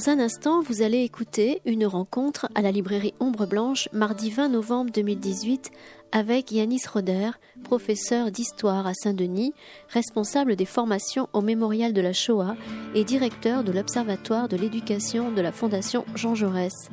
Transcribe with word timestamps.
Dans 0.00 0.08
un 0.08 0.18
instant, 0.18 0.62
vous 0.62 0.80
allez 0.80 1.02
écouter 1.02 1.60
une 1.66 1.84
rencontre 1.84 2.48
à 2.54 2.62
la 2.62 2.70
librairie 2.70 3.12
Ombre 3.20 3.44
Blanche 3.44 3.86
mardi 3.92 4.30
20 4.30 4.48
novembre 4.48 4.90
2018 4.94 5.70
avec 6.10 6.50
Yanis 6.52 6.84
Roder, 6.90 7.32
professeur 7.64 8.30
d'histoire 8.30 8.86
à 8.86 8.94
Saint-Denis, 8.94 9.52
responsable 9.90 10.56
des 10.56 10.64
formations 10.64 11.28
au 11.34 11.42
mémorial 11.42 11.92
de 11.92 12.00
la 12.00 12.14
Shoah 12.14 12.56
et 12.94 13.04
directeur 13.04 13.62
de 13.62 13.72
l'Observatoire 13.72 14.48
de 14.48 14.56
l'éducation 14.56 15.32
de 15.32 15.42
la 15.42 15.52
Fondation 15.52 16.06
Jean 16.14 16.34
Jaurès. 16.34 16.88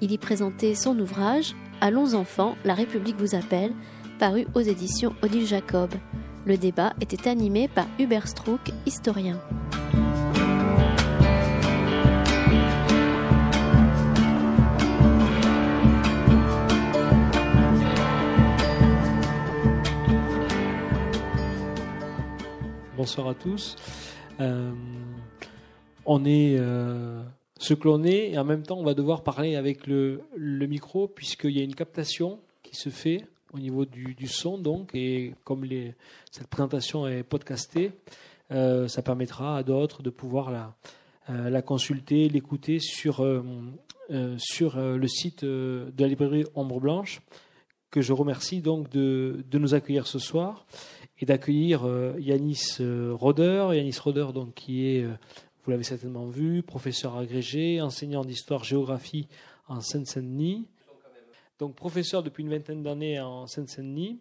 Il 0.00 0.10
y 0.10 0.16
présentait 0.16 0.74
son 0.74 0.98
ouvrage 0.98 1.54
Allons 1.82 2.14
enfants, 2.14 2.56
la 2.64 2.72
République 2.72 3.18
vous 3.18 3.34
appelle, 3.34 3.74
paru 4.18 4.46
aux 4.54 4.62
éditions 4.62 5.14
Odile 5.20 5.46
Jacob. 5.46 5.90
Le 6.46 6.56
débat 6.56 6.94
était 7.02 7.28
animé 7.28 7.68
par 7.68 7.86
Hubert 7.98 8.26
Strouk, 8.26 8.72
historien. 8.86 9.38
Bonsoir 22.98 23.28
à 23.28 23.34
tous. 23.34 23.76
Euh, 24.40 24.72
on 26.04 26.24
est 26.24 26.56
euh, 26.58 27.22
ce 27.56 27.72
que 27.72 27.86
l'on 27.86 28.02
est 28.02 28.32
et 28.32 28.38
en 28.38 28.44
même 28.44 28.64
temps 28.64 28.76
on 28.76 28.82
va 28.82 28.94
devoir 28.94 29.22
parler 29.22 29.54
avec 29.54 29.86
le, 29.86 30.20
micro 30.36 31.06
puisqu'il 31.06 31.56
y 31.56 31.60
a 31.60 31.62
une 31.62 31.76
captation 31.76 32.40
qui 32.64 32.74
se 32.74 32.88
fait 32.88 33.24
au 33.52 33.60
niveau 33.60 33.84
du, 33.84 34.26
son 34.26 34.58
donc 34.58 34.96
et 34.96 35.32
comme 35.44 35.64
les, 35.64 35.94
cette 36.32 36.48
présentation 36.48 37.06
est 37.06 37.22
podcastée, 37.22 37.92
euh, 38.50 38.88
ça 38.88 39.00
permettra 39.00 39.58
à 39.58 39.62
d'autres 39.62 40.02
de 40.02 40.10
pouvoir 40.10 40.50
la, 40.50 40.74
la 41.28 41.62
consulter, 41.62 42.28
l'écouter 42.28 42.80
sur, 42.80 43.24
sur 44.38 44.76
le 44.76 45.06
site 45.06 45.44
de 45.44 45.92
la 45.96 46.08
librairie 46.08 46.46
Ombre 46.56 46.80
Blanche 46.80 47.20
que 47.90 48.00
je 48.00 48.12
remercie 48.12 48.60
donc 48.60 48.90
de, 48.90 49.44
de 49.48 49.58
nous 49.58 49.74
accueillir 49.74 50.06
ce 50.06 50.18
soir 50.18 50.66
et 51.20 51.26
d'accueillir 51.26 51.84
euh, 51.84 52.14
Yanis 52.18 52.78
euh, 52.80 53.12
Roder. 53.14 53.68
Yanis 53.72 53.98
Roder, 54.02 54.28
donc, 54.32 54.54
qui 54.54 54.86
est, 54.86 55.02
euh, 55.02 55.12
vous 55.64 55.70
l'avez 55.70 55.82
certainement 55.82 56.26
vu, 56.26 56.62
professeur 56.62 57.16
agrégé, 57.16 57.80
enseignant 57.80 58.24
d'histoire-géographie 58.24 59.28
en 59.68 59.80
Seine-Saint-Denis. 59.80 60.66
Donc, 61.58 61.74
professeur 61.74 62.22
depuis 62.22 62.42
une 62.42 62.50
vingtaine 62.50 62.82
d'années 62.82 63.20
en 63.20 63.46
Seine-Saint-Denis. 63.46 64.20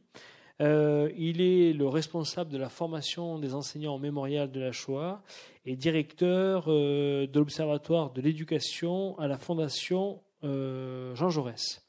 il 0.60 1.42
est 1.42 1.74
le 1.74 1.88
responsable 1.88 2.52
de 2.52 2.58
la 2.58 2.70
formation 2.70 3.38
des 3.38 3.54
enseignants 3.54 3.96
au 3.96 4.00
mémorial 4.00 4.52
de 4.52 4.60
la 4.60 4.72
Shoah 4.72 5.22
et 5.66 5.76
directeur 5.76 6.66
de 6.66 7.30
l'Observatoire 7.36 8.12
de 8.12 8.22
l'éducation 8.22 9.18
à 9.20 9.28
la 9.28 9.38
Fondation 9.38 10.20
Jean 10.42 11.30
Jaurès. 11.30 11.86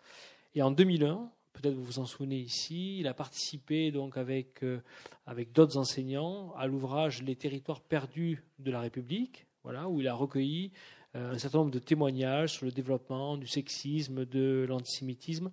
Et 0.54 0.60
en 0.60 0.70
2001, 0.70 1.30
peut-être 1.60 1.74
vous 1.74 1.84
vous 1.84 1.98
en 1.98 2.06
souvenez 2.06 2.38
ici. 2.38 2.98
Il 2.98 3.06
a 3.06 3.14
participé 3.14 3.90
donc 3.90 4.16
avec, 4.16 4.62
euh, 4.62 4.80
avec 5.26 5.52
d'autres 5.52 5.76
enseignants 5.76 6.52
à 6.56 6.66
l'ouvrage 6.66 7.22
Les 7.22 7.36
territoires 7.36 7.80
perdus 7.80 8.44
de 8.58 8.70
la 8.70 8.80
République, 8.80 9.46
voilà, 9.64 9.88
où 9.88 10.00
il 10.00 10.08
a 10.08 10.14
recueilli 10.14 10.72
euh, 11.16 11.32
un 11.32 11.38
certain 11.38 11.58
nombre 11.58 11.70
de 11.70 11.78
témoignages 11.78 12.52
sur 12.54 12.66
le 12.66 12.72
développement 12.72 13.36
du 13.36 13.46
sexisme, 13.46 14.24
de 14.24 14.66
l'antisémitisme 14.68 15.50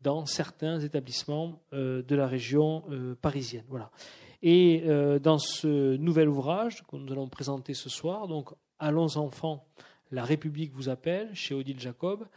dans 0.00 0.26
certains 0.26 0.80
établissements 0.80 1.60
euh, 1.72 2.02
de 2.02 2.14
la 2.14 2.26
région 2.26 2.84
parisienne. 3.20 3.64
Voilà. 3.68 3.90
Et 4.40 4.84
dans 5.20 5.38
ce 5.38 5.96
nouvel 5.96 6.28
ouvrage 6.28 6.84
que 6.86 6.94
nous 6.94 7.10
allons 7.10 7.28
présenter 7.28 7.74
ce 7.74 7.88
soir, 7.88 8.28
donc 8.28 8.50
Allons 8.80 9.16
enfants, 9.16 9.66
la 10.12 10.22
République 10.22 10.72
vous 10.72 10.88
appelle, 10.88 11.34
chez 11.34 11.52
Odile 11.52 11.80
Jacob, 11.80 12.28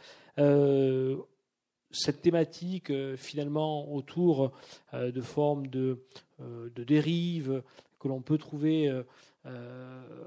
cette 1.92 2.22
thématique 2.22 2.90
euh, 2.90 3.16
finalement 3.16 3.92
autour 3.92 4.52
euh, 4.94 5.12
de 5.12 5.20
formes 5.20 5.66
de, 5.68 6.02
euh, 6.40 6.68
de 6.74 6.84
dérives 6.84 7.62
que 8.00 8.08
l'on 8.08 8.20
peut 8.20 8.38
trouver 8.38 8.90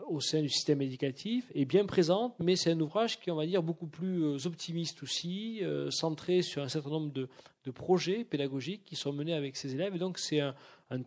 au 0.07 0.21
sein 0.21 0.41
du 0.41 0.47
système 0.47 0.81
éducatif 0.81 1.51
est 1.53 1.65
bien 1.65 1.85
présente, 1.85 2.35
mais 2.39 2.55
c'est 2.55 2.71
un 2.71 2.79
ouvrage 2.79 3.19
qui 3.19 3.31
on 3.31 3.35
va 3.35 3.45
dire, 3.45 3.61
beaucoup 3.63 3.87
plus 3.87 4.45
optimiste 4.45 5.03
aussi, 5.03 5.61
centré 5.89 6.41
sur 6.41 6.63
un 6.63 6.69
certain 6.69 6.91
nombre 6.91 7.11
de, 7.11 7.27
projets 7.71 8.23
pédagogiques 8.23 8.85
qui 8.85 8.95
sont 8.95 9.11
menés 9.11 9.33
avec 9.33 9.57
ces 9.57 9.73
élèves. 9.73 9.93
Et 9.93 9.99
donc, 9.99 10.19
c'est 10.19 10.39
un, 10.39 10.53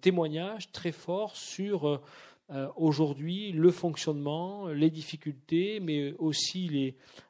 témoignage 0.03 0.71
très 0.73 0.93
fort 0.93 1.37
sur 1.37 2.03
euh, 2.51 2.67
aujourd'hui 2.77 3.53
le 3.53 3.71
fonctionnement, 3.71 4.69
les 4.69 4.89
difficultés, 4.89 5.81
mais 5.81 6.15
aussi 6.19 6.69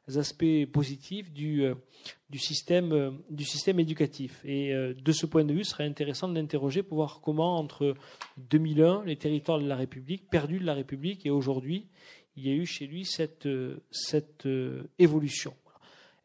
les 0.07 0.17
aspects 0.17 0.65
positifs 0.71 1.29
du, 1.33 1.65
euh, 1.65 1.75
du, 2.29 2.39
système, 2.39 2.93
euh, 2.93 3.11
du 3.29 3.43
système 3.43 3.81
éducatif. 3.81 4.39
Et 4.45 4.73
de 4.73 5.11
ce 5.11 5.25
point 5.25 5.43
de 5.43 5.53
vue, 5.53 5.65
ce 5.65 5.71
serait 5.71 5.85
intéressant 5.85 6.29
de 6.29 6.35
l'interroger 6.35 6.83
pour 6.83 6.95
voir 6.95 7.19
comment, 7.21 7.57
entre 7.57 7.95
2001, 8.37 9.03
les 9.05 9.17
territoires 9.17 9.59
de 9.59 9.67
la 9.67 9.75
République, 9.75 10.29
perdus 10.29 10.59
de 10.59 10.65
la 10.65 10.73
République, 10.73 11.25
et 11.25 11.31
aujourd'hui, 11.31 11.87
il 12.37 12.47
y 12.47 12.49
a 12.49 12.53
eu 12.53 12.65
chez 12.65 12.87
lui 12.87 13.03
cette, 13.03 13.49
cette 13.91 14.47
évolution. 14.97 15.53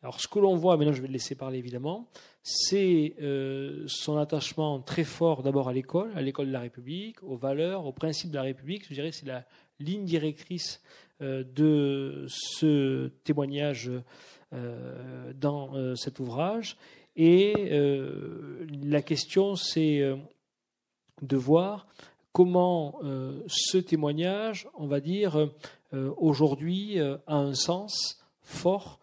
Alors, 0.04 0.20
ce 0.20 0.28
que 0.28 0.38
l'on 0.38 0.54
voit, 0.54 0.76
maintenant 0.76 0.92
je 0.92 1.00
vais 1.00 1.08
le 1.08 1.14
laisser 1.14 1.34
parler 1.34 1.58
évidemment, 1.58 2.08
c'est 2.46 3.14
euh, 3.22 3.84
son 3.86 4.18
attachement 4.18 4.78
très 4.78 5.04
fort 5.04 5.42
d'abord 5.42 5.70
à 5.70 5.72
l'école, 5.72 6.12
à 6.14 6.20
l'école 6.20 6.48
de 6.48 6.52
la 6.52 6.60
République, 6.60 7.22
aux 7.22 7.36
valeurs, 7.36 7.86
aux 7.86 7.92
principes 7.92 8.30
de 8.30 8.36
la 8.36 8.42
République. 8.42 8.84
Je 8.86 8.92
dirais 8.92 9.12
c'est 9.12 9.24
la 9.24 9.46
ligne 9.80 10.04
directrice 10.04 10.82
euh, 11.22 11.42
de 11.42 12.26
ce 12.28 13.08
témoignage 13.24 13.90
euh, 14.52 15.32
dans 15.32 15.96
cet 15.96 16.20
ouvrage. 16.20 16.76
Et 17.16 17.70
la 18.82 19.02
question, 19.02 19.54
c'est 19.54 20.02
de 21.22 21.36
voir 21.36 21.86
comment 22.32 22.98
ce 23.46 23.78
témoignage, 23.78 24.66
on 24.74 24.88
va 24.88 24.98
dire, 24.98 25.48
aujourd'hui, 25.92 26.98
a 26.98 27.20
un 27.28 27.54
sens 27.54 28.20
fort 28.42 28.98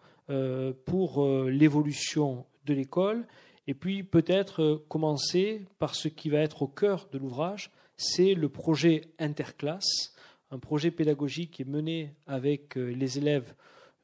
pour 0.84 1.26
l'évolution 1.48 2.44
de 2.64 2.74
l'école, 2.74 3.26
et 3.66 3.74
puis 3.74 4.02
peut-être 4.02 4.62
euh, 4.62 4.84
commencer 4.88 5.66
par 5.78 5.94
ce 5.94 6.08
qui 6.08 6.30
va 6.30 6.38
être 6.38 6.62
au 6.62 6.66
cœur 6.66 7.08
de 7.12 7.18
l'ouvrage, 7.18 7.70
c'est 7.96 8.34
le 8.34 8.48
projet 8.48 9.02
interclasse, 9.18 10.14
un 10.50 10.58
projet 10.58 10.90
pédagogique 10.90 11.52
qui 11.52 11.62
est 11.62 11.68
mené 11.68 12.14
avec 12.26 12.76
euh, 12.76 12.90
les 12.90 13.18
élèves 13.18 13.54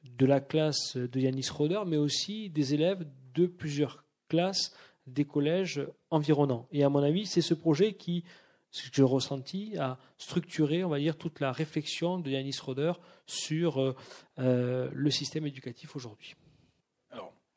de 0.04 0.26
la 0.26 0.40
classe 0.40 0.96
de 0.96 1.20
Yanis 1.20 1.48
Roder, 1.50 1.80
mais 1.86 1.96
aussi 1.96 2.50
des 2.50 2.74
élèves 2.74 3.06
de 3.34 3.46
plusieurs 3.46 4.04
classes 4.28 4.74
des 5.06 5.24
collèges 5.24 5.82
environnants. 6.10 6.68
Et 6.70 6.84
à 6.84 6.88
mon 6.88 7.02
avis, 7.02 7.26
c'est 7.26 7.40
ce 7.40 7.54
projet 7.54 7.94
qui, 7.94 8.24
ce 8.70 8.88
que 8.88 8.94
j'ai 8.94 9.02
ressenti, 9.02 9.76
a 9.78 9.98
structuré, 10.18 10.84
on 10.84 10.88
va 10.88 10.98
dire, 10.98 11.16
toute 11.16 11.40
la 11.40 11.50
réflexion 11.52 12.18
de 12.18 12.30
Yanis 12.30 12.58
Roder 12.62 12.92
sur 13.26 13.94
euh, 14.38 14.90
le 14.92 15.10
système 15.10 15.46
éducatif 15.46 15.96
aujourd'hui. 15.96 16.34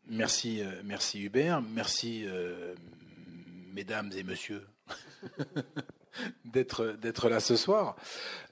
Merci, 0.08 0.62
euh, 0.62 0.82
merci 0.84 1.22
Hubert, 1.22 1.62
merci 1.62 2.24
euh, 2.26 2.74
mesdames 3.72 4.12
et 4.16 4.24
messieurs 4.24 4.66
d'être 6.46 7.30
là 7.30 7.40
ce 7.40 7.56
soir. 7.56 7.96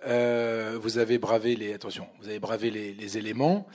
Euh, 0.05 0.77
vous 0.81 0.99
avez 0.99 1.17
bravé 1.17 1.55
les 1.55 1.73
attention, 1.73 2.07
vous 2.19 2.27
avez 2.29 2.39
bravé 2.39 2.71
les, 2.71 3.17
éléments 3.17 3.67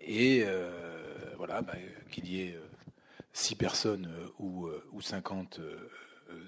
et 0.00 0.44
voilà 1.36 1.60
bah, 1.62 1.74
qu'il 2.10 2.28
y 2.28 2.42
ait 2.42 2.58
six 3.32 3.56
personnes 3.56 4.08
ou 4.38 4.68
ou 4.92 5.02
cinquante. 5.02 5.60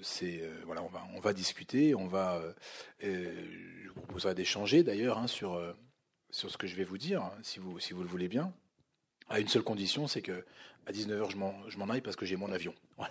c'est 0.01 0.41
voilà, 0.65 0.81
on 0.81 0.87
va 0.87 1.03
on 1.15 1.19
va 1.19 1.33
discuter, 1.33 1.93
on 1.93 2.07
va. 2.07 2.41
je 3.01 3.89
vous 3.89 4.01
proposerai 4.01 4.33
d'échanger 4.33 4.83
d'ailleurs 4.83 5.19
hein, 5.19 5.27
sur 5.27 5.61
sur 6.31 6.49
ce 6.49 6.57
que 6.57 6.65
je 6.65 6.75
vais 6.75 6.85
vous 6.85 6.97
dire, 6.97 7.21
hein, 7.21 7.33
si 7.43 7.59
vous 7.59 7.79
si 7.79 7.93
vous 7.93 8.01
le 8.01 8.09
voulez 8.09 8.29
bien 8.29 8.53
à 9.29 9.39
une 9.39 9.47
seule 9.47 9.63
condition, 9.63 10.07
c'est 10.07 10.21
que 10.21 10.43
à 10.87 10.91
19h, 10.91 11.31
je 11.31 11.77
m'en 11.77 11.89
aille 11.89 12.01
parce 12.01 12.15
que 12.15 12.25
j'ai 12.25 12.35
mon 12.35 12.51
avion. 12.51 12.73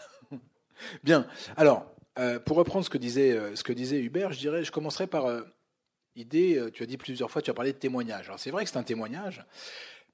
Bien. 1.04 1.26
Alors, 1.56 1.86
euh, 2.18 2.38
pour 2.38 2.56
reprendre 2.56 2.84
ce 2.84 2.90
que 2.90 2.98
disait 2.98 3.32
euh, 3.32 3.56
ce 3.56 3.64
que 3.64 3.72
disait 3.72 4.00
Hubert, 4.00 4.32
je 4.32 4.38
dirais, 4.38 4.64
je 4.64 4.70
commencerai 4.70 5.06
par 5.06 5.26
euh, 5.26 5.42
idée. 6.14 6.62
tu 6.72 6.82
as 6.82 6.86
dit 6.86 6.96
plusieurs 6.96 7.30
fois, 7.30 7.42
tu 7.42 7.50
as 7.50 7.54
parlé 7.54 7.72
de 7.72 7.78
témoignage. 7.78 8.26
Alors 8.26 8.38
c'est 8.38 8.50
vrai 8.50 8.64
que 8.64 8.70
c'est 8.70 8.76
un 8.76 8.84
témoignage, 8.84 9.44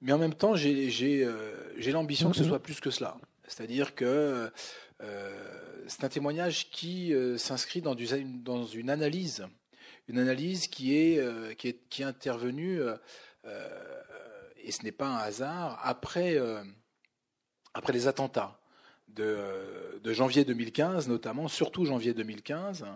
mais 0.00 0.12
en 0.12 0.18
même 0.18 0.34
temps, 0.34 0.54
j'ai 0.54 1.26
l'ambition 1.92 2.30
que 2.30 2.36
ce 2.36 2.42
mhm. 2.42 2.48
soit 2.48 2.62
plus 2.62 2.80
que 2.80 2.90
cela. 2.90 3.18
C'est-à-dire 3.46 3.94
que 3.94 4.50
c'est 5.86 6.04
un 6.04 6.08
témoignage 6.08 6.70
qui 6.70 7.12
s'inscrit 7.36 7.82
dans, 7.82 7.94
dans, 7.94 8.64
une 8.64 8.88
analyse, 8.88 9.46
une 10.08 10.18
analyse 10.18 10.68
qui 10.68 10.96
est 10.96 11.56
qui 11.56 11.68
est 11.68 11.88
qui 11.90 12.02
est 12.02 12.06
intervenue 12.06 12.80
et 14.64 14.72
ce 14.72 14.82
n'est 14.82 14.92
pas 14.92 15.06
un 15.06 15.16
hasard, 15.16 15.80
après, 15.82 16.36
euh, 16.36 16.62
les 17.92 18.06
attentats 18.06 18.60
de, 19.08 19.24
euh, 19.24 19.98
de, 20.00 20.12
janvier 20.12 20.44
2015, 20.44 21.08
notamment, 21.08 21.48
surtout 21.48 21.84
janvier 21.84 22.14
2015, 22.14 22.86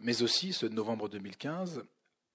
mais 0.00 0.22
aussi 0.22 0.52
ceux 0.52 0.68
de 0.68 0.74
novembre 0.74 1.08
2015, 1.08 1.84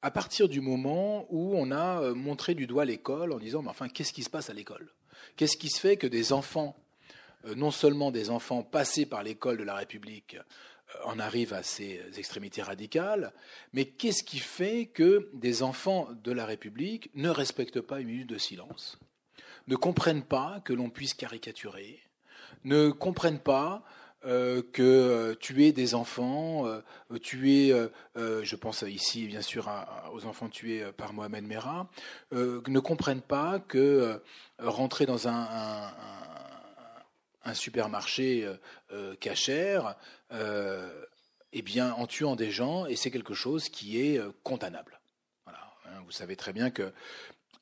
à 0.01 0.11
partir 0.11 0.47
du 0.47 0.61
moment 0.61 1.25
où 1.29 1.55
on 1.55 1.71
a 1.71 2.13
montré 2.13 2.53
du 2.53 2.67
doigt 2.67 2.85
l'école 2.85 3.31
en 3.31 3.39
disant, 3.39 3.63
mais 3.63 3.69
enfin, 3.69 3.89
qu'est-ce 3.89 4.13
qui 4.13 4.23
se 4.23 4.29
passe 4.29 4.49
à 4.49 4.53
l'école? 4.53 4.93
Qu'est-ce 5.35 5.57
qui 5.57 5.69
se 5.69 5.79
fait 5.79 5.97
que 5.97 6.05
des 6.05 6.31
enfants, 6.31 6.77
non 7.55 7.71
seulement 7.71 8.11
des 8.11 8.29
enfants 8.29 8.61
passés 8.61 9.07
par 9.07 9.23
l'école 9.23 9.57
de 9.57 9.63
la 9.63 9.75
République, 9.75 10.37
en 11.05 11.19
arrivent 11.19 11.53
à 11.53 11.63
ces 11.63 12.01
extrémités 12.17 12.61
radicales, 12.61 13.33
mais 13.73 13.85
qu'est-ce 13.85 14.23
qui 14.23 14.39
fait 14.39 14.87
que 14.87 15.29
des 15.33 15.63
enfants 15.63 16.09
de 16.23 16.31
la 16.31 16.45
République 16.45 17.09
ne 17.15 17.29
respectent 17.29 17.81
pas 17.81 17.99
une 17.99 18.07
minute 18.07 18.29
de 18.29 18.37
silence, 18.37 18.99
ne 19.67 19.75
comprennent 19.75 20.23
pas 20.23 20.61
que 20.65 20.73
l'on 20.73 20.89
puisse 20.89 21.13
caricaturer, 21.13 21.99
ne 22.63 22.89
comprennent 22.89 23.39
pas 23.39 23.83
euh, 24.25 24.61
que 24.73 24.83
euh, 24.83 25.35
tuer 25.35 25.71
des 25.71 25.95
enfants, 25.95 26.67
euh, 26.67 26.81
tuer, 27.19 27.73
je 28.17 28.55
pense 28.57 28.81
ici 28.81 29.27
bien 29.27 29.41
sûr 29.41 29.69
aux 30.11 30.25
enfants 30.25 30.49
tués 30.49 30.83
par 30.97 31.13
Mohamed 31.13 31.45
Merah, 31.45 31.89
ne 32.31 32.79
comprennent 32.79 33.21
pas 33.21 33.59
que 33.59 34.21
rentrer 34.59 35.05
dans 35.05 35.27
un 35.29 35.89
supermarché 37.53 38.47
cachère, 39.19 39.95
eh 40.31 41.61
bien, 41.61 41.93
en 41.93 42.07
tuant 42.07 42.35
des 42.35 42.51
gens, 42.51 42.85
et 42.85 42.95
c'est 42.95 43.11
quelque 43.11 43.33
chose 43.33 43.69
qui 43.69 43.99
est 43.99 44.21
condamnable. 44.43 44.99
Hein, 45.47 46.01
vous 46.05 46.11
savez 46.11 46.35
très 46.35 46.53
bien 46.53 46.69
que 46.69 46.93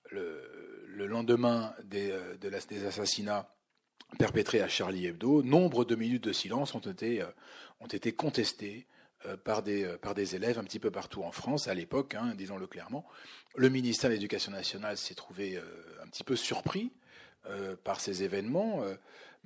le, 0.09 1.05
lendemain 1.05 1.73
des, 1.83 2.17
des 2.39 2.85
assassinats 2.85 3.49
perpétrés 4.17 4.61
à 4.61 4.67
Charlie 4.67 5.07
Hebdo, 5.07 5.43
nombre 5.43 5.85
de 5.85 5.95
minutes 5.95 6.23
de 6.23 6.33
silence 6.33 6.73
ont 6.75 6.79
été, 6.79 7.21
euh, 7.21 7.27
ont 7.79 7.87
été 7.87 8.13
contestées 8.13 8.87
euh, 9.25 9.35
par 9.37 9.63
des, 9.63 9.83
euh, 9.83 9.97
par 9.97 10.13
des 10.13 10.35
élèves 10.35 10.59
un 10.59 10.63
petit 10.63 10.79
peu 10.79 10.91
partout 10.91 11.23
en 11.23 11.31
France 11.31 11.67
à 11.67 11.73
l'époque, 11.73 12.15
hein, 12.15 12.33
disons-le 12.35 12.67
clairement. 12.67 13.05
Le 13.55 13.69
ministère 13.69 14.09
de 14.09 14.15
l'Éducation 14.15 14.51
nationale 14.51 14.97
s'est 14.97 15.15
trouvé 15.15 15.59
un 16.03 16.07
petit 16.07 16.23
peu 16.23 16.35
surpris 16.35 16.91
par 17.83 17.99
ces 17.99 18.21
événements. 18.23 18.83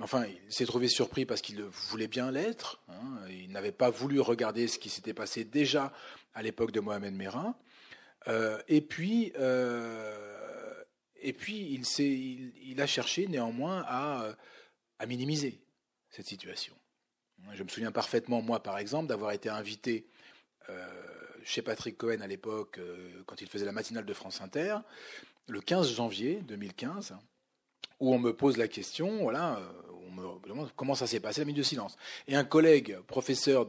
Enfin, 0.01 0.25
il 0.25 0.53
s'est 0.53 0.65
trouvé 0.65 0.88
surpris 0.88 1.25
parce 1.25 1.42
qu'il 1.42 1.62
voulait 1.63 2.07
bien 2.07 2.31
l'être. 2.31 2.81
Hein. 2.89 3.27
il 3.30 3.51
n'avait 3.51 3.71
pas 3.71 3.89
voulu 3.89 4.19
regarder 4.19 4.68
ce 4.68 4.80
qui 4.80 4.89
s'était 4.89 5.13
passé 5.13 5.44
déjà 5.44 5.94
à 6.33 6.42
l'époque 6.42 6.71
de 6.71 6.80
Mohamed 6.80 7.13
Merah. 7.13 7.56
et 8.68 8.81
puis, 8.81 9.33
et 11.21 11.33
puis 11.33 11.81
il, 12.62 12.81
a 12.81 12.88
cherché 12.88 13.27
néanmoins 13.27 13.83
à, 13.88 14.36
minimiser 15.07 15.59
cette 16.09 16.27
situation. 16.27 16.75
Je 17.54 17.63
me 17.63 17.69
souviens 17.69 17.92
parfaitement, 17.92 18.42
moi 18.42 18.62
par 18.62 18.77
exemple, 18.77 19.07
d'avoir 19.07 19.31
été 19.31 19.50
invité 19.50 20.06
euh, 20.69 20.88
chez 21.44 21.62
Patrick 21.62 21.97
Cohen 21.97 22.21
à 22.21 22.27
l'époque, 22.27 22.77
euh, 22.77 23.24
quand 23.25 23.42
il 23.42 23.47
faisait 23.47 23.65
la 23.65 23.71
matinale 23.71 24.06
de 24.06 24.13
France 24.13 24.42
Inter, 24.42 24.77
le 25.47 25.59
15 25.59 25.92
janvier 25.92 26.42
2015, 26.44 27.15
où 28.00 28.13
on 28.13 28.19
me 28.19 28.33
pose 28.36 28.57
la 28.57 28.68
question, 28.68 29.24
voilà, 29.24 29.57
euh, 29.57 29.71
on 30.12 30.22
me 30.22 30.48
demande 30.48 30.69
comment 30.75 30.96
ça 30.96 31.08
s'est 31.08 31.19
passé? 31.19 31.42
La 31.42 31.46
minute 31.46 31.60
de 31.60 31.63
silence. 31.63 31.98
Et 32.28 32.36
un 32.36 32.44
collègue, 32.44 32.98
professeur 33.08 33.68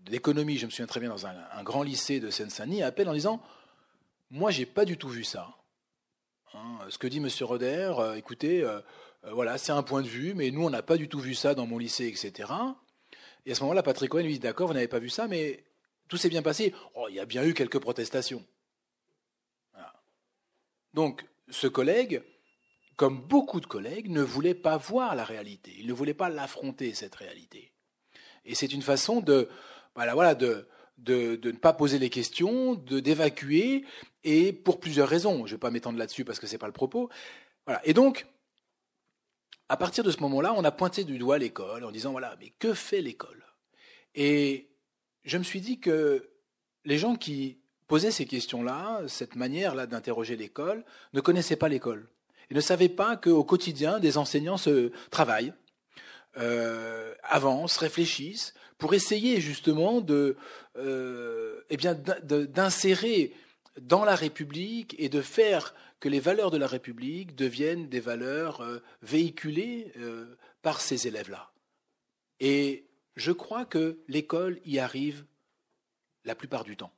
d'économie, 0.00 0.56
je 0.56 0.66
me 0.66 0.70
souviens 0.70 0.86
très 0.86 1.00
bien, 1.00 1.08
dans 1.08 1.26
un, 1.26 1.62
grand 1.62 1.82
lycée 1.82 2.20
de 2.20 2.30
Seine-Saint-Denis, 2.30 2.82
appelle 2.82 3.08
en 3.08 3.14
disant 3.14 3.42
Moi, 4.30 4.50
j'ai 4.50 4.66
pas 4.66 4.84
du 4.84 4.96
tout 4.96 5.08
vu 5.08 5.24
ça. 5.24 5.56
Hein, 6.54 6.78
ce 6.88 6.98
que 6.98 7.06
dit 7.06 7.18
M. 7.18 7.28
Roder, 7.42 7.92
euh, 7.98 8.14
écoutez, 8.14 8.62
euh, 8.62 8.80
euh, 9.24 9.32
voilà, 9.32 9.58
c'est 9.58 9.72
un 9.72 9.82
point 9.82 10.02
de 10.02 10.08
vue, 10.08 10.34
mais 10.34 10.50
nous, 10.50 10.64
on 10.64 10.70
n'a 10.70 10.82
pas 10.82 10.96
du 10.96 11.08
tout 11.08 11.20
vu 11.20 11.34
ça 11.34 11.54
dans 11.54 11.66
mon 11.66 11.78
lycée, 11.78 12.06
etc. 12.06 12.50
Et 13.44 13.52
à 13.52 13.54
ce 13.54 13.60
moment-là, 13.62 13.82
Patrick 13.82 14.10
Cohen 14.10 14.22
lui 14.22 14.34
dit, 14.34 14.38
d'accord, 14.38 14.68
vous 14.68 14.74
n'avez 14.74 14.88
pas 14.88 14.98
vu 14.98 15.10
ça, 15.10 15.28
mais 15.28 15.64
tout 16.08 16.16
s'est 16.16 16.30
bien 16.30 16.42
passé. 16.42 16.74
Oh, 16.94 17.06
il 17.10 17.16
y 17.16 17.20
a 17.20 17.26
bien 17.26 17.44
eu 17.44 17.54
quelques 17.54 17.78
protestations. 17.78 18.44
Donc, 20.94 21.26
ce 21.50 21.66
collègue, 21.66 22.22
comme 22.98 23.20
beaucoup 23.20 23.60
de 23.60 23.66
collègues, 23.66 24.10
ne 24.10 24.22
voulait 24.22 24.56
pas 24.56 24.76
voir 24.76 25.14
la 25.14 25.22
réalité. 25.22 25.72
Il 25.78 25.86
ne 25.86 25.92
voulait 25.92 26.14
pas 26.14 26.28
l'affronter, 26.28 26.94
cette 26.94 27.14
réalité. 27.14 27.72
Et 28.44 28.56
c'est 28.56 28.72
une 28.72 28.82
façon 28.82 29.20
de, 29.20 29.48
voilà, 29.94 30.14
voilà, 30.14 30.34
de, 30.34 30.66
de, 30.98 31.38
ne 31.44 31.52
pas 31.52 31.72
poser 31.72 32.00
les 32.00 32.10
questions, 32.10 32.74
de 32.74 32.98
d'évacuer, 32.98 33.84
et 34.24 34.52
pour 34.52 34.80
plusieurs 34.80 35.08
raisons. 35.08 35.46
Je 35.46 35.52
ne 35.52 35.56
vais 35.56 35.60
pas 35.60 35.70
m'étendre 35.70 35.96
là-dessus 35.96 36.24
parce 36.24 36.40
que 36.40 36.48
ce 36.48 36.52
n'est 36.52 36.58
pas 36.58 36.66
le 36.66 36.72
propos. 36.72 37.08
Voilà. 37.66 37.80
Et 37.86 37.94
donc, 37.94 38.26
à 39.68 39.76
partir 39.76 40.02
de 40.02 40.10
ce 40.10 40.18
moment-là, 40.18 40.52
on 40.56 40.64
a 40.64 40.72
pointé 40.72 41.04
du 41.04 41.18
doigt 41.18 41.38
l'école 41.38 41.84
en 41.84 41.92
disant 41.92 42.10
voilà, 42.10 42.34
mais 42.40 42.52
que 42.58 42.74
fait 42.74 43.00
l'école? 43.00 43.46
Et 44.16 44.72
je 45.22 45.38
me 45.38 45.44
suis 45.44 45.60
dit 45.60 45.78
que 45.78 46.30
les 46.84 46.98
gens 46.98 47.14
qui 47.14 47.60
posaient 47.86 48.10
ces 48.10 48.26
questions-là, 48.26 49.02
cette 49.06 49.36
manière-là 49.36 49.86
d'interroger 49.86 50.36
l'école, 50.36 50.84
ne 51.12 51.20
connaissaient 51.20 51.54
pas 51.54 51.68
l'école. 51.68 52.10
Ils 52.50 52.56
ne 52.56 52.62
savaient 52.62 52.88
pas 52.88 53.16
qu'au 53.16 53.44
quotidien, 53.44 54.00
des 54.00 54.16
enseignants 54.16 54.56
se 54.56 54.90
travaillent, 55.10 55.52
euh, 56.38 57.14
avancent, 57.22 57.76
réfléchissent, 57.76 58.54
pour 58.78 58.94
essayer 58.94 59.40
justement 59.40 60.00
de, 60.00 60.36
euh, 60.76 61.60
eh 61.68 61.76
bien, 61.76 61.94
d'insérer 61.94 63.32
dans 63.80 64.04
la 64.04 64.14
République 64.14 64.94
et 64.98 65.08
de 65.08 65.20
faire 65.20 65.74
que 66.00 66.08
les 66.08 66.20
valeurs 66.20 66.50
de 66.50 66.58
la 66.58 66.68
République 66.68 67.34
deviennent 67.34 67.88
des 67.88 68.00
valeurs 68.00 68.60
euh, 68.60 68.78
véhiculées 69.02 69.92
par 70.62 70.80
ces 70.80 71.08
élèves-là. 71.08 71.50
Et 72.40 72.86
je 73.16 73.32
crois 73.32 73.64
que 73.64 73.98
l'école 74.06 74.60
y 74.64 74.78
arrive 74.78 75.24
la 76.24 76.36
plupart 76.36 76.62
du 76.62 76.76
temps. 76.76 76.92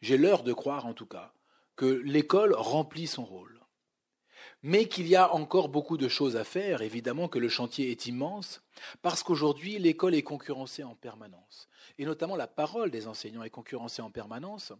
J'ai 0.00 0.16
l'heure 0.16 0.44
de 0.44 0.52
croire, 0.52 0.86
en 0.86 0.94
tout 0.94 1.06
cas, 1.06 1.32
que 1.74 1.86
l'école 1.86 2.54
remplit 2.54 3.08
son 3.08 3.24
rôle. 3.24 3.57
Mais 4.62 4.88
qu'il 4.88 5.06
y 5.06 5.14
a 5.14 5.32
encore 5.32 5.68
beaucoup 5.68 5.96
de 5.96 6.08
choses 6.08 6.36
à 6.36 6.44
faire, 6.44 6.82
évidemment 6.82 7.28
que 7.28 7.38
le 7.38 7.48
chantier 7.48 7.90
est 7.90 8.06
immense, 8.06 8.60
parce 9.02 9.22
qu'aujourd'hui 9.22 9.78
l'école 9.78 10.14
est 10.14 10.22
concurrencée 10.22 10.82
en 10.82 10.96
permanence, 10.96 11.68
et 11.98 12.04
notamment 12.04 12.34
la 12.34 12.48
parole 12.48 12.90
des 12.90 13.06
enseignants 13.06 13.44
est 13.44 13.50
concurrencée 13.50 14.02
en 14.02 14.10
permanence 14.10 14.72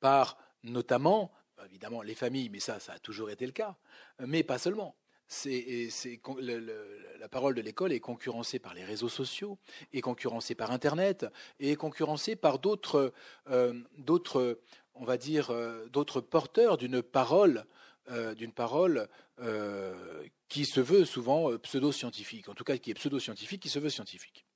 par 0.00 0.38
notamment, 0.64 1.30
évidemment, 1.66 2.02
les 2.02 2.14
familles, 2.14 2.50
mais 2.50 2.60
ça, 2.60 2.80
ça 2.80 2.94
a 2.94 2.98
toujours 2.98 3.30
été 3.30 3.46
le 3.46 3.52
cas, 3.52 3.76
mais 4.18 4.42
pas 4.42 4.58
seulement. 4.58 4.96
La 5.44 7.28
parole 7.30 7.54
de 7.54 7.60
l'école 7.60 7.92
est 7.92 8.00
concurrencée 8.00 8.58
par 8.58 8.74
les 8.74 8.84
réseaux 8.84 9.10
sociaux, 9.10 9.58
est 9.92 10.00
concurrencée 10.00 10.54
par 10.54 10.70
Internet, 10.70 11.26
et 11.60 11.72
est 11.72 11.76
concurrencée 11.76 12.34
par 12.34 12.58
d'autres, 12.58 13.12
euh, 13.50 13.74
d'autres 13.98 14.60
on 14.94 15.04
va 15.04 15.16
dire, 15.16 15.50
euh, 15.50 15.86
d'autres 15.88 16.20
porteurs 16.20 16.76
d'une 16.76 17.02
parole 17.02 17.66
euh, 18.10 18.34
d'une 18.34 18.52
parole 18.52 19.08
euh, 19.40 20.26
qui 20.48 20.64
se 20.64 20.80
veut 20.80 21.04
souvent 21.04 21.50
euh, 21.50 21.58
pseudo-scientifique, 21.58 22.48
en 22.48 22.54
tout 22.54 22.64
cas 22.64 22.78
qui 22.78 22.90
est 22.90 22.94
pseudo-scientifique, 22.94 23.62
qui 23.62 23.68
se 23.68 23.78
veut 23.78 23.90
scientifique. 23.90 24.46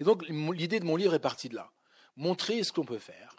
Et 0.00 0.04
donc 0.04 0.26
l'idée 0.28 0.80
de 0.80 0.84
mon 0.84 0.96
livre 0.96 1.14
est 1.14 1.18
partie 1.18 1.48
de 1.48 1.54
là. 1.54 1.70
Montrer 2.16 2.62
ce 2.64 2.72
qu'on 2.72 2.84
peut 2.84 2.98
faire. 2.98 3.36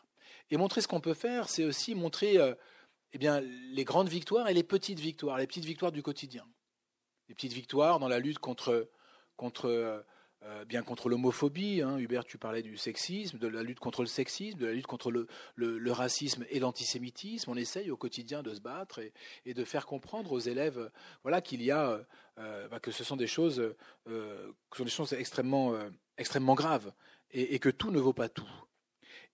Et 0.49 0.57
montrer 0.57 0.81
ce 0.81 0.87
qu'on 0.87 0.99
peut 0.99 1.13
faire, 1.13 1.49
c'est 1.49 1.63
aussi 1.63 1.95
montrer 1.95 2.37
eh 3.13 3.17
bien, 3.17 3.39
les 3.39 3.83
grandes 3.83 4.09
victoires 4.09 4.47
et 4.49 4.53
les 4.53 4.63
petites 4.63 4.99
victoires, 4.99 5.37
les 5.37 5.47
petites 5.47 5.65
victoires 5.65 5.91
du 5.91 6.03
quotidien. 6.03 6.45
Les 7.29 7.35
petites 7.35 7.53
victoires 7.53 7.99
dans 7.99 8.07
la 8.07 8.19
lutte 8.19 8.39
contre, 8.39 8.89
contre 9.37 10.05
euh, 10.45 10.65
bien 10.65 10.83
contre 10.83 11.07
l'homophobie. 11.07 11.81
Hein. 11.81 11.97
Hubert, 11.97 12.25
tu 12.25 12.37
parlais 12.37 12.61
du 12.61 12.75
sexisme, 12.75 13.37
de 13.37 13.47
la 13.47 13.63
lutte 13.63 13.79
contre 13.79 14.01
le 14.01 14.07
sexisme, 14.07 14.57
de 14.57 14.65
la 14.65 14.73
lutte 14.73 14.87
contre 14.87 15.09
le, 15.09 15.91
racisme 15.91 16.45
et 16.49 16.59
l'antisémitisme. 16.59 17.49
On 17.49 17.55
essaye 17.55 17.89
au 17.91 17.97
quotidien 17.97 18.43
de 18.43 18.53
se 18.53 18.59
battre 18.59 18.99
et, 19.45 19.53
de 19.53 19.63
faire 19.63 19.85
comprendre 19.85 20.33
aux 20.33 20.39
élèves, 20.39 20.91
voilà, 21.21 21.41
qu'il 21.41 21.61
y 21.61 21.71
a, 21.71 22.05
euh, 22.39 22.67
bah, 22.67 22.79
que 22.81 22.91
ce 22.91 23.05
sont 23.05 23.15
des 23.15 23.27
choses, 23.27 23.73
euh, 24.09 24.51
que 24.69 24.77
sont 24.77 24.83
des 24.83 24.89
choses 24.89 25.13
extrêmement, 25.13 25.73
extrêmement 26.17 26.55
graves 26.55 26.91
et, 27.31 27.59
que 27.59 27.69
tout 27.69 27.91
ne 27.91 27.99
vaut 27.99 28.13
pas 28.13 28.27
tout. 28.27 28.49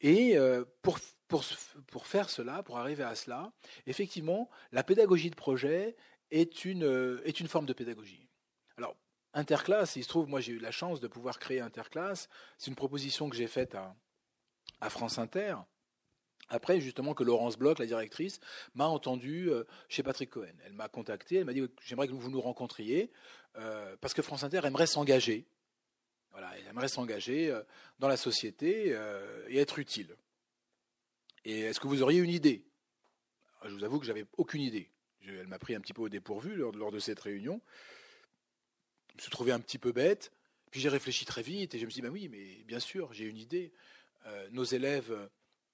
Et 0.02 0.38
pour, 0.84 1.00
pour, 1.28 1.44
pour 1.88 2.06
faire 2.06 2.30
cela, 2.30 2.62
pour 2.62 2.78
arriver 2.78 3.04
à 3.04 3.16
cela, 3.16 3.52
effectivement, 3.88 4.50
la 4.72 4.84
pédagogie 4.84 5.32
de 5.32 5.36
projet 5.36 5.96
est 6.30 6.66
une, 6.66 7.20
est 7.26 7.40
une 7.40 7.48
forme 7.48 7.66
de 7.66 7.74
pédagogie. 7.74 8.29
Interclasse, 9.34 9.96
il 9.96 10.04
se 10.04 10.10
trouve, 10.10 10.28
moi 10.28 10.40
j'ai 10.40 10.54
eu 10.54 10.60
la 10.60 10.72
chance 10.72 11.00
de 11.00 11.08
pouvoir 11.08 11.38
créer 11.40 11.60
Interclasse. 11.60 12.30
C'est 12.58 12.70
une 12.70 12.76
proposition 12.76 13.30
que 13.30 13.36
j'ai 13.36 13.48
faite 13.48 13.76
à, 13.76 14.90
France 14.90 15.20
Inter. 15.20 15.56
Après, 16.48 16.80
justement, 16.80 17.14
que 17.14 17.24
Laurence 17.24 17.58
Bloch, 17.58 17.78
la 17.78 17.86
directrice, 17.86 18.40
m'a 18.74 18.88
entendu 18.88 19.52
euh, 19.52 19.66
chez 19.88 20.02
Patrick 20.02 20.32
Cohen. 20.32 20.56
Elle 20.66 20.74
m'a 20.74 20.90
contacté, 20.90 21.36
elle 21.36 21.46
m'a 21.46 21.54
dit 21.54 21.64
J'aimerais 21.84 22.08
que 22.08 22.14
vous 22.14 22.32
nous 22.32 22.42
rencontriez, 22.42 23.12
euh, 23.58 23.96
parce 24.02 24.16
que 24.16 24.24
France 24.24 24.44
Inter 24.44 24.62
aimerait 24.64 24.88
s'engager. 24.88 25.46
Voilà, 26.32 26.52
elle 26.58 26.66
aimerait 26.68 26.88
s'engager 26.88 27.52
euh, 27.52 27.62
dans 28.00 28.08
la 28.08 28.18
société 28.18 28.98
et 29.48 29.60
être 29.60 29.78
utile. 29.78 30.16
Et 31.46 31.62
est-ce 31.62 31.80
que 31.80 31.88
vous 31.88 32.02
auriez 32.02 32.20
une 32.20 32.32
idée? 32.32 32.66
Je 33.64 33.70
vous 33.70 33.84
avoue 33.84 34.00
que 34.00 34.06
j'avais 34.06 34.26
aucune 34.38 34.62
idée. 34.62 34.90
elle 35.28 35.48
m'a 35.48 35.60
pris 35.60 35.76
un 35.76 35.82
petit 35.82 35.94
peu 35.94 36.02
au 36.02 36.10
dépourvu 36.10 36.56
lors 36.56 36.92
de 36.92 37.00
cette 37.00 37.20
réunion 37.20 37.62
se 39.20 39.30
trouvait 39.30 39.52
un 39.52 39.60
petit 39.60 39.78
peu 39.78 39.92
bête. 39.92 40.32
Puis 40.72 40.82
j'ai 40.82 40.90
réfléchi 40.90 41.26
très 41.26 41.42
vite 41.42 41.74
et 41.76 41.80
je 41.80 41.86
me 41.86 41.90
suis 41.90 42.02
dit, 42.02 42.08
ben 42.08 42.14
oui, 42.14 42.30
mais 42.30 42.64
bien 42.66 42.80
sûr, 42.80 43.12
j'ai 43.14 43.26
une 43.26 43.38
idée. 43.38 43.74
Euh, 44.28 44.48
nos 44.52 44.64
élèves 44.64 45.30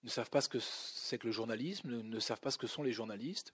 ne 0.06 0.10
savent 0.10 0.30
pas 0.30 0.42
ce 0.42 0.48
que 0.48 0.60
c'est 0.60 1.18
que 1.18 1.28
le 1.28 1.34
journalisme, 1.34 2.02
ne, 2.02 2.20
savent 2.20 2.40
pas 2.40 2.52
ce 2.52 2.58
que 2.58 2.68
sont 2.68 2.84
les 2.84 2.94
journalistes, 2.94 3.54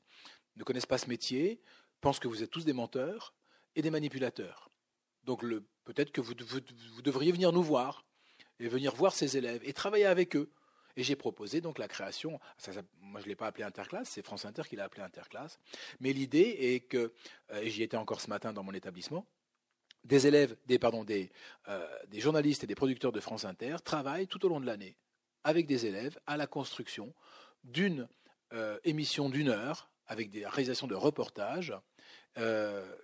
ne 0.57 0.63
connaissent 0.63 0.86
pas 0.86 0.98
ce 0.98 1.07
métier, 1.07 1.62
pensent 2.01 2.19
que 2.19 2.27
vous 2.27 2.43
êtes 2.43 2.51
tous 2.51 2.65
des 2.65 2.74
menteurs 2.74 3.33
et 3.75 3.81
des 3.81 3.89
manipulateurs. 3.89 4.69
Donc 5.24 5.45
peut-être 5.86 6.12
que 6.12 6.21
vous, 6.21 6.33
vous, 6.93 7.01
devriez 7.01 7.31
venir 7.31 7.51
nous 7.51 7.63
voir 7.63 8.05
et 8.60 8.67
venir 8.67 8.93
voir 8.93 9.13
ces 9.13 9.38
élèves 9.38 9.62
et 9.63 9.74
travailler 9.74 10.05
avec 10.05 10.36
eux. 10.36 10.51
Et 10.98 11.03
j'ai 11.03 11.15
proposé 11.15 11.62
donc 11.62 11.77
la 11.77 11.88
création, 11.88 12.39
moi 13.00 13.21
je 13.21 13.25
ne 13.25 13.29
l'ai 13.29 13.36
pas 13.36 13.48
appelé 13.48 13.63
interclasse, 13.63 14.10
c'est 14.10 14.21
France 14.21 14.43
Inter 14.43 14.63
qui 14.67 14.75
l'a 14.75 14.83
appelé 14.83 15.01
interclasse, 15.01 15.57
mais 16.01 16.12
l'idée 16.12 16.57
est 16.60 16.81
que, 16.81 17.13
euh, 17.51 17.62
et 17.62 17.69
j'y 17.69 17.81
étais 17.81 17.95
encore 17.95 18.19
ce 18.19 18.29
matin 18.29 18.51
dans 18.51 18.63
mon 18.63 18.74
établissement, 18.74 19.25
des 20.03 20.27
élèves, 20.27 20.55
euh, 20.70 21.88
des 22.08 22.20
journalistes 22.20 22.63
et 22.63 22.67
des 22.67 22.75
producteurs 22.75 23.12
de 23.12 23.20
France 23.20 23.46
Inter 23.46 23.77
travaillent 23.84 24.27
tout 24.27 24.46
au 24.46 24.50
long 24.50 24.60
de 24.60 24.65
l'année 24.65 24.96
avec 25.43 25.67
des 25.67 25.86
élèves 25.86 26.20
à 26.27 26.38
la 26.38 26.48
construction 26.48 27.13
d'une 27.63 28.08
euh, 28.53 28.77
émission 28.84 29.29
d'une 29.29 29.50
heure 29.50 29.89
avec 30.08 30.29
des 30.29 30.46
réalisations 30.46 30.88
de 30.88 30.96
reportages 30.96 31.74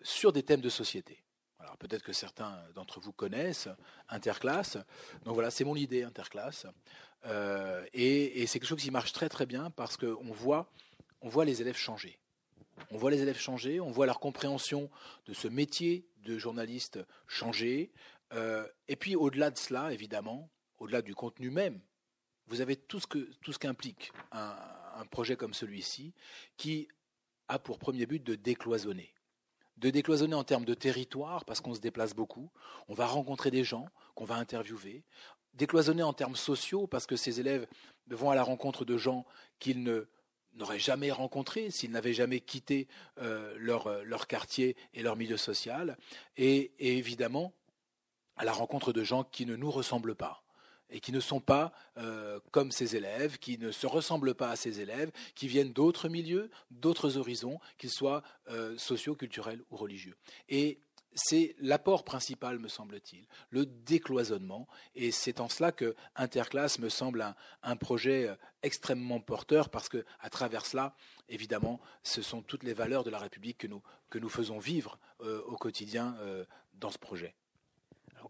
sur 0.04 0.32
des 0.32 0.42
thèmes 0.42 0.62
de 0.62 0.70
société. 0.70 1.22
Alors 1.60 1.78
peut-être 1.78 2.04
que 2.04 2.14
certains 2.14 2.58
d'entre 2.76 3.00
vous 3.00 3.12
connaissent 3.12 3.68
Interclasse. 4.10 4.78
Donc 5.24 5.34
voilà, 5.34 5.52
c'est 5.52 5.64
mon 5.64 5.76
idée 5.76 6.04
Interclasse. 6.04 6.66
Euh, 7.26 7.86
et, 7.94 8.46
c'est 8.48 8.60
quelque 8.60 8.70
chose 8.70 8.82
qui 8.82 8.92
marche 8.92 9.12
très 9.12 9.30
très 9.30 9.46
bien 9.46 9.70
parce 9.72 9.98
qu'on 9.98 10.34
on 11.22 11.30
voit 11.30 11.46
les 11.46 11.62
élèves 11.62 11.76
changer. 11.76 12.20
On 12.92 12.98
voit 12.98 13.12
les 13.12 13.22
élèves 13.22 13.40
changer, 13.40 13.80
on 13.80 13.92
voit 13.92 14.06
leur 14.06 14.20
compréhension 14.20 14.90
de 15.26 15.34
ce 15.34 15.48
métier 15.48 16.08
de 16.24 16.38
journaliste 16.38 17.00
changer. 17.28 17.92
Euh, 18.34 18.68
et 18.88 18.96
puis 18.96 19.16
au-delà 19.16 19.52
de 19.52 19.58
cela, 19.58 19.94
évidemment, 19.94 20.50
au-delà 20.80 21.02
du 21.02 21.16
contenu 21.16 21.50
même, 21.50 21.80
vous 22.48 22.62
avez 22.62 22.76
tout 22.76 23.00
ce 23.00 23.58
qu'implique 23.58 24.12
un, 24.32 24.56
un 24.96 25.06
projet 25.06 25.36
comme 25.36 25.54
celui-ci, 25.54 26.14
qui 26.56 26.88
a 27.48 27.60
pour 27.60 27.80
premier 27.80 28.06
but 28.06 28.24
de 28.24 28.36
décloisonner 28.36 29.14
de 29.78 29.90
décloisonner 29.90 30.34
en 30.34 30.44
termes 30.44 30.66
de 30.66 30.74
territoire, 30.74 31.46
parce 31.46 31.62
qu'on 31.62 31.76
se 31.76 31.80
déplace 31.80 32.16
beaucoup, 32.16 32.50
on 32.88 32.94
va 32.94 33.06
rencontrer 33.06 33.52
des 33.52 33.64
gens 33.64 33.88
qu'on 34.16 34.26
va 34.26 34.36
interviewer, 34.36 35.04
décloisonner 35.54 36.04
en 36.04 36.14
termes 36.14 36.36
sociaux, 36.36 36.88
parce 36.88 37.06
que 37.06 37.16
ces 37.16 37.40
élèves 37.40 37.68
vont 38.08 38.32
à 38.32 38.36
la 38.36 38.44
rencontre 38.44 38.86
de 38.86 38.98
gens 38.98 39.26
qu'ils 39.60 39.84
ne 39.84 40.08
n'auraient 40.58 40.80
jamais 40.80 41.12
rencontrés 41.12 41.72
s'ils 41.72 41.92
n'avaient 41.92 42.14
jamais 42.14 42.40
quitté 42.40 42.88
euh, 43.22 43.56
leur, 43.58 44.04
leur, 44.04 44.28
quartier 44.28 44.76
et 44.94 45.02
leur 45.02 45.16
milieu 45.16 45.38
social, 45.38 45.98
et, 46.38 46.72
évidemment 46.80 47.54
à 48.36 48.46
la 48.46 48.54
rencontre 48.54 48.94
de 48.94 49.04
gens 49.04 49.24
qui 49.24 49.46
ne 49.46 49.56
nous 49.56 49.72
ressemblent 49.72 50.16
pas 50.16 50.44
et 50.90 51.00
qui 51.00 51.12
ne 51.12 51.20
sont 51.20 51.42
pas 51.42 51.74
euh, 51.98 52.40
comme 52.52 52.72
ces 52.72 52.96
élèves, 52.96 53.40
qui 53.40 53.58
ne 53.58 53.72
se 53.72 53.88
ressemblent 53.88 54.36
pas 54.36 54.52
à 54.52 54.56
ces 54.56 54.80
élèves, 54.80 55.12
qui 55.36 55.48
viennent 55.48 55.74
d'autres 55.74 56.08
milieux, 56.08 56.50
d'autres 56.72 57.18
horizons, 57.18 57.60
qu'ils 57.78 57.90
soient 57.90 58.24
euh, 58.50 58.78
sociaux, 58.78 59.16
culturels 59.16 59.62
ou 59.70 59.76
religieux. 59.76 60.16
Et 60.48 60.80
c'est 61.14 61.56
l'apport 61.60 62.04
principal, 62.04 62.60
me 62.60 62.68
semble-t-il, 62.68 63.26
le 63.50 63.66
décloisonnement. 63.66 64.68
Et 64.96 65.12
c'est 65.12 65.40
en 65.40 65.50
cela 65.50 65.72
que 65.72 65.96
Interclasse 66.16 66.80
me 66.80 66.90
semble 66.90 67.36
un, 67.64 67.76
projet 67.76 68.28
euh, 68.28 68.36
extrêmement 68.64 69.20
porteur, 69.20 69.70
parce 69.70 69.90
que 69.90 70.06
à 70.20 70.30
travers 70.30 70.66
cela, 70.66 70.96
évidemment, 71.30 71.80
ce 72.04 72.22
sont 72.22 72.42
toutes 72.42 72.64
les 72.64 72.74
valeurs 72.74 73.04
de 73.04 73.10
la 73.10 73.20
République 73.20 73.58
que 74.10 74.20
nous, 74.20 74.30
faisons 74.30 74.60
vivre 74.60 75.00
au 75.20 75.56
quotidien 75.56 76.16
dans 76.76 76.90
ce 76.90 76.98
projet. 76.98 77.34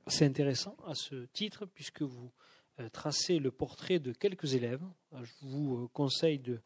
C'est 0.07 0.25
intéressant 0.25 0.75
à 0.85 0.95
ce 0.95 1.25
titre, 1.33 1.65
puisque 1.65 2.01
vous 2.01 2.31
euh, 2.79 2.89
tracez 2.89 3.39
le 3.39 3.51
portrait 3.51 3.99
de 3.99 4.13
quelques 4.13 4.53
élèves. 4.53 4.83
Euh, 5.13 5.23
je 5.23 5.31
vous 5.41 5.83
euh, 5.83 5.87
conseille 5.93 6.39
de, 6.39 6.59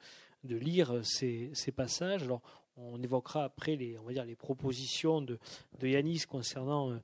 lire 0.43 1.01
ces, 1.03 1.51
passages. 1.73 2.27
On 2.77 3.01
évoquera 3.01 3.43
après 3.43 3.75
les, 3.75 3.97
on 3.97 4.03
va 4.03 4.13
dire, 4.13 4.25
les 4.25 4.35
propositions 4.35 5.21
de, 5.21 5.39
de 5.79 5.87
Yanis 5.87 6.23
concernant 6.27 6.99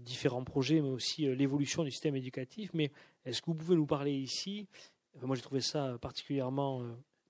différents 0.00 0.44
projets, 0.44 0.80
mais 0.80 0.88
aussi 0.88 1.26
l'évolution 1.34 1.84
du 1.84 1.90
système 1.90 2.16
éducatif. 2.16 2.70
Mais 2.72 2.90
est-ce 3.24 3.42
que 3.42 3.46
vous 3.46 3.54
pouvez 3.54 3.76
nous 3.76 3.86
parler 3.86 4.12
ici 4.12 4.66
Moi, 5.22 5.36
j'ai 5.36 5.42
trouvé 5.42 5.60
ça 5.60 5.98
particulièrement 6.00 6.82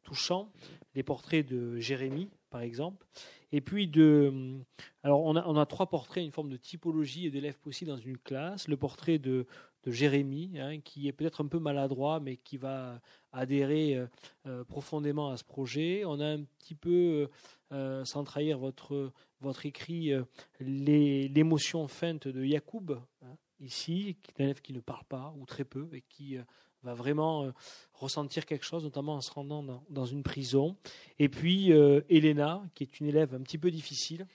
touchant, 0.07 0.53
les 0.95 1.03
portraits 1.03 1.47
de 1.47 1.79
Jérémie, 1.79 2.31
par 2.51 2.61
exemple, 2.61 3.05
et 3.53 3.61
puis 3.61 3.87
de. 3.87 4.59
Alors, 5.03 5.23
on 5.23 5.37
a, 5.37 5.47
on 5.47 5.57
a 5.57 5.67
trois 5.67 5.89
portraits, 5.89 6.25
une 6.25 6.33
forme 6.33 6.49
de 6.49 6.57
typologie 6.57 7.31
d'élèves 7.31 7.59
possibles 7.59 7.91
dans 7.91 7.97
une 7.97 8.19
classe. 8.19 8.69
Le 8.69 8.77
portrait 8.77 9.19
de, 9.19 9.47
de 9.85 9.91
Jérémie, 9.91 10.59
hein, 10.59 10.81
qui 10.81 11.09
est 11.09 11.13
peut-être 11.13 11.43
un 11.43 11.47
peu 11.47 11.59
maladroit, 11.59 12.21
mais 12.21 12.37
qui 12.37 12.57
va 12.57 13.01
adhérer 13.37 13.97
euh, 13.97 14.07
euh, 14.47 14.65
profondément 14.65 15.31
à 15.31 15.37
ce 15.37 15.45
projet. 15.45 16.05
On 16.05 16.21
a 16.21 16.27
un 16.27 16.43
petit 16.59 16.75
peu, 16.75 17.29
euh, 17.73 18.05
sans 18.05 18.25
trahir 18.25 18.59
votre, 18.59 19.13
votre 19.41 19.67
écrit, 19.67 20.13
l'émotion 20.61 21.87
feinte 21.87 22.27
de 22.27 22.45
Yacoub, 22.45 22.99
hein, 23.23 23.37
ici, 23.61 24.17
qui 24.23 24.31
est 24.31 24.43
un 24.43 24.45
élève 24.47 24.61
qui 24.61 24.73
ne 24.73 24.81
parle 24.81 25.05
pas, 25.05 25.35
ou 25.39 25.45
très 25.45 25.65
peu, 25.65 25.89
et 25.93 26.03
qui 26.09 26.37
va 26.83 26.95
vraiment 26.95 27.53
ressentir 27.93 28.47
quelque 28.47 28.65
chose, 28.65 28.85
notamment 28.85 29.15
en 29.15 29.21
se 29.21 29.31
rendant 29.31 29.63
dans, 29.63 29.83
dans 29.91 30.07
une 30.07 30.23
prison. 30.23 30.77
Et 31.19 31.29
puis 31.29 31.71
Elena, 31.71 32.63
qui 32.75 32.85
est 32.85 33.01
une 33.01 33.07
élève 33.07 33.35
un 33.35 33.41
petit 33.41 33.59
peu 33.59 33.71
difficile, 33.71 34.27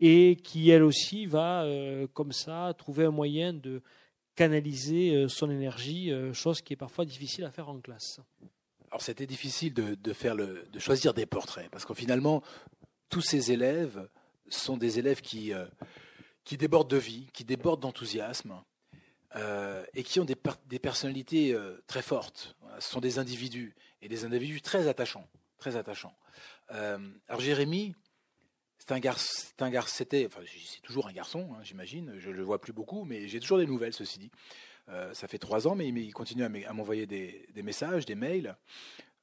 et 0.00 0.36
qui 0.36 0.70
elle 0.70 0.82
aussi 0.82 1.26
va, 1.26 1.66
comme 2.12 2.32
ça, 2.32 2.74
trouver 2.76 3.04
un 3.04 3.10
moyen 3.10 3.52
de 3.52 3.82
canaliser 4.34 5.14
euh, 5.14 5.28
son 5.28 5.50
énergie, 5.50 6.10
euh, 6.10 6.32
chose 6.32 6.60
qui 6.60 6.72
est 6.72 6.76
parfois 6.76 7.04
difficile 7.04 7.44
à 7.44 7.50
faire 7.50 7.68
en 7.68 7.80
classe. 7.80 8.20
Alors 8.90 9.02
c'était 9.02 9.26
difficile 9.26 9.74
de, 9.74 10.12
faire 10.12 10.34
le, 10.34 10.66
de 10.72 10.78
choisir 10.78 11.14
des 11.14 11.26
portraits, 11.26 11.68
parce 11.70 11.84
que 11.84 11.94
finalement, 11.94 12.42
tous 13.08 13.22
ces 13.22 13.50
élèves 13.50 14.08
sont 14.48 14.76
des 14.76 14.98
élèves 14.98 15.20
qui, 15.20 15.52
euh, 15.52 15.66
qui 16.44 16.56
débordent 16.56 16.90
de 16.90 16.96
vie, 16.96 17.26
qui 17.32 17.44
débordent 17.44 17.80
d'enthousiasme, 17.80 18.54
et 19.94 20.04
qui 20.04 20.20
ont 20.20 20.24
des, 20.24 20.36
des 20.68 20.78
personnalités 20.78 21.58
très 21.88 22.02
fortes. 22.02 22.54
Ce 22.78 22.88
sont 22.88 23.00
des 23.00 23.18
individus, 23.18 23.74
et 24.00 24.06
des 24.08 24.24
individus 24.24 24.62
très 24.62 24.86
attachants. 24.86 25.26
Très 25.58 25.74
attachants. 25.74 26.14
alors 26.68 27.40
Jérémy, 27.40 27.96
c'est 28.78 28.92
un 28.92 29.00
garçon, 29.00 29.46
toujours 30.82 31.08
un 31.08 31.12
garçon, 31.12 31.48
hein, 31.54 31.60
j'imagine. 31.62 32.14
Je 32.18 32.30
le 32.30 32.42
vois 32.42 32.60
plus 32.60 32.72
beaucoup, 32.72 33.04
mais 33.04 33.28
j'ai 33.28 33.40
toujours 33.40 33.58
des 33.58 33.66
nouvelles, 33.66 33.94
ceci 33.94 34.18
dit. 34.18 34.30
Euh, 34.90 35.14
ça 35.14 35.28
fait 35.28 35.38
trois 35.38 35.66
ans, 35.66 35.74
mais 35.74 35.88
il 35.88 36.12
continue 36.12 36.44
à 36.44 36.72
m'envoyer 36.72 37.06
des, 37.06 37.62
messages, 37.62 38.04
des 38.04 38.14
mails. 38.14 38.56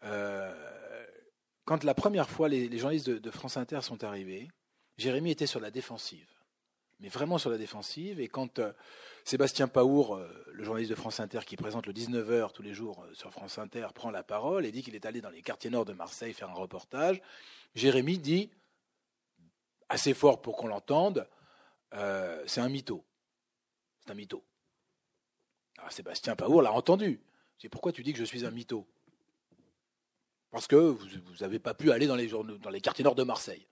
Euh, 0.04 0.54
quand 1.66 1.84
la 1.84 1.94
première 1.94 2.30
fois 2.30 2.50
les, 2.50 2.76
journalistes 2.78 3.10
de, 3.10 3.32
France 3.32 3.58
Inter 3.58 3.82
sont 3.82 4.04
arrivés, 4.04 4.50
Jérémy 4.98 5.32
était 5.32 5.46
sur 5.46 5.60
la 5.60 5.70
défensive, 5.70 6.28
mais 7.00 7.10
vraiment 7.10 7.38
sur 7.38 7.52
la 7.52 7.58
défensive. 7.58 8.20
Et 8.20 8.28
quand 8.28 8.58
euh, 8.58 8.72
Sébastien 9.24 9.68
Paour, 9.68 10.20
le 10.52 10.64
journaliste 10.64 10.90
de 10.90 10.96
France 10.96 11.20
Inter 11.20 11.42
qui 11.46 11.56
présente 11.56 11.86
le 11.86 11.94
19h 11.94 12.52
tous 12.52 12.64
les 12.64 12.74
jours 12.74 13.06
sur 13.14 13.30
France 13.30 13.60
Inter, 13.60 13.88
prend 13.94 14.10
la 14.10 14.24
parole 14.24 14.66
et 14.66 14.72
dit 14.72 14.82
qu'il 14.82 14.96
est 14.96 15.06
allé 15.06 15.22
dans 15.22 15.30
les 15.30 15.44
quartiers 15.44 15.70
nord 15.70 15.86
de 15.86 15.94
Marseille 15.94 16.34
faire 16.34 16.50
un 16.50 16.56
reportage, 16.56 17.22
Jérémy 17.76 18.18
dit 18.18 18.50
assez 19.92 20.14
fort 20.14 20.42
pour 20.42 20.56
qu'on 20.56 20.68
l'entende, 20.68 21.28
euh, 21.94 22.42
c'est 22.48 22.62
un 22.62 22.70
mytho. 22.70 23.06
C'est 24.00 24.12
un 24.12 24.16
mytho. 24.16 24.44
Alors 25.78 25.92
Sébastien 25.92 26.36
Paour 26.36 26.62
l'a 26.62 26.72
entendu. 26.72 27.22
C'est 27.58 27.70
pourquoi 27.70 27.92
tu 27.92 28.02
dis 28.02 28.14
que 28.14 28.20
je 28.20 28.24
suis 28.24 28.46
un 28.46 28.52
mytho 28.52 28.88
Parce 30.50 30.68
que 30.68 30.76
vous 30.76 31.36
n'avez 31.42 31.60
pas 31.60 31.74
pu 31.74 31.92
aller 31.92 32.08
dans 32.08 32.16
les, 32.16 32.28
dans 32.28 32.70
les 32.70 32.82
quartiers 32.82 33.04
nord 33.04 33.16
de 33.16 33.24
Marseille. 33.24 33.68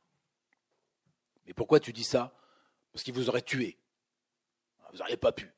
Mais 1.45 1.53
pourquoi 1.53 1.79
tu 1.79 1.93
dis 1.93 2.03
ça? 2.03 2.35
Parce 2.91 3.03
qu'il 3.03 3.13
vous 3.13 3.29
aurait 3.29 3.41
tué. 3.41 3.79
Vous 4.91 4.97
n'auriez 4.97 5.17
pas 5.17 5.31
pu. 5.31 5.49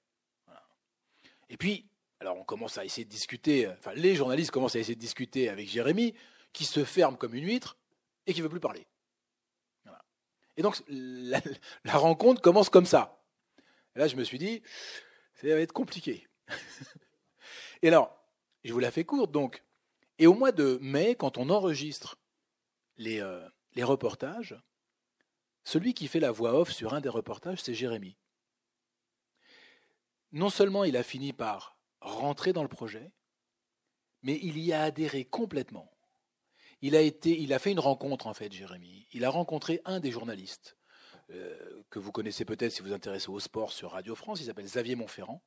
Et 1.49 1.57
puis, 1.57 1.89
alors 2.19 2.37
on 2.37 2.43
commence 2.43 2.77
à 2.77 2.85
essayer 2.85 3.03
de 3.03 3.09
discuter, 3.09 3.67
enfin 3.67 3.93
les 3.95 4.15
journalistes 4.15 4.51
commencent 4.51 4.75
à 4.75 4.79
essayer 4.79 4.95
de 4.95 4.99
discuter 4.99 5.49
avec 5.49 5.67
Jérémy, 5.67 6.13
qui 6.53 6.65
se 6.65 6.85
ferme 6.85 7.17
comme 7.17 7.33
une 7.33 7.45
huître 7.45 7.77
et 8.27 8.33
qui 8.33 8.39
ne 8.39 8.43
veut 8.43 8.49
plus 8.49 8.59
parler. 8.59 8.85
Et 10.61 10.63
donc, 10.63 10.79
la, 10.87 11.97
rencontre 11.97 12.39
commence 12.39 12.69
comme 12.69 12.85
ça. 12.85 13.19
Là, 13.95 14.07
je 14.07 14.15
me 14.15 14.23
suis 14.23 14.37
dit, 14.37 14.61
ça 15.33 15.47
va 15.47 15.55
être 15.55 15.73
compliqué. 15.73 16.27
et 17.81 17.87
alors, 17.87 18.15
je 18.63 18.71
vous 18.71 18.77
la 18.77 18.91
fais 18.91 19.03
courte, 19.03 19.31
donc. 19.31 19.63
Et 20.19 20.27
au 20.27 20.35
mois 20.35 20.51
de 20.51 20.77
mai, 20.79 21.15
quand 21.15 21.39
on 21.39 21.49
enregistre 21.49 22.19
euh, 22.99 23.49
les 23.73 23.83
reportages, 23.83 24.55
celui 25.63 25.95
qui 25.95 26.07
fait 26.07 26.19
la 26.19 26.29
voix 26.29 26.53
off 26.53 26.71
sur 26.71 26.93
un 26.93 27.01
des 27.01 27.09
reportages, 27.09 27.63
c'est 27.63 27.73
Jérémy. 27.73 28.15
Non 30.31 30.51
seulement 30.51 30.83
il 30.83 30.95
a 30.95 31.01
fini 31.01 31.33
par 31.33 31.75
rentrer 32.01 32.53
dans 32.53 32.61
le 32.61 32.69
projet, 32.69 33.11
mais 34.21 34.39
il 34.43 34.59
y 34.59 34.73
a 34.73 34.83
adhéré 34.83 35.25
complètement. 35.25 35.91
Il 36.81 36.95
a, 36.95 37.01
été, 37.01 37.39
il 37.39 37.53
a 37.53 37.59
fait 37.59 37.71
une 37.71 37.79
rencontre, 37.79 38.27
en 38.27 38.33
fait, 38.33 38.51
Jérémy. 38.51 39.07
Il 39.13 39.23
a 39.23 39.29
rencontré 39.29 39.81
un 39.85 39.99
des 39.99 40.11
journalistes. 40.11 40.77
que 41.89 41.99
vous 41.99 42.11
connaissez 42.11 42.43
peut-être 42.43 42.71
si 42.71 42.81
vous 42.81 42.89
vous 42.89 42.93
intéressez 42.93 43.29
au 43.29 43.39
sport 43.39 43.71
sur 43.71 43.91
Radio 43.91 44.15
France. 44.15 44.41
Il 44.41 44.45
s'appelle 44.45 44.65
Xavier 44.65 44.95
Montferrand. 44.95 45.41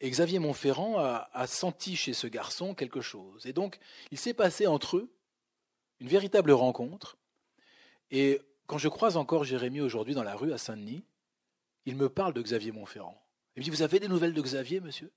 Et 0.00 0.10
Xavier 0.10 0.38
Montferrand 0.38 0.98
a, 0.98 1.46
senti 1.46 1.96
chez 1.96 2.12
ce 2.12 2.26
garçon 2.26 2.74
quelque 2.74 3.00
chose. 3.00 3.46
Et 3.46 3.52
donc, 3.52 3.78
il 4.10 4.18
s'est 4.18 4.34
passé 4.34 4.66
entre 4.66 4.96
eux 4.96 5.14
une 6.00 6.08
véritable 6.08 6.52
rencontre. 6.52 7.16
Et 8.10 8.40
quand 8.66 8.78
je 8.78 8.88
croise 8.88 9.16
encore 9.16 9.44
Jérémy 9.44 9.80
aujourd'hui 9.80 10.14
dans 10.14 10.24
la 10.24 10.34
rue 10.34 10.52
à 10.52 10.58
Saint-Denis, 10.58 11.04
il 11.86 11.96
me 11.96 12.08
parle 12.08 12.32
de 12.32 12.42
Xavier 12.42 12.72
Montferrand. 12.72 13.20
Il 13.54 13.60
me 13.60 13.64
dit, 13.64 13.70
vous 13.70 13.82
avez 13.82 14.00
des 14.00 14.08
nouvelles 14.08 14.34
de 14.34 14.42
Xavier, 14.42 14.80
monsieur? 14.80 15.12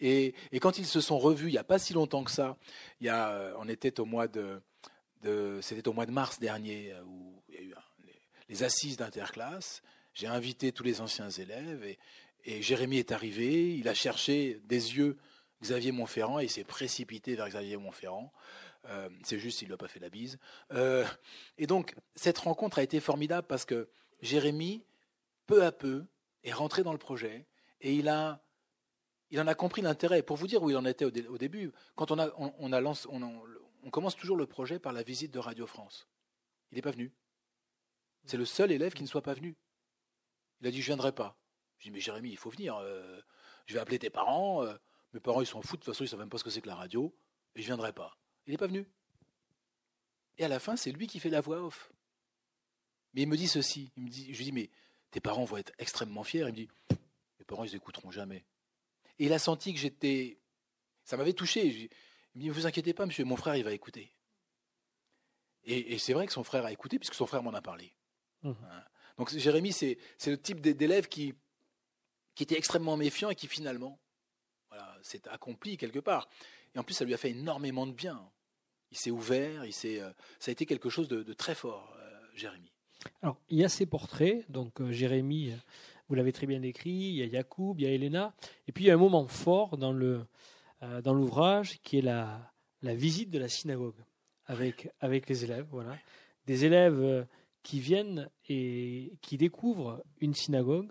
Et, 0.00 0.34
quand 0.60 0.78
ils 0.78 0.86
se 0.86 1.00
sont 1.00 1.18
revus, 1.18 1.48
il 1.48 1.52
n'y 1.52 1.58
a 1.58 1.64
pas 1.64 1.78
si 1.78 1.92
longtemps 1.92 2.24
que 2.24 2.30
ça, 2.30 2.56
euh, 3.02 3.54
on 3.58 3.68
était 3.68 3.98
au 4.00 4.04
mois 4.04 4.28
de, 4.28 4.60
c'était 5.60 5.88
au 5.88 5.92
mois 5.92 6.06
de 6.06 6.12
mars 6.12 6.38
dernier, 6.38 6.92
euh, 6.92 7.02
où 7.04 7.42
il 7.48 7.54
y 7.54 7.58
a 7.58 7.62
eu 7.62 7.74
les, 8.48 8.62
assises 8.62 8.96
d'interclasse. 8.96 9.82
J'ai 10.14 10.26
invité 10.26 10.72
tous 10.72 10.84
les 10.84 11.00
anciens 11.00 11.30
élèves 11.30 11.84
et, 11.84 11.98
Jérémy 12.62 12.98
est 12.98 13.10
arrivé, 13.10 13.74
il 13.74 13.88
a 13.88 13.94
cherché 13.94 14.60
des 14.66 14.96
yeux 14.96 15.16
Xavier 15.62 15.90
Montferrand 15.90 16.38
et 16.38 16.44
il 16.44 16.50
s'est 16.50 16.62
précipité 16.62 17.34
vers 17.34 17.48
Xavier 17.48 17.76
Montferrand. 17.76 18.32
Euh, 18.84 19.08
c'est 19.24 19.40
juste, 19.40 19.62
il 19.62 19.64
ne 19.64 19.70
lui 19.70 19.74
a 19.74 19.78
pas 19.78 19.88
fait 19.88 19.98
la 19.98 20.10
bise. 20.10 20.38
Et 21.58 21.66
donc, 21.66 21.96
cette 22.14 22.38
rencontre 22.38 22.78
a 22.78 22.84
été 22.84 23.00
formidable 23.00 23.48
parce 23.48 23.64
que 23.64 23.88
Jérémy, 24.22 24.84
peu 25.48 25.64
à 25.64 25.72
peu, 25.72 26.04
est 26.44 26.52
rentré 26.52 26.84
dans 26.84 26.92
le 26.92 26.98
projet 26.98 27.46
et 27.80 27.94
il, 27.94 28.08
a, 28.08 28.45
il 29.30 29.40
en 29.40 29.46
a 29.46 29.54
compris 29.54 29.82
l'intérêt. 29.82 30.22
Pour 30.22 30.36
vous 30.36 30.46
dire 30.46 30.62
où 30.62 30.70
il 30.70 30.76
en 30.76 30.84
était 30.84 31.04
au, 31.04 31.38
début, 31.38 31.72
quand 31.94 32.10
on, 32.10 32.18
a, 32.18 32.30
on, 32.38 33.90
commence 33.90 34.16
toujours 34.16 34.36
le 34.36 34.46
projet 34.46 34.78
par 34.78 34.92
la 34.92 35.02
visite 35.02 35.32
de 35.32 35.38
Radio 35.38 35.66
France. 35.66 36.08
Il 36.70 36.76
n'est 36.76 36.82
pas 36.82 36.90
venu. 36.90 37.12
C'est 38.24 38.36
le 38.36 38.44
seul 38.44 38.72
élève 38.72 38.94
qui 38.94 39.02
ne 39.02 39.08
soit 39.08 39.22
pas 39.22 39.34
venu. 39.34 39.56
Il 40.60 40.66
a 40.66 40.70
dit 40.70 40.78
Je 40.80 40.82
ne 40.82 40.96
viendrai 40.96 41.12
pas. 41.12 41.38
Je 41.78 41.84
dis, 41.84 41.90
mais 41.90 42.00
Jérémy, 42.00 42.30
il 42.30 42.38
faut 42.38 42.50
venir. 42.50 42.76
Euh, 42.76 43.20
je 43.66 43.74
vais 43.74 43.80
appeler 43.80 43.98
tes 43.98 44.10
parents. 44.10 44.64
Euh, 44.64 44.74
mes 45.12 45.20
parents, 45.20 45.42
ils 45.42 45.46
s'en 45.46 45.62
foutent. 45.62 45.80
De 45.80 45.84
toute 45.84 45.94
façon, 45.94 46.04
ils 46.04 46.06
ne 46.06 46.10
savent 46.10 46.20
même 46.20 46.30
pas 46.30 46.38
ce 46.38 46.44
que 46.44 46.50
c'est 46.50 46.60
que 46.60 46.68
la 46.68 46.74
radio. 46.74 47.14
Et 47.54 47.60
je 47.60 47.64
ne 47.64 47.68
viendrai 47.68 47.92
pas. 47.92 48.16
Il 48.46 48.52
n'est 48.52 48.58
pas 48.58 48.66
venu. 48.66 48.88
Et 50.38 50.44
à 50.44 50.48
la 50.48 50.58
fin, 50.58 50.76
c'est 50.76 50.92
lui 50.92 51.06
qui 51.06 51.20
fait 51.20 51.30
la 51.30 51.40
voix 51.40 51.62
off. 51.62 51.92
Mais 53.14 53.22
il 53.22 53.28
me 53.28 53.36
dit 53.36 53.48
ceci. 53.48 53.92
Je 53.96 54.02
lui 54.02 54.44
dis, 54.44 54.52
mais 54.52 54.70
tes 55.10 55.20
parents 55.20 55.44
vont 55.44 55.56
être 55.56 55.72
extrêmement 55.78 56.24
fiers. 56.24 56.40
Il 56.40 56.46
me 56.46 56.52
dit, 56.52 56.68
mes 57.38 57.44
parents, 57.44 57.64
ils 57.64 57.72
n'écouteront 57.72 58.10
jamais. 58.10 58.44
Et 59.18 59.26
il 59.26 59.32
a 59.32 59.38
senti 59.38 59.72
que 59.72 59.80
j'étais. 59.80 60.38
Ça 61.04 61.16
m'avait 61.16 61.32
touché. 61.32 61.66
Il 61.66 61.72
me 61.72 62.40
dit, 62.40 62.48
ne 62.48 62.52
vous 62.52 62.66
inquiétez 62.66 62.94
pas, 62.94 63.06
monsieur, 63.06 63.24
mon 63.24 63.36
frère, 63.36 63.56
il 63.56 63.64
va 63.64 63.72
écouter. 63.72 64.12
Et, 65.64 65.98
c'est 65.98 66.12
vrai 66.12 66.26
que 66.26 66.32
son 66.32 66.44
frère 66.44 66.64
a 66.64 66.70
écouté, 66.70 66.98
puisque 66.98 67.14
son 67.14 67.26
frère 67.26 67.42
m'en 67.42 67.52
a 67.52 67.60
parlé. 67.60 67.92
Mmh. 68.42 68.50
Hein. 68.50 68.84
Donc 69.18 69.36
Jérémy, 69.36 69.72
c'est 69.72 69.98
le 70.26 70.40
type 70.40 70.60
d'élève 70.60 71.08
qui, 71.08 71.34
qui 72.34 72.42
était 72.42 72.56
extrêmement 72.56 72.96
méfiant 72.96 73.30
et 73.30 73.34
qui 73.34 73.48
finalement 73.48 73.98
voilà, 74.68 74.96
s'est 75.02 75.26
accompli 75.28 75.76
quelque 75.76 75.98
part. 75.98 76.28
Et 76.74 76.78
en 76.78 76.84
plus, 76.84 76.94
ça 76.94 77.04
lui 77.04 77.14
a 77.14 77.16
fait 77.16 77.30
énormément 77.30 77.86
de 77.86 77.92
bien. 77.92 78.30
Il 78.92 78.98
s'est 78.98 79.10
ouvert, 79.10 79.64
il 79.64 79.72
s'est, 79.72 80.00
euh, 80.00 80.10
ça 80.38 80.50
a 80.50 80.52
été 80.52 80.66
quelque 80.66 80.90
chose 80.90 81.08
de, 81.08 81.32
très 81.32 81.54
fort, 81.54 81.96
euh, 81.98 82.20
Jérémy. 82.34 82.72
Alors, 83.22 83.40
il 83.48 83.58
y 83.58 83.64
a 83.64 83.68
ces 83.68 83.86
portraits, 83.86 84.48
donc 84.50 84.80
euh, 84.80 84.92
Jérémy, 84.92 85.52
vous 86.08 86.14
l'avez 86.14 86.32
très 86.32 86.46
bien 86.46 86.60
décrit, 86.60 86.90
il 86.90 87.14
y 87.16 87.22
a 87.22 87.26
Yacoub, 87.26 87.74
il 87.78 87.84
y 87.84 87.86
a 87.86 87.90
Elena, 87.90 88.34
et 88.68 88.72
puis 88.72 88.84
il 88.84 88.86
y 88.88 88.90
a 88.90 88.94
un 88.94 88.98
moment 88.98 89.26
fort 89.26 89.76
dans, 89.76 89.92
le, 89.92 90.24
dans 91.02 91.14
l'ouvrage 91.14 91.78
qui 91.82 91.98
est 91.98 92.02
la, 92.02 92.52
la 92.82 92.94
visite 92.94 93.30
de 93.30 93.38
la 93.38 93.48
synagogue 93.48 93.96
avec, 94.46 94.88
avec 95.00 95.28
les 95.28 95.44
élèves. 95.44 95.66
Voilà. 95.70 95.96
Des 96.46 96.64
élèves 96.64 97.26
qui 97.62 97.80
viennent 97.80 98.30
et 98.48 99.12
qui 99.20 99.36
découvrent 99.36 100.02
une 100.20 100.34
synagogue 100.34 100.90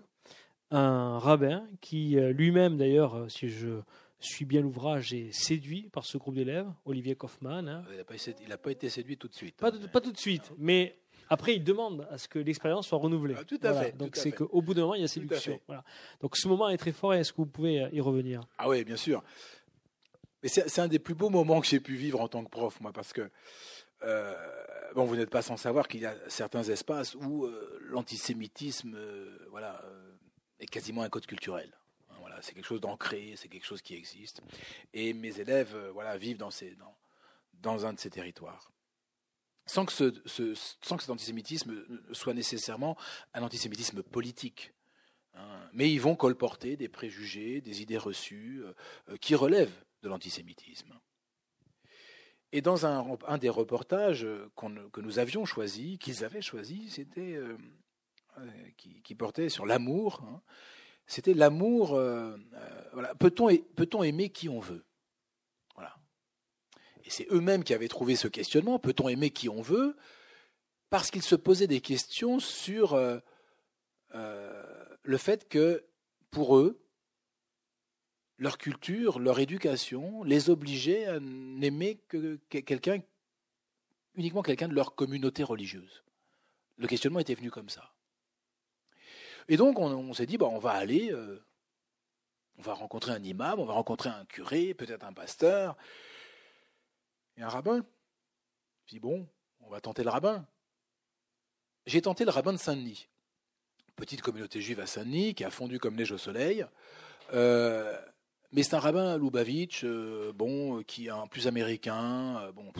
un 0.70 1.18
rabbin 1.18 1.66
qui 1.80 2.18
euh, 2.18 2.32
lui-même, 2.32 2.76
d'ailleurs, 2.76 3.14
euh, 3.14 3.28
si 3.28 3.48
je 3.48 3.80
suis 4.18 4.44
bien 4.44 4.62
l'ouvrage, 4.62 5.12
est 5.12 5.32
séduit 5.32 5.88
par 5.92 6.04
ce 6.04 6.18
groupe 6.18 6.34
d'élèves, 6.34 6.70
Olivier 6.84 7.14
Kaufmann. 7.14 7.68
Hein. 7.68 7.84
Il 7.90 7.96
n'a 8.48 8.58
pas, 8.58 8.70
été 8.70 8.88
séduit 8.88 9.16
tout 9.16 9.28
de 9.28 9.34
suite. 9.34 9.56
Pas, 9.56 9.70
pas 9.70 10.00
tout 10.00 10.12
de 10.12 10.18
suite, 10.18 10.52
mais 10.58 10.98
après, 11.28 11.56
il 11.56 11.64
demande 11.64 12.06
à 12.10 12.18
ce 12.18 12.28
que 12.28 12.38
l'expérience 12.38 12.88
soit 12.88 12.98
renouvelée. 12.98 13.34
Ah, 13.38 13.44
tout 13.44 13.58
à 13.62 13.74
fait. 13.74 13.96
Donc, 13.96 14.16
c'est 14.16 14.32
qu'au 14.32 14.62
bout 14.62 14.74
d'un 14.74 14.82
moment, 14.82 14.94
il 14.94 15.02
y 15.02 15.04
a 15.04 15.08
séduction. 15.08 15.60
Voilà. 15.66 15.84
Donc, 16.20 16.36
ce 16.36 16.48
moment 16.48 16.68
est 16.68 16.76
très 16.76 16.92
fort. 16.92 17.14
Est-ce 17.14 17.32
que 17.32 17.38
vous 17.38 17.46
pouvez 17.46 17.82
euh, 17.82 17.88
y 17.92 18.00
revenir? 18.00 18.42
Ah 18.58 18.68
oui, 18.68 18.84
bien 18.84 18.96
sûr. 18.96 19.22
Mais 20.42 20.48
c'est 20.48 20.80
un 20.80 20.88
des 20.88 20.98
plus 20.98 21.14
beaux 21.14 21.30
moments 21.30 21.60
que 21.60 21.66
j'ai 21.66 21.80
pu 21.80 21.96
vivre 21.96 22.20
en 22.20 22.28
tant 22.28 22.44
que 22.44 22.50
prof, 22.50 22.80
moi, 22.80 22.92
parce 22.92 23.12
que 23.12 23.30
bon, 24.94 25.04
vous 25.04 25.16
n'êtes 25.16 25.30
pas 25.30 25.42
sans 25.42 25.56
savoir 25.56 25.88
qu'il 25.88 26.02
y 26.02 26.06
a 26.06 26.14
certains 26.28 26.62
espaces 26.62 27.14
où 27.16 27.48
l'antisémitisme, 27.80 28.96
voilà 29.50 29.82
est 30.60 30.66
quasiment 30.66 31.02
un 31.02 31.08
code 31.08 31.26
culturel. 31.26 31.70
Voilà, 32.20 32.40
c'est 32.42 32.54
quelque 32.54 32.66
chose 32.66 32.80
d'ancré, 32.80 33.34
c'est 33.36 33.48
quelque 33.48 33.66
chose 33.66 33.82
qui 33.82 33.94
existe. 33.94 34.40
Et 34.92 35.12
mes 35.12 35.38
élèves 35.40 35.74
euh, 35.74 35.90
voilà, 35.92 36.16
vivent 36.16 36.38
dans, 36.38 36.50
ces, 36.50 36.74
dans, 36.74 36.96
dans 37.60 37.86
un 37.86 37.92
de 37.92 38.00
ces 38.00 38.10
territoires. 38.10 38.72
Sans 39.66 39.84
que, 39.84 39.92
cet 39.92 41.10
antisémitisme 41.10 41.74
soit 42.12 42.34
nécessairement 42.34 42.96
un 43.34 43.42
antisémitisme 43.42 44.02
politique. 44.02 44.72
Hein. 45.34 45.58
Mais 45.72 45.90
ils 45.90 46.00
vont 46.00 46.14
colporter 46.14 46.76
des 46.76 46.88
préjugés, 46.88 47.60
des 47.60 47.82
idées 47.82 47.98
reçues 47.98 48.62
euh, 48.64 48.72
euh, 49.10 49.16
qui 49.16 49.34
relèvent 49.34 49.84
de 50.02 50.08
l'antisémitisme. 50.08 50.92
Et 52.52 52.62
dans 52.62 52.86
un, 52.86 53.38
des 53.38 53.48
reportages 53.48 54.26
que 54.56 55.00
nous 55.00 55.18
avions 55.18 55.44
choisi, 55.44 55.98
qu'ils 55.98 56.24
avaient 56.24 56.40
choisi, 56.40 56.88
c'était 56.88 57.34
euh, 57.34 57.56
qui, 58.76 59.14
portait 59.14 59.48
sur 59.48 59.66
l'amour. 59.66 60.22
Hein. 60.22 60.40
C'était 61.06 61.34
l'amour. 61.34 62.00
Voilà. 62.92 63.14
Peut-on 63.16 63.48
peut 63.74 63.88
aimer 64.04 64.30
qui 64.30 64.48
on 64.48 64.60
veut? 64.60 64.85
Et 67.06 67.10
c'est 67.10 67.26
eux-mêmes 67.30 67.64
qui 67.64 67.72
avaient 67.72 67.88
trouvé 67.88 68.16
ce 68.16 68.28
questionnement. 68.28 68.78
Peut-on 68.78 69.08
aimer 69.08 69.30
qui 69.30 69.48
on 69.48 69.62
veut 69.62 69.96
Parce 70.90 71.10
qu'ils 71.10 71.22
se 71.22 71.36
posaient 71.36 71.66
des 71.66 71.80
questions 71.80 72.40
sur 72.40 73.00
le 74.12 75.18
fait 75.18 75.48
que 75.48 75.84
pour 76.30 76.56
eux, 76.56 76.86
leur 78.38 78.58
culture, 78.58 79.18
leur 79.18 79.38
éducation 79.38 80.22
les 80.24 80.50
obligeait 80.50 81.06
à 81.06 81.20
n'aimer 81.20 81.96
que 82.08 82.36
quelqu'un, 82.48 83.00
uniquement 84.14 84.42
quelqu'un 84.42 84.68
de 84.68 84.74
leur 84.74 84.94
communauté 84.94 85.42
religieuse. 85.42 86.02
Le 86.76 86.86
questionnement 86.86 87.20
était 87.20 87.34
venu 87.34 87.50
comme 87.50 87.68
ça. 87.68 87.92
Et 89.48 89.56
donc, 89.56 89.78
on, 89.78 90.12
s'est 90.12 90.26
dit, 90.26 90.36
bah, 90.36 90.48
on 90.50 90.58
va 90.58 90.72
aller, 90.72 91.12
euh, 91.12 91.38
on 92.58 92.62
va 92.62 92.74
rencontrer 92.74 93.12
un 93.12 93.22
imam, 93.22 93.60
on 93.60 93.64
va 93.64 93.74
rencontrer 93.74 94.10
un 94.10 94.24
curé, 94.26 94.74
peut-être 94.74 95.04
un 95.04 95.12
pasteur, 95.12 95.76
et 97.36 97.42
un 97.42 97.48
rabbin? 97.48 97.84
Puis 98.86 99.00
bon, 99.00 99.26
on 99.60 99.68
va 99.68 99.80
tenter 99.80 100.02
le 100.02 100.10
rabbin. 100.10 100.46
J'ai 101.86 102.02
tenté 102.02 102.24
le 102.24 102.30
rabbin 102.30 102.52
de 102.52 102.58
Saint-Denis. 102.58 103.08
Petite 103.94 104.22
communauté 104.22 104.60
juive 104.60 104.80
à 104.80 104.86
Saint-Denis 104.86 105.34
qui 105.34 105.44
a 105.44 105.50
fondu 105.50 105.78
comme 105.78 105.94
neige 105.94 106.12
au 106.12 106.18
soleil. 106.18 106.66
Euh, 107.32 107.98
mais 108.52 108.62
c'est 108.62 108.74
un 108.74 108.80
rabbin 108.80 109.18
Lubavitch, 109.18 109.82
euh, 109.84 110.32
bon, 110.32 110.82
qui 110.82 111.06
est 111.06 111.10
un 111.10 111.26
plus 111.26 111.46
américain, 111.46 112.50
bon, 112.52 112.72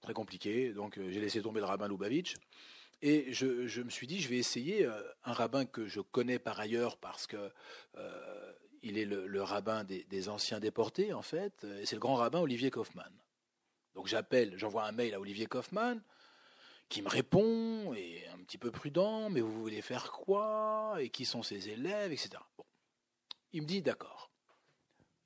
très 0.00 0.14
compliqué. 0.14 0.72
Donc 0.72 0.98
j'ai 0.98 1.20
laissé 1.20 1.42
tomber 1.42 1.60
le 1.60 1.66
rabbin 1.66 1.88
Lubavitch. 1.88 2.36
Et 3.00 3.32
je, 3.32 3.82
me 3.82 3.90
suis 3.90 4.06
dit, 4.06 4.20
je 4.20 4.28
vais 4.28 4.38
essayer 4.38 4.84
euh, 4.84 5.00
un 5.24 5.32
rabbin 5.32 5.64
que 5.64 5.86
je 5.86 6.00
connais 6.00 6.40
par 6.40 6.58
ailleurs 6.58 6.96
parce 6.96 7.26
que 7.28 7.36
euh, 7.96 8.52
il 8.82 8.98
est 8.98 9.04
le, 9.04 9.42
rabbin 9.42 9.84
des, 9.84 10.28
anciens 10.28 10.58
déportés, 10.58 11.12
en 11.12 11.22
fait, 11.22 11.64
et 11.80 11.86
c'est 11.86 11.96
le 11.96 12.00
grand 12.00 12.16
rabbin 12.16 12.40
Olivier 12.40 12.70
Kaufmann. 12.70 13.12
Donc 13.98 14.06
j'appelle, 14.06 14.56
j'envoie 14.56 14.84
un 14.84 14.92
mail 14.92 15.12
à 15.14 15.18
Olivier 15.18 15.46
Kaufmann, 15.46 16.00
qui 16.88 17.02
me 17.02 17.08
répond, 17.08 17.92
et 17.94 18.22
un 18.32 18.38
petit 18.44 18.56
peu 18.56 18.70
prudent, 18.70 19.28
mais 19.28 19.40
vous 19.40 19.60
voulez 19.60 19.82
faire 19.82 20.12
quoi 20.12 20.98
Et 21.00 21.08
qui 21.08 21.24
sont 21.24 21.42
ses 21.42 21.70
élèves, 21.70 22.12
etc. 22.12 22.30
Bon. 22.56 22.64
Il 23.52 23.62
me 23.62 23.66
dit, 23.66 23.82
d'accord. 23.82 24.30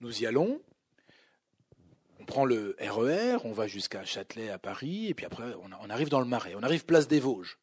Nous 0.01 0.23
y 0.23 0.27
allons, 0.27 0.63
on 2.19 2.25
prend 2.25 2.47
le 2.47 2.75
RER, 2.81 3.35
e 3.35 3.39
on 3.45 3.53
va 3.53 3.67
jusqu'à 3.67 4.07
Châtelet 4.07 4.49
à 4.49 4.59
Paris, 4.59 5.09
et 5.09 5.13
puis 5.13 5.27
après 5.27 5.53
on, 5.53 5.91
arrive 5.91 6.09
dans 6.09 6.21
le 6.21 6.25
Marais, 6.25 6.55
on 6.57 6.63
arrive 6.63 6.87
place 6.87 7.07
des 7.07 7.21
Vosges. 7.21 7.59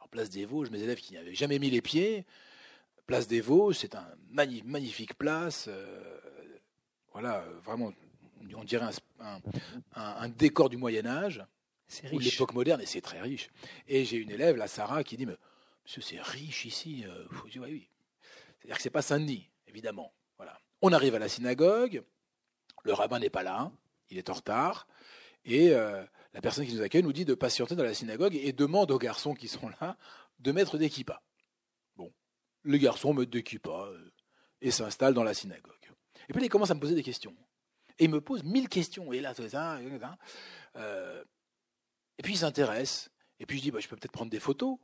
Alors 0.00 0.08
place 0.08 0.30
des 0.30 0.46
Vosges, 0.46 0.70
mes 0.70 0.82
élèves 0.82 0.98
qui 0.98 1.14
n'avaient 1.14 1.32
jamais 1.32 1.60
mis 1.60 1.70
les 1.70 1.80
pieds, 1.80 2.26
place 3.06 3.28
des 3.28 3.40
Vosges, 3.40 3.76
c'est 3.76 3.94
un 3.94 4.08
magnifique 4.32 5.14
place, 5.14 5.66
euh, 5.68 6.18
voilà, 7.12 7.44
vraiment, 7.62 7.92
on 8.54 8.64
dirait 8.64 8.86
un, 9.94 10.28
décor 10.28 10.68
du 10.68 10.76
Moyen 10.76 11.06
Âge, 11.06 11.44
ou 12.12 12.18
l'époque 12.18 12.54
moderne, 12.54 12.80
et 12.80 12.86
c'est 12.86 13.00
très 13.00 13.20
riche. 13.20 13.50
Et 13.86 14.04
j'ai 14.04 14.18
une 14.18 14.30
élève, 14.30 14.56
la 14.56 14.68
Sarah, 14.68 15.02
qui 15.04 15.16
dit, 15.16 15.26
mais 15.26 15.36
monsieur, 15.84 16.02
c'est 16.02 16.20
riche 16.20 16.64
ici. 16.64 17.04
Euh, 17.06 17.24
oui, 17.44 17.58
oui. 17.58 17.88
C'est-à-dire 18.58 18.76
que 18.76 18.82
c'est 18.82 18.90
pas 18.90 19.02
Saint-Denis, 19.02 19.48
évidemment. 19.66 20.12
Voilà. 20.36 20.60
On 20.82 20.92
arrive 20.92 21.14
à 21.14 21.18
la 21.18 21.28
synagogue, 21.28 22.02
le 22.84 22.92
rabbin 22.92 23.18
n'est 23.18 23.30
pas 23.30 23.42
là, 23.42 23.72
il 24.10 24.18
est 24.18 24.30
en 24.30 24.34
retard. 24.34 24.86
Et 25.44 25.70
euh, 25.70 26.04
la 26.34 26.40
personne 26.40 26.66
qui 26.66 26.74
nous 26.74 26.82
accueille 26.82 27.02
nous 27.02 27.12
dit 27.12 27.24
de 27.24 27.34
patienter 27.34 27.74
dans 27.74 27.84
la 27.84 27.94
synagogue 27.94 28.34
et 28.34 28.52
demande 28.52 28.90
aux 28.90 28.98
garçons 28.98 29.34
qui 29.34 29.48
sont 29.48 29.68
là 29.80 29.96
de 30.38 30.52
mettre 30.52 30.78
des 30.78 30.90
kippas. 30.90 31.22
Bon, 31.96 32.12
les 32.64 32.78
garçons 32.78 33.14
mettent 33.14 33.30
des 33.30 33.42
kippas 33.42 33.86
euh, 33.86 34.12
et 34.60 34.70
s'installent 34.70 35.14
dans 35.14 35.24
la 35.24 35.34
synagogue. 35.34 35.74
Et 36.28 36.32
puis 36.32 36.44
il 36.44 36.48
commence 36.48 36.70
à 36.70 36.74
me 36.74 36.80
poser 36.80 36.94
des 36.94 37.02
questions. 37.02 37.34
Et 37.98 38.04
il 38.04 38.10
me 38.10 38.20
pose 38.20 38.44
mille 38.44 38.68
questions. 38.68 39.12
Et 39.12 39.20
là, 39.20 39.34
euh, 40.76 41.24
et 42.18 42.22
puis 42.22 42.34
il 42.34 42.38
s'intéresse. 42.38 43.10
Et 43.40 43.46
puis 43.46 43.58
je 43.58 43.62
dis, 43.62 43.70
bah, 43.70 43.80
je 43.80 43.88
peux 43.88 43.96
peut-être 43.96 44.12
prendre 44.12 44.30
des 44.30 44.40
photos. 44.40 44.78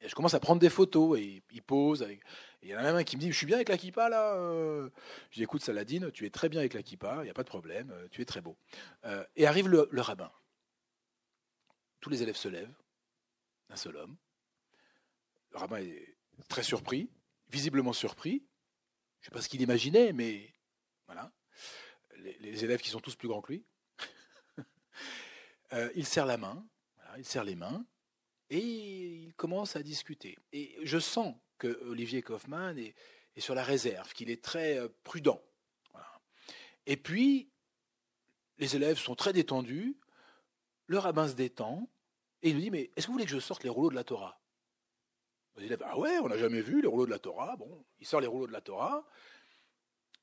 Et 0.00 0.08
je 0.08 0.14
commence 0.14 0.34
à 0.34 0.40
prendre 0.40 0.60
des 0.60 0.70
photos 0.70 1.18
et 1.18 1.42
il 1.50 1.62
pose. 1.62 2.02
Avec... 2.02 2.20
il 2.62 2.68
y 2.68 2.74
en 2.74 2.78
a 2.78 2.82
même 2.82 2.96
un 2.96 3.04
qui 3.04 3.16
me 3.16 3.20
dit, 3.20 3.32
je 3.32 3.36
suis 3.36 3.46
bien 3.46 3.56
avec 3.56 3.68
la 3.68 3.76
kippa 3.76 4.08
là. 4.08 4.34
Euh. 4.36 4.90
Je 5.30 5.36
dis, 5.36 5.42
écoute 5.42 5.62
Saladine, 5.62 6.12
tu 6.12 6.24
es 6.24 6.30
très 6.30 6.48
bien 6.48 6.60
avec 6.60 6.74
la 6.74 6.82
kippa, 6.82 7.16
il 7.18 7.24
n'y 7.24 7.30
a 7.30 7.34
pas 7.34 7.42
de 7.42 7.48
problème, 7.48 7.92
tu 8.12 8.22
es 8.22 8.24
très 8.24 8.40
beau. 8.40 8.56
et 9.34 9.46
arrive 9.46 9.68
le 9.68 10.00
rabbin. 10.00 10.30
Tous 12.00 12.10
les 12.10 12.22
élèves 12.22 12.36
se 12.36 12.48
lèvent, 12.48 12.74
un 13.70 13.76
seul 13.76 13.96
homme. 13.96 14.16
Le 15.50 15.58
rabbin 15.58 15.78
est 15.78 16.16
très 16.48 16.62
surpris, 16.62 17.10
visiblement 17.48 17.92
surpris. 17.92 18.46
Je 19.20 19.26
ne 19.26 19.30
sais 19.30 19.30
pas 19.30 19.42
ce 19.42 19.48
qu'il 19.48 19.60
imaginait, 19.60 20.12
mais 20.12 20.54
voilà. 21.06 21.32
Les, 22.18 22.64
élèves 22.64 22.80
qui 22.80 22.90
sont 22.90 23.00
tous 23.00 23.16
plus 23.16 23.28
grands 23.28 23.42
que 23.42 23.52
lui. 23.52 23.64
Euh, 25.74 25.90
il 25.94 26.06
serre 26.06 26.24
la 26.24 26.38
main, 26.38 26.66
il 27.18 27.26
serre 27.26 27.44
les 27.44 27.54
mains, 27.54 27.84
et 28.48 28.58
il 28.58 29.34
commence 29.34 29.76
à 29.76 29.82
discuter. 29.82 30.38
Et 30.50 30.78
je 30.82 30.98
sens 30.98 31.36
que 31.58 31.82
Olivier 31.84 32.22
Kaufmann 32.22 32.78
est, 32.78 32.94
sur 33.36 33.54
la 33.54 33.62
réserve, 33.62 34.14
qu'il 34.14 34.30
est 34.30 34.42
très 34.42 34.78
euh, 34.78 34.88
prudent. 35.04 35.42
Et 36.86 36.96
puis, 36.96 37.50
les 38.56 38.76
élèves 38.76 38.96
sont 38.96 39.14
très 39.14 39.34
détendus, 39.34 39.98
le 40.86 40.96
rabbin 40.96 41.28
se 41.28 41.34
détend 41.34 41.86
et 42.42 42.50
il 42.50 42.56
nous 42.56 42.62
dit 42.62 42.70
Mais 42.70 42.90
est-ce 42.96 43.06
que 43.06 43.08
vous 43.08 43.12
voulez 43.14 43.26
que 43.26 43.30
je 43.30 43.38
sorte 43.38 43.62
les 43.62 43.70
rouleaux 43.70 43.90
de 43.90 43.94
la 43.94 44.04
Torah? 44.04 44.40
Les 45.56 45.66
élèves 45.66 45.82
Ah 45.84 45.98
ouais, 45.98 46.18
on 46.18 46.28
n'a 46.28 46.38
jamais 46.38 46.60
vu 46.60 46.80
les 46.80 46.88
rouleaux 46.88 47.06
de 47.06 47.10
la 47.10 47.18
Torah. 47.18 47.56
Bon, 47.56 47.84
il 48.00 48.06
sort 48.06 48.20
les 48.20 48.26
rouleaux 48.26 48.46
de 48.46 48.52
la 48.52 48.60
Torah, 48.60 49.06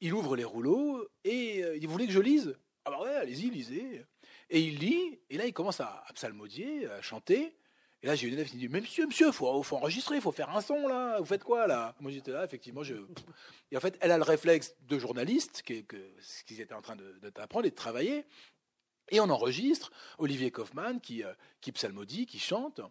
il 0.01 0.13
ouvre 0.13 0.35
les 0.35 0.43
rouleaux 0.43 1.07
et 1.23 1.63
euh, 1.63 1.75
il 1.75 1.79
dit 1.79 1.85
Vous 1.85 1.93
voulez 1.93 2.07
que 2.07 2.13
je 2.13 2.19
lise 2.19 2.57
Ah 2.85 2.91
bah 2.91 3.01
ouais, 3.01 3.15
allez-y, 3.15 3.49
lisez. 3.49 4.05
Et 4.49 4.59
il 4.59 4.79
lit, 4.79 5.19
et 5.29 5.37
là 5.37 5.45
il 5.45 5.53
commence 5.53 5.79
à, 5.79 6.03
psalmodier, 6.13 6.87
à 6.87 7.01
chanter. 7.01 7.55
Et 8.03 8.07
là, 8.07 8.15
j'ai 8.15 8.27
une 8.27 8.33
élève 8.33 8.47
qui 8.47 8.57
dit 8.57 8.69
Mais 8.69 8.81
monsieur, 8.81 9.07
monsieur, 9.07 9.27
il 9.27 9.33
faut, 9.33 9.63
faut, 9.63 9.77
enregistrer, 9.77 10.15
il 10.15 10.21
faut 10.21 10.31
faire 10.31 10.55
un 10.55 10.61
son 10.61 10.87
là. 10.87 11.19
Vous 11.19 11.25
faites 11.25 11.43
quoi 11.43 11.65
là? 11.65 11.95
Moi 11.99 12.11
j'étais 12.11 12.31
là, 12.31 12.43
effectivement. 12.43 12.83
Je... 12.83 12.95
Et 13.71 13.77
en 13.77 13.79
fait, 13.79 13.97
elle 14.01 14.11
a 14.11 14.17
le 14.17 14.23
réflexe 14.23 14.75
de 14.81 14.99
journaliste, 14.99 15.63
que, 15.63 15.83
ce 16.19 16.43
qu'ils 16.43 16.61
étaient 16.61 16.75
en 16.75 16.81
train 16.81 16.95
d'apprendre 16.95 17.63
de, 17.63 17.67
et 17.67 17.71
de 17.71 17.75
travailler. 17.75 18.25
Et 19.09 19.19
on 19.19 19.29
enregistre 19.29 19.91
Olivier 20.17 20.51
Kaufmann 20.51 20.99
qui, 20.99 21.23
euh, 21.23 21.33
qui 21.61 21.71
psalmodie, 21.71 22.25
qui 22.25 22.39
chante. 22.39 22.81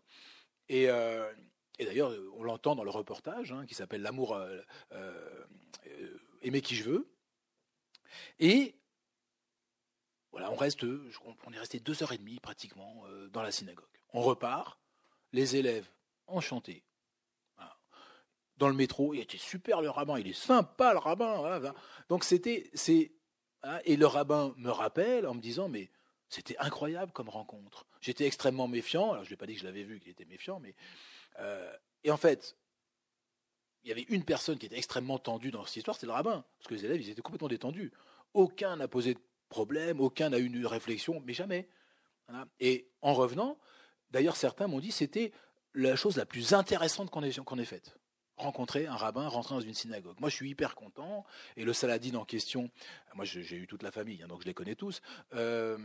Et, 0.68 0.88
euh, 0.88 1.30
et 1.78 1.84
d'ailleurs, 1.84 2.12
on 2.36 2.44
l'entend 2.44 2.76
dans 2.76 2.84
le 2.84 2.90
reportage 2.90 3.52
hein, 3.52 3.66
qui 3.66 3.74
s'appelle 3.74 4.02
L'amour, 4.02 4.34
euh, 4.34 4.62
aimer 6.44 6.60
qui 6.60 6.76
je 6.76 6.84
veux. 6.84 7.10
Et 8.38 8.76
voilà, 10.30 10.50
on 10.50 10.56
reste, 10.56 10.84
on 10.84 11.52
est 11.52 11.58
resté 11.58 11.80
deux 11.80 12.02
heures 12.02 12.12
et 12.12 12.18
demie 12.18 12.38
pratiquement 12.40 13.04
dans 13.30 13.42
la 13.42 13.50
synagogue. 13.50 13.84
On 14.12 14.22
repart, 14.22 14.78
les 15.32 15.56
élèves 15.56 15.88
enchantés. 16.26 16.84
Dans 18.56 18.68
le 18.68 18.74
métro, 18.74 19.14
il 19.14 19.20
était 19.20 19.38
super 19.38 19.80
le 19.82 19.90
rabbin, 19.90 20.18
il 20.18 20.28
est 20.28 20.32
sympa 20.32 20.92
le 20.92 20.98
rabbin. 21.00 21.74
Donc 22.08 22.22
c'était, 22.22 22.70
c'est, 22.72 23.12
hein, 23.64 23.80
et 23.84 23.96
le 23.96 24.06
rabbin 24.06 24.54
me 24.56 24.70
rappelle 24.70 25.26
en 25.26 25.34
me 25.34 25.40
disant, 25.40 25.68
mais 25.68 25.90
c'était 26.28 26.56
incroyable 26.58 27.12
comme 27.12 27.28
rencontre. 27.28 27.86
J'étais 28.00 28.26
extrêmement 28.26 28.68
méfiant. 28.68 29.12
Alors, 29.12 29.24
je 29.24 29.30
ne 29.30 29.34
ai 29.34 29.36
pas 29.36 29.46
dit 29.46 29.54
que 29.54 29.60
je 29.60 29.64
l'avais 29.64 29.82
vu 29.82 30.00
qu'il 30.00 30.10
était 30.10 30.24
méfiant, 30.24 30.60
mais. 30.60 30.74
Euh, 31.40 31.72
et 32.04 32.10
en 32.10 32.16
fait, 32.16 32.56
il 33.84 33.88
y 33.88 33.92
avait 33.92 34.06
une 34.08 34.24
personne 34.24 34.58
qui 34.58 34.66
était 34.66 34.78
extrêmement 34.78 35.18
tendue 35.18 35.50
dans 35.50 35.64
cette 35.64 35.76
histoire, 35.76 35.96
c'est 35.96 36.06
le 36.06 36.12
rabbin. 36.12 36.44
Parce 36.58 36.68
que 36.68 36.74
les 36.74 36.84
élèves, 36.84 37.00
ils 37.02 37.10
étaient 37.10 37.22
complètement 37.22 37.48
détendus. 37.48 37.92
Aucun 38.32 38.76
n'a 38.76 38.88
posé 38.88 39.14
de 39.14 39.20
problème, 39.48 40.00
aucun 40.00 40.30
n'a 40.30 40.38
eu 40.38 40.46
une 40.46 40.66
réflexion, 40.66 41.22
mais 41.24 41.34
jamais. 41.34 41.68
Et 42.60 42.88
en 43.02 43.12
revenant, 43.12 43.58
d'ailleurs, 44.10 44.36
certains 44.36 44.66
m'ont 44.66 44.80
dit 44.80 44.90
c'était 44.90 45.32
la 45.74 45.96
chose 45.96 46.16
la 46.16 46.24
plus 46.24 46.54
intéressante 46.54 47.10
qu'on 47.10 47.22
ait, 47.22 47.64
faite 47.64 47.96
rencontrer 48.36 48.86
un 48.86 48.96
rabbin, 48.96 49.28
rentrer 49.28 49.54
dans 49.54 49.60
une 49.60 49.74
synagogue. 49.74 50.18
Moi, 50.18 50.28
je 50.28 50.34
suis 50.34 50.50
hyper 50.50 50.74
content. 50.74 51.24
Et 51.56 51.64
le 51.64 51.72
Saladin 51.72 52.16
en 52.16 52.24
question, 52.24 52.68
moi, 53.14 53.24
j'ai 53.24 53.56
eu 53.56 53.68
toute 53.68 53.84
la 53.84 53.92
famille, 53.92 54.22
hein, 54.22 54.26
donc 54.26 54.40
je 54.40 54.46
les 54.46 54.54
connais 54.54 54.74
tous. 54.74 55.02
Euh, 55.34 55.78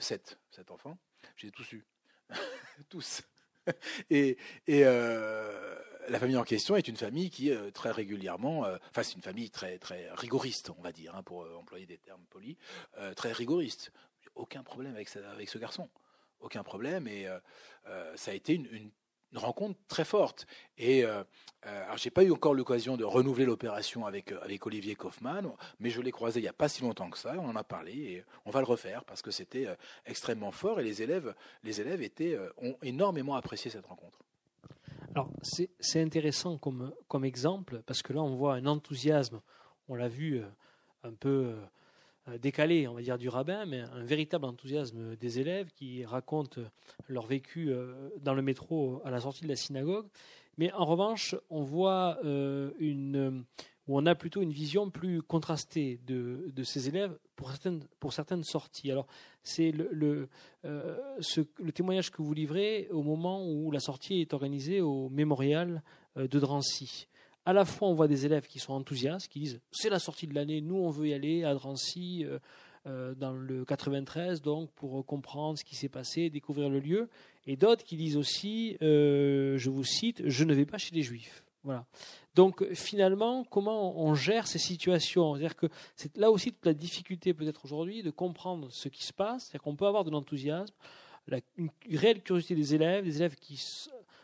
sept, 0.00 0.38
sept 0.50 0.72
enfants. 0.72 0.98
J'ai 1.36 1.52
tous 1.52 1.72
eu. 1.72 1.84
tous. 2.88 3.22
et, 4.10 4.36
euh, 4.68 5.78
la 6.08 6.18
famille 6.18 6.36
en 6.36 6.44
question 6.44 6.76
est 6.76 6.88
une 6.88 6.96
famille 6.96 7.30
qui, 7.30 7.50
euh, 7.50 7.70
très 7.70 7.90
régulièrement, 7.90 8.60
enfin, 8.90 9.02
c'est 9.02 9.14
une 9.14 9.22
famille 9.22 9.50
très, 9.50 9.78
très 9.78 10.10
rigoriste, 10.12 10.70
on 10.76 10.82
va 10.82 10.92
dire, 10.92 11.14
hein, 11.14 11.22
pour 11.22 11.46
employer 11.56 11.86
des 11.86 11.98
termes 11.98 12.24
polis, 12.30 12.56
très 13.16 13.32
rigoriste. 13.32 13.92
Aucun 14.34 14.62
problème 14.62 14.94
avec, 14.94 15.08
avec 15.16 15.48
ce 15.48 15.58
garçon 15.58 15.88
aucun 16.40 16.64
problème. 16.64 17.06
Et 17.06 17.28
ça 18.16 18.32
a 18.32 18.34
été 18.34 18.54
une, 18.54 18.90
une 19.32 19.38
rencontre 19.38 19.78
très 19.88 20.04
forte. 20.04 20.46
Et 20.78 21.04
euh, 21.04 21.24
euh 21.66 21.96
j'ai 21.96 22.10
pas 22.10 22.24
eu 22.24 22.32
encore 22.32 22.54
l'occasion 22.54 22.96
de 22.96 23.04
renouveler 23.04 23.44
l'opération 23.44 24.06
avec 24.06 24.32
euh, 24.32 24.40
avec 24.42 24.66
Olivier 24.66 24.94
Kaufmann, 24.94 25.50
mais 25.80 25.90
je 25.90 26.00
l'ai 26.00 26.12
croisé 26.12 26.40
il 26.40 26.44
y 26.44 26.48
a 26.48 26.52
pas 26.52 26.68
si 26.68 26.82
longtemps 26.82 27.10
que 27.10 27.18
ça. 27.18 27.34
On 27.38 27.48
en 27.48 27.56
a 27.56 27.64
parlé 27.64 27.92
et 27.92 28.24
on 28.44 28.50
va 28.50 28.60
le 28.60 28.66
refaire 28.66 29.04
parce 29.04 29.22
que 29.22 29.30
c'était 29.30 29.66
extrêmement 30.06 30.52
fort 30.52 30.80
et 30.80 30.84
les 30.84 31.02
élèves 31.02 31.34
les 31.62 31.80
élèves 31.80 32.02
étaient 32.02 32.38
ont 32.58 32.76
énormément 32.82 33.36
apprécié 33.36 33.70
cette 33.70 33.86
rencontre. 33.86 34.18
Alors 35.14 35.30
c'est 35.42 36.00
intéressant 36.00 36.58
comme 36.58 36.92
comme 37.08 37.24
exemple 37.24 37.82
parce 37.86 38.02
que 38.02 38.12
là 38.12 38.22
on 38.22 38.34
voit 38.34 38.54
un 38.54 38.66
enthousiasme. 38.66 39.40
On 39.88 39.94
l'a 39.94 40.08
vu 40.08 40.42
un 41.02 41.12
peu 41.12 41.54
décalé, 42.40 42.86
on 42.86 42.94
va 42.94 43.02
dire, 43.02 43.18
du 43.18 43.28
rabbin, 43.28 43.66
mais 43.66 43.80
un 43.80 44.04
véritable 44.04 44.44
enthousiasme 44.44 45.16
des 45.16 45.40
élèves 45.40 45.70
qui 45.74 46.04
racontent 46.04 46.60
leur 47.08 47.26
vécu 47.26 47.70
euh, 47.70 48.10
dans 48.20 48.34
le 48.34 48.42
métro 48.42 49.00
à 49.04 49.10
la 49.10 49.20
sortie 49.20 49.42
de 49.42 49.48
la 49.48 49.56
synagogue. 49.56 50.06
Mais 50.58 50.72
en 50.72 50.84
revanche, 50.84 51.34
on 51.50 51.62
voit 51.62 52.18
euh, 52.24 52.70
une, 52.78 53.44
où 53.88 53.98
on 53.98 54.06
a 54.06 54.14
plutôt 54.14 54.42
une 54.42 54.52
vision 54.52 54.90
plus 54.90 55.22
contrastée 55.22 55.98
de, 56.06 56.50
de 56.54 56.62
ces 56.62 56.88
élèves 56.88 57.18
pour 57.36 57.50
certaines, 57.50 57.82
pour 57.98 58.12
certaines 58.12 58.44
sorties. 58.44 58.90
Alors, 58.90 59.06
c'est 59.42 59.72
le, 59.72 59.88
le, 59.92 60.28
le, 60.62 61.72
témoignage 61.72 62.10
que 62.10 62.22
vous 62.22 62.34
livrez 62.34 62.88
au 62.90 63.02
moment 63.02 63.44
où 63.48 63.70
la 63.70 63.80
sortie 63.80 64.20
est 64.20 64.34
organisée 64.34 64.80
au 64.80 65.08
mémorial 65.08 65.82
de 66.16 66.38
Drancy 66.38 67.08
à 67.44 67.52
la 67.52 67.64
fois 67.64 67.88
on 67.88 67.94
voit 67.94 68.08
des 68.08 68.26
élèves 68.26 68.46
qui 68.46 68.58
sont 68.58 68.72
enthousiastes, 68.72 69.28
qui 69.28 69.40
disent 69.40 69.60
c'est 69.70 69.90
la 69.90 69.98
sortie 69.98 70.26
de 70.26 70.34
l'année, 70.34 70.60
nous 70.60 70.76
on 70.76 70.90
veut 70.90 71.08
y 71.08 71.14
aller 71.14 71.44
à 71.44 71.54
Drancy 71.54 72.24
euh, 72.24 72.38
euh, 72.86 73.14
dans 73.14 73.32
le 73.32 73.64
93, 73.64 74.42
donc 74.42 74.70
pour 74.72 75.04
comprendre 75.06 75.58
ce 75.58 75.64
qui 75.64 75.76
s'est 75.76 75.88
passé, 75.88 76.30
découvrir 76.30 76.68
le 76.68 76.80
lieu, 76.80 77.08
et 77.46 77.56
d'autres 77.56 77.84
qui 77.84 77.96
disent 77.96 78.16
aussi, 78.16 78.76
euh, 78.82 79.56
je 79.58 79.70
vous 79.70 79.84
cite, 79.84 80.22
je 80.26 80.44
ne 80.44 80.54
vais 80.54 80.66
pas 80.66 80.78
chez 80.78 80.94
les 80.94 81.02
juifs. 81.02 81.44
Voilà. 81.64 81.86
Donc 82.34 82.64
finalement, 82.72 83.44
comment 83.44 83.96
on 84.00 84.14
gère 84.14 84.48
ces 84.48 84.58
situations? 84.58 85.34
C'est-à-dire 85.34 85.54
que 85.54 85.66
c'est 85.94 86.16
là 86.16 86.30
aussi 86.32 86.52
toute 86.52 86.66
la 86.66 86.74
difficulté 86.74 87.34
peut-être 87.34 87.64
aujourd'hui 87.64 88.02
de 88.02 88.10
comprendre 88.10 88.68
ce 88.72 88.88
qui 88.88 89.04
se 89.04 89.12
passe. 89.12 89.44
C'est-à-dire 89.44 89.62
qu'on 89.62 89.76
peut 89.76 89.86
avoir 89.86 90.02
de 90.02 90.10
l'enthousiasme, 90.10 90.74
une 91.56 91.70
réelle 91.92 92.20
curiosité 92.20 92.56
des 92.56 92.74
élèves, 92.74 93.04
des 93.04 93.18
élèves 93.18 93.36
qui 93.36 93.62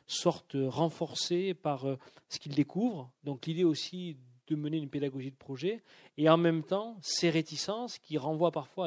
sortent 0.09 0.57
renforcés 0.57 1.55
par 1.55 1.87
euh, 1.87 1.97
ce 2.29 2.41
qu'ils 2.41 2.55
découvrent. 2.55 3.13
Donc 3.23 3.47
l'idée 3.47 3.65
aussi 3.65 4.17
de 4.49 4.57
mener 4.57 4.79
une 4.79 4.89
pédagogie 4.89 5.31
de 5.31 5.37
projet, 5.37 5.83
et 6.17 6.29
en 6.29 6.39
même 6.39 6.65
temps 6.65 6.99
ces 7.03 7.31
réticences 7.31 7.99
qui 7.99 8.19
renvoient 8.19 8.51
parfois 8.51 8.87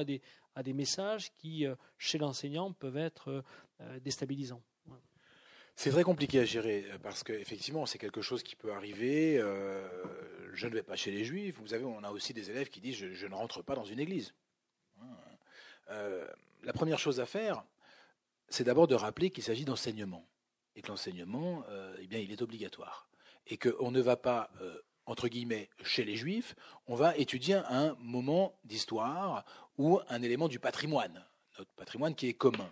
à 0.55 0.63
des, 0.63 0.73
messages 0.73 1.31
qui, 1.37 1.65
euh, 1.65 1.75
chez 1.99 2.17
l'enseignant, 2.17 2.73
peuvent 2.73 2.97
être 2.97 3.43
euh, 3.79 3.99
déstabilisants. 3.99 4.61
C'est 5.75 5.91
très 5.91 6.03
compliqué 6.03 6.39
à 6.39 6.45
gérer 6.45 6.85
parce 7.01 7.23
qu'effectivement, 7.23 7.85
c'est 7.85 7.97
quelque 7.97 8.21
chose 8.21 8.43
qui 8.43 8.55
peut 8.55 8.73
arriver. 8.73 9.37
je 10.53 10.67
ne 10.67 10.73
vais 10.73 10.83
pas 10.83 10.95
chez 10.95 11.11
les 11.11 11.23
juifs. 11.23 11.57
Vous 11.59 11.67
savez, 11.67 11.85
on 11.85 12.03
a 12.03 12.11
aussi 12.11 12.33
des 12.33 12.51
élèves 12.51 12.69
qui 12.69 12.81
disent 12.81 12.97
je, 12.97 13.25
ne 13.25 13.33
rentre 13.33 13.63
pas 13.63 13.73
dans 13.73 13.85
une 13.85 13.99
église. 13.99 14.35
la 15.89 16.73
première 16.73 16.99
chose 16.99 17.19
à 17.19 17.25
faire, 17.25 17.63
c'est 18.49 18.65
d'abord 18.65 18.87
de 18.87 18.95
rappeler 18.95 19.31
qu'il 19.31 19.43
s'agit 19.43 19.65
d'enseignement 19.65 20.27
que 20.81 20.87
l'enseignement, 20.87 21.63
euh, 21.69 21.95
eh 21.99 22.07
bien, 22.07 22.19
il 22.19 22.31
est 22.31 22.41
obligatoire. 22.41 23.07
Et 23.47 23.57
qu'on 23.57 23.91
ne 23.91 24.01
va 24.01 24.17
pas, 24.17 24.51
euh, 24.61 24.79
entre 25.05 25.27
guillemets, 25.27 25.69
chez 25.83 26.03
les 26.03 26.15
juifs, 26.15 26.55
on 26.87 26.95
va 26.95 27.15
étudier 27.17 27.55
un 27.55 27.95
moment 27.99 28.57
d'histoire 28.63 29.45
ou 29.77 29.99
un 30.09 30.21
élément 30.21 30.47
du 30.47 30.59
patrimoine, 30.59 31.25
notre 31.57 31.71
patrimoine 31.73 32.15
qui 32.15 32.27
est 32.27 32.33
commun. 32.33 32.71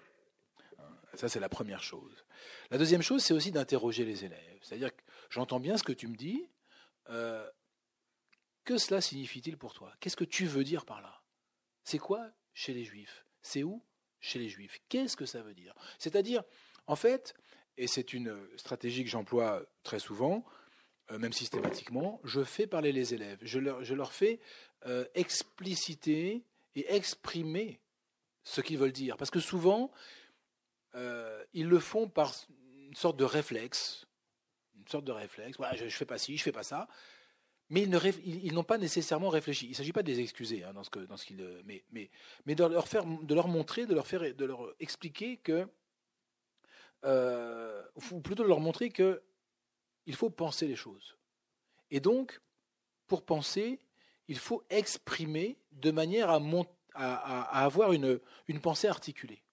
Ça, 1.15 1.27
c'est 1.27 1.39
la 1.39 1.49
première 1.49 1.83
chose. 1.83 2.23
La 2.69 2.77
deuxième 2.77 3.01
chose, 3.01 3.23
c'est 3.23 3.33
aussi 3.33 3.51
d'interroger 3.51 4.05
les 4.05 4.25
élèves. 4.25 4.59
C'est-à-dire 4.61 4.95
que 4.95 5.01
j'entends 5.29 5.59
bien 5.59 5.77
ce 5.77 5.83
que 5.83 5.91
tu 5.91 6.07
me 6.07 6.15
dis. 6.15 6.47
Euh, 7.09 7.49
que 8.63 8.77
cela 8.77 9.01
signifie-t-il 9.01 9.57
pour 9.57 9.73
toi? 9.73 9.91
Qu'est-ce 9.99 10.15
que 10.15 10.23
tu 10.23 10.45
veux 10.45 10.63
dire 10.63 10.85
par 10.85 11.01
là? 11.01 11.21
C'est 11.83 11.97
quoi 11.97 12.29
chez 12.53 12.73
les 12.73 12.83
juifs? 12.83 13.25
C'est 13.41 13.63
où? 13.63 13.83
Chez 14.19 14.37
les 14.37 14.49
juifs. 14.49 14.79
Qu'est-ce 14.89 15.17
que 15.17 15.25
ça 15.25 15.41
veut 15.41 15.55
dire? 15.55 15.73
C'est-à-dire, 15.97 16.43
en 16.85 16.95
fait, 16.95 17.33
et 17.79 17.87
c'est 17.87 18.13
une 18.13 18.37
stratégie 18.57 19.05
que 19.05 19.09
j'emploie 19.09 19.63
très 19.83 19.99
souvent, 19.99 20.43
euh, 21.11 21.17
même 21.17 21.31
systématiquement, 21.31 22.19
je 22.25 22.43
fais 22.43 22.67
parler 22.67 22.91
les 22.91 23.13
élèves. 23.13 23.39
Je 23.41 23.57
leur, 23.57 24.11
fais 24.11 24.39
euh, 24.85 25.05
expliciter 25.15 26.43
et 26.75 26.93
exprimer 26.93 27.79
ce 28.43 28.59
qu'ils 28.59 28.77
veulent 28.77 28.91
dire. 28.91 29.15
Parce 29.15 29.31
que 29.31 29.39
souvent, 29.39 29.91
euh, 30.95 31.41
ils 31.53 31.67
le 31.67 31.79
font 31.79 32.09
par 32.09 32.35
une 32.89 32.95
sorte 32.95 33.17
de 33.17 33.23
réflexe. 33.23 34.05
Une 34.77 34.87
sorte 34.87 35.05
de 35.05 35.13
réflexe. 35.13 35.57
Voilà, 35.57 35.77
je 35.77 35.85
ne 35.85 35.89
fais 35.89 36.05
pas 36.05 36.17
ci, 36.17 36.35
je 36.35 36.41
ne 36.41 36.43
fais 36.43 36.51
pas 36.51 36.63
ça. 36.63 36.89
Mais 37.69 37.83
ils, 37.83 38.53
n'ont 38.53 38.63
pas 38.63 38.77
nécessairement 38.77 39.29
réfléchi. 39.29 39.67
Il 39.67 39.71
ne 39.71 39.75
s'agit 39.75 39.93
pas 39.93 40.03
de 40.03 40.11
les 40.11 40.19
excuser 40.19 40.65
hein, 40.65 40.73
dans 40.73 40.83
ce, 40.83 40.89
que, 40.89 40.99
dans 40.99 41.15
ce 41.15 41.25
qu'ils. 41.25 41.61
Mais, 41.65 41.85
mais, 41.91 42.09
mais 42.45 42.55
de, 42.55 42.65
leur 42.65 42.89
faire, 42.89 43.05
de 43.05 43.35
leur 43.35 43.47
montrer, 43.47 43.85
de 43.85 43.93
leur, 43.93 44.05
faire, 44.05 44.35
de 44.35 44.45
leur 44.45 44.75
expliquer 44.81 45.37
que. 45.37 45.65
Ou 47.03 48.21
plutôt 48.21 48.43
de 48.43 48.47
leur 48.47 48.59
montrer 48.59 48.89
que 48.89 49.21
il 50.05 50.15
faut 50.15 50.29
penser 50.29 50.67
les 50.67 50.75
choses. 50.75 51.17
Et 51.91 51.99
donc, 51.99 52.41
pour 53.07 53.23
penser, 53.23 53.79
il 54.27 54.37
faut 54.37 54.63
exprimer 54.69 55.57
de 55.71 55.91
manière 55.91 56.29
à, 56.29 57.63
avoir 57.63 57.93
une, 57.93 58.19
une, 58.47 58.59
pensée 58.59 58.87
articulée. 58.87 59.43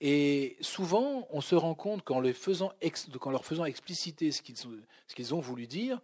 Et 0.00 0.56
souvent, 0.60 1.26
on 1.30 1.40
se 1.40 1.54
rend 1.54 1.74
compte 1.74 2.02
qu'en, 2.02 2.22
faisant 2.32 2.72
qu'en 3.20 3.30
leur 3.30 3.44
faisant 3.44 3.64
expliciter 3.64 4.32
ce 4.32 4.42
qu'ils, 4.42 5.34
ont 5.34 5.40
voulu 5.40 5.66
dire, 5.66 6.00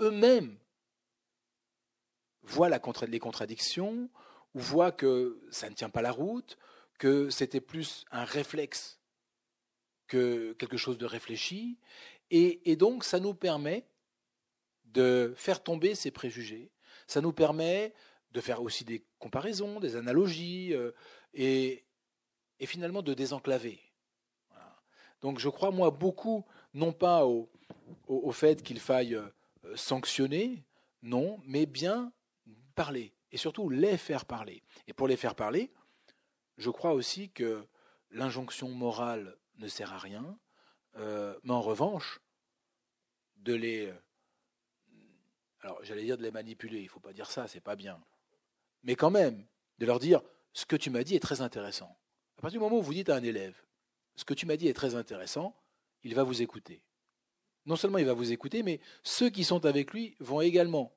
eux-mêmes 0.00 0.56
voient 2.42 2.68
les 2.68 3.18
contradictions, 3.18 4.08
ou 4.54 4.60
voient 4.60 4.92
que 4.92 5.40
ça 5.50 5.68
ne 5.68 5.74
tient 5.74 5.90
pas 5.90 6.02
la 6.02 6.12
route, 6.12 6.56
que 6.98 7.28
c'était 7.28 7.60
plus 7.60 8.04
un 8.10 8.24
réflexe 8.24 8.98
que 10.06 10.52
quelque 10.54 10.76
chose 10.76 10.98
de 10.98 11.06
réfléchi, 11.06 11.78
et, 12.30 12.76
donc, 12.76 13.04
ça 13.04 13.20
nous 13.20 13.34
permet 13.34 13.86
de 14.86 15.32
faire 15.36 15.62
tomber 15.62 15.94
ces 15.94 16.10
préjugés. 16.10 16.72
Ça 17.06 17.20
nous 17.20 17.32
permet 17.32 17.94
de 18.32 18.40
faire 18.40 18.62
aussi 18.62 18.84
des 18.84 19.04
comparaisons, 19.18 19.78
des 19.78 19.94
analogies, 19.94 20.74
euh, 20.74 20.90
et, 21.32 21.84
finalement 22.66 23.02
de 23.02 23.12
désenclaver. 23.12 23.78
Donc 25.20 25.38
je 25.38 25.50
crois, 25.50 25.70
moi, 25.70 25.90
beaucoup, 25.90 26.44
non 26.72 26.92
pas 26.92 27.26
au, 27.26 27.50
au, 28.08 28.32
fait 28.32 28.62
qu'il 28.62 28.80
faille 28.80 29.14
euh, 29.14 29.76
sanctionner, 29.76 30.64
non, 31.02 31.40
mais 31.44 31.66
bien 31.66 32.10
parler, 32.74 33.14
et 33.30 33.36
surtout 33.36 33.68
les 33.68 33.98
faire 33.98 34.24
parler. 34.24 34.62
Et 34.88 34.94
pour 34.94 35.06
les 35.06 35.16
faire 35.16 35.34
parler, 35.34 35.70
je 36.56 36.70
crois 36.70 36.94
aussi 36.94 37.30
que 37.30 37.66
l'injonction 38.10 38.70
morale 38.70 39.36
ne 39.56 39.68
sert 39.68 39.92
à 39.92 39.98
rien, 39.98 40.38
euh, 40.96 41.38
mais 41.42 41.52
en 41.52 41.62
revanche, 41.62 42.20
de 43.36 43.54
les. 43.54 43.86
Euh, 43.86 43.94
alors, 45.60 45.82
j'allais 45.82 46.04
dire 46.04 46.18
de 46.18 46.22
les 46.22 46.30
manipuler, 46.30 46.80
il 46.80 46.84
ne 46.84 46.88
faut 46.88 47.00
pas 47.00 47.12
dire 47.12 47.30
ça, 47.30 47.48
c'est 47.48 47.60
pas 47.60 47.76
bien. 47.76 48.00
Mais 48.82 48.96
quand 48.96 49.10
même, 49.10 49.46
de 49.78 49.86
leur 49.86 49.98
dire 49.98 50.22
ce 50.52 50.66
que 50.66 50.76
tu 50.76 50.90
m'as 50.90 51.02
dit 51.02 51.16
est 51.16 51.20
très 51.20 51.40
intéressant. 51.40 51.96
À 52.38 52.42
partir 52.42 52.60
du 52.60 52.64
moment 52.64 52.78
où 52.78 52.82
vous 52.82 52.94
dites 52.94 53.08
à 53.08 53.16
un 53.16 53.22
élève 53.22 53.64
ce 54.16 54.24
que 54.24 54.34
tu 54.34 54.46
m'as 54.46 54.56
dit 54.56 54.68
est 54.68 54.74
très 54.74 54.94
intéressant, 54.94 55.56
il 56.02 56.14
va 56.14 56.22
vous 56.22 56.42
écouter. 56.42 56.82
Non 57.66 57.76
seulement 57.76 57.98
il 57.98 58.06
va 58.06 58.12
vous 58.12 58.32
écouter, 58.32 58.62
mais 58.62 58.80
ceux 59.02 59.30
qui 59.30 59.44
sont 59.44 59.64
avec 59.64 59.92
lui 59.92 60.16
vont 60.20 60.40
également 60.40 60.94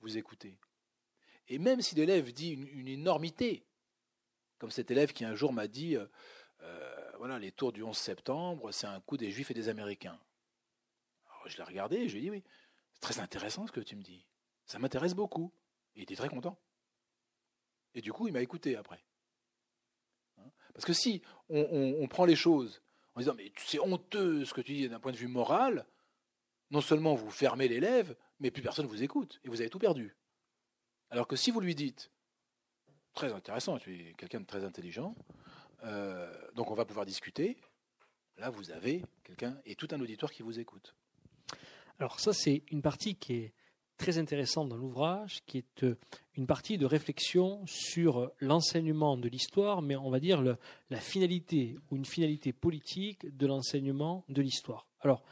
vous 0.00 0.16
écouter. 0.16 0.58
Et 1.48 1.58
même 1.58 1.82
si 1.82 1.94
l'élève 1.94 2.32
dit 2.32 2.50
une, 2.50 2.88
énormité, 2.88 3.64
comme 4.58 4.70
cet 4.70 4.90
élève 4.90 5.12
qui 5.12 5.24
un 5.24 5.34
jour 5.34 5.52
m'a 5.52 5.68
dit 5.68 5.96
euh, 5.96 6.06
voilà, 7.18 7.38
les 7.38 7.52
tours 7.52 7.72
du 7.72 7.82
11 7.82 7.96
septembre, 7.96 8.72
c'est 8.72 8.86
un 8.86 9.00
coup 9.00 9.16
des 9.16 9.30
Juifs 9.30 9.50
et 9.50 9.54
des 9.54 9.68
Américains. 9.68 10.18
Je 11.46 11.56
l'ai 11.56 11.62
regardé 11.62 11.96
et 11.96 12.08
je 12.08 12.14
lui 12.14 12.20
ai 12.20 12.22
dit, 12.22 12.30
oui, 12.30 12.42
c'est 12.94 13.00
très 13.00 13.20
intéressant 13.20 13.66
ce 13.66 13.72
que 13.72 13.80
tu 13.80 13.96
me 13.96 14.02
dis. 14.02 14.26
Ça 14.64 14.78
m'intéresse 14.78 15.14
beaucoup. 15.14 15.52
Il 15.94 16.02
était 16.02 16.16
très 16.16 16.28
content. 16.28 16.58
Et 17.94 18.00
du 18.00 18.12
coup, 18.12 18.26
il 18.26 18.32
m'a 18.32 18.42
écouté 18.42 18.76
après. 18.76 19.02
Hein? 20.38 20.50
Parce 20.74 20.84
que 20.84 20.92
si 20.92 21.22
on, 21.48 22.06
prend 22.08 22.24
les 22.24 22.36
choses 22.36 22.82
en 23.14 23.20
disant, 23.20 23.34
mais 23.34 23.52
c'est 23.56 23.78
honteux 23.78 24.44
ce 24.44 24.52
que 24.52 24.60
tu 24.60 24.74
dis 24.74 24.88
d'un 24.88 25.00
point 25.00 25.12
de 25.12 25.16
vue 25.16 25.28
moral, 25.28 25.86
non 26.70 26.80
seulement 26.80 27.14
vous 27.14 27.30
fermez 27.30 27.68
l'élève, 27.68 28.16
mais 28.40 28.50
plus 28.50 28.62
personne 28.62 28.86
vous 28.86 29.02
écoute. 29.02 29.40
Et 29.44 29.48
vous 29.48 29.60
avez 29.60 29.70
tout 29.70 29.78
perdu. 29.78 30.16
Alors 31.10 31.28
que 31.28 31.36
si 31.36 31.50
vous 31.50 31.60
lui 31.60 31.74
dites, 31.74 32.10
très 33.14 33.32
intéressant, 33.32 33.78
tu 33.78 33.94
es 33.94 34.14
quelqu'un 34.14 34.40
de 34.40 34.46
très 34.46 34.64
intelligent, 34.64 35.14
euh, 35.84 36.32
donc 36.54 36.70
on 36.70 36.74
va 36.74 36.84
pouvoir 36.84 37.06
discuter. 37.06 37.56
Là, 38.38 38.50
vous 38.50 38.70
avez 38.70 39.02
quelqu'un 39.24 39.56
et 39.64 39.74
tout 39.74 39.88
un 39.92 40.00
auditoire 40.00 40.30
qui 40.30 40.42
vous 40.42 40.58
écoute. 40.58 40.94
Alors 41.98 42.20
ça, 42.20 42.32
c'est 42.32 42.62
une 42.70 42.82
partie 42.82 43.14
qui 43.14 43.34
est 43.34 43.52
très 43.96 44.18
intéressante 44.18 44.68
dans 44.68 44.76
l'ouvrage, 44.76 45.40
qui 45.46 45.58
est 45.58 45.84
euh, 45.84 45.96
une 46.36 46.46
partie 46.46 46.76
de 46.76 46.84
réflexion 46.84 47.64
sur 47.66 48.30
l'enseignement 48.40 49.16
de 49.16 49.28
l'histoire, 49.28 49.80
mais 49.80 49.96
on 49.96 50.10
va 50.10 50.20
dire 50.20 50.42
la 50.90 51.00
finalité 51.00 51.76
ou 51.90 51.96
une 51.96 52.04
finalité 52.04 52.52
politique 52.52 53.34
de 53.36 53.46
l'enseignement 53.46 54.24
de 54.28 54.42
l'histoire. 54.42 54.86
Alors, 55.00 55.22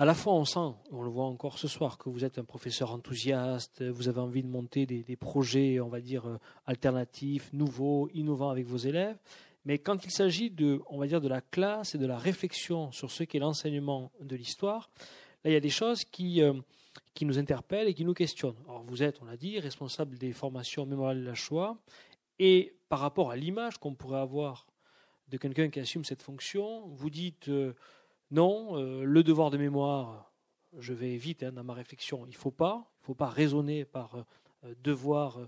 à 0.00 0.04
la 0.04 0.14
fois, 0.14 0.34
on 0.34 0.44
sent, 0.44 0.76
on 0.92 1.02
le 1.02 1.10
voit 1.10 1.24
encore 1.24 1.58
ce 1.58 1.66
soir, 1.66 1.98
que 1.98 2.08
vous 2.08 2.24
êtes 2.24 2.38
un 2.38 2.44
professeur 2.44 2.92
enthousiaste, 2.92 3.82
vous 3.82 4.08
avez 4.08 4.20
envie 4.20 4.44
de 4.44 4.48
monter 4.48 4.86
des, 4.86 5.16
projets, 5.16 5.80
on 5.80 5.88
va 5.88 6.00
dire, 6.00 6.28
euh, 6.28 6.38
alternatifs, 6.66 7.52
nouveaux, 7.52 8.08
innovants 8.14 8.50
avec 8.50 8.64
vos 8.64 8.76
élèves. 8.76 9.16
Mais 9.64 9.78
quand 9.78 10.04
il 10.04 10.12
s'agit 10.12 10.50
de, 10.50 10.80
on 10.88 10.98
va 10.98 11.08
dire, 11.08 11.20
de 11.20 11.26
la 11.26 11.40
classe 11.40 11.96
et 11.96 11.98
de 11.98 12.06
la 12.06 12.16
réflexion 12.16 12.92
sur 12.92 13.10
ce 13.10 13.24
qu'est 13.24 13.40
l'enseignement 13.40 14.12
de 14.20 14.36
l'histoire, 14.36 14.88
là, 15.42 15.50
il 15.50 15.52
y 15.52 15.56
a 15.56 15.60
des 15.60 15.68
choses 15.68 16.04
qui, 16.04 16.42
euh, 16.42 16.54
qui 17.12 17.24
nous 17.24 17.40
interpellent 17.40 17.88
et 17.88 17.94
qui 17.94 18.04
nous 18.04 18.14
questionnent. 18.14 18.54
Alors, 18.68 18.84
vous 18.84 19.02
êtes, 19.02 19.20
on 19.20 19.24
l'a 19.24 19.36
dit, 19.36 19.58
responsable 19.58 20.16
des 20.16 20.32
formations 20.32 20.86
mémoriales 20.86 21.22
de 21.22 21.26
la 21.26 21.34
Shoah, 21.34 21.76
et 22.38 22.72
par 22.88 23.00
rapport 23.00 23.32
à 23.32 23.36
l'image 23.36 23.78
qu'on 23.78 23.94
pourrait 23.94 24.20
avoir 24.20 24.68
de 25.28 25.38
quelqu'un 25.38 25.70
qui 25.70 25.80
assume 25.80 26.04
cette 26.04 26.22
fonction, 26.22 26.86
vous 26.86 27.10
dites. 27.10 27.48
Euh, 27.48 27.74
non, 28.30 28.76
euh, 28.76 29.04
le 29.04 29.22
devoir 29.22 29.50
de 29.50 29.56
mémoire, 29.56 30.30
je 30.78 30.92
vais 30.92 31.16
vite 31.16 31.42
hein, 31.42 31.52
dans 31.52 31.64
ma 31.64 31.72
réflexion, 31.72 32.26
il 32.26 32.32
ne 32.32 32.36
faut 32.36 32.50
pas, 32.50 32.90
il 33.00 33.06
faut 33.06 33.14
pas 33.14 33.28
raisonner 33.28 33.86
par 33.86 34.16
euh, 34.64 34.74
devoir 34.82 35.38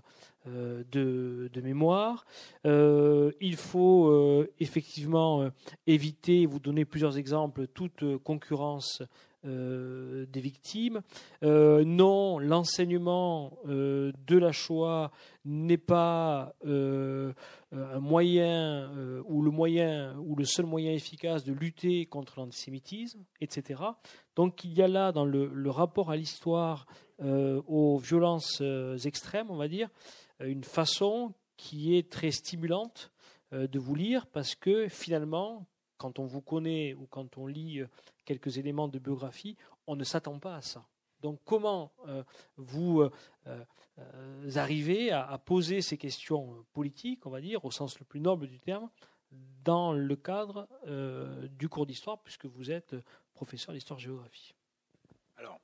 euh, 0.47 0.83
de, 0.91 1.61
mémoire. 1.61 2.25
il 2.65 3.55
faut 3.55 4.45
effectivement 4.59 5.51
éviter, 5.85 6.47
vous 6.47 6.59
donner 6.59 6.85
plusieurs 6.85 7.19
exemples, 7.19 7.67
toute 7.67 8.17
concurrence 8.23 9.03
des 9.43 10.41
victimes. 10.41 11.01
non, 11.41 12.39
l'enseignement 12.39 13.57
de 13.65 14.37
la 14.37 14.51
Shoah 14.51 15.11
n'est 15.45 15.77
pas 15.77 16.53
euh, 16.65 17.33
un 17.71 17.99
moyen 17.99 18.91
euh, 18.91 19.23
ou 19.25 19.41
le 19.41 19.51
moyen 19.51 20.15
ou 20.19 20.35
le 20.35 20.45
seul 20.45 20.65
moyen 20.65 20.91
efficace 20.91 21.43
de 21.43 21.53
lutter 21.53 22.05
contre 22.05 22.39
l'antisémitisme, 22.39 23.23
etc. 23.39 23.81
Donc 24.35 24.63
il 24.63 24.73
y 24.73 24.81
a 24.81 24.87
là 24.87 25.11
dans 25.11 25.25
le, 25.25 25.69
rapport 25.69 26.11
à 26.11 26.15
l'histoire, 26.15 26.85
euh, 27.21 27.61
aux 27.67 27.97
violences 27.97 28.61
extrêmes, 29.05 29.49
on 29.49 29.55
va 29.55 29.67
dire, 29.67 29.89
une 30.39 30.63
façon 30.63 31.33
qui 31.57 31.95
est 31.95 32.11
très 32.11 32.31
stimulante 32.31 33.11
de 33.51 33.79
vous 33.79 33.95
lire 33.95 34.27
parce 34.27 34.55
que 34.55 34.87
finalement, 34.87 35.67
quand 36.01 36.19
on 36.19 36.25
vous 36.25 36.41
connaît 36.41 36.93
ou 36.95 37.05
quand 37.05 37.37
on 37.37 37.47
lit 37.47 37.81
quelques 38.25 38.57
éléments 38.57 38.87
de 38.87 38.99
biographie, 38.99 39.55
on 39.87 39.95
ne 39.95 40.03
s'attend 40.03 40.39
pas 40.39 40.55
à 40.55 40.61
ça. 40.61 40.83
Donc 41.21 41.39
comment 41.45 41.91
vous 42.57 43.07
euh, 43.99 44.51
arriver 44.55 45.11
à, 45.11 45.37
poser 45.37 45.81
ces 45.81 45.97
questions 45.97 46.65
politiques, 46.73 47.25
on 47.25 47.29
va 47.29 47.41
dire, 47.41 47.63
au 47.65 47.71
sens 47.71 47.99
le 47.99 48.05
plus 48.05 48.19
noble 48.19 48.47
du 48.47 48.59
terme, 48.59 48.89
dans 49.63 49.93
le 49.93 50.15
cadre 50.15 50.67
euh, 50.87 51.47
du 51.47 51.69
cours 51.69 51.85
d'histoire, 51.85 52.19
puisque 52.19 52.45
vous 52.45 52.71
êtes 52.71 52.95
professeur 53.33 53.73
d'histoire-géographie. 53.73 54.55
Alors, 55.37 55.59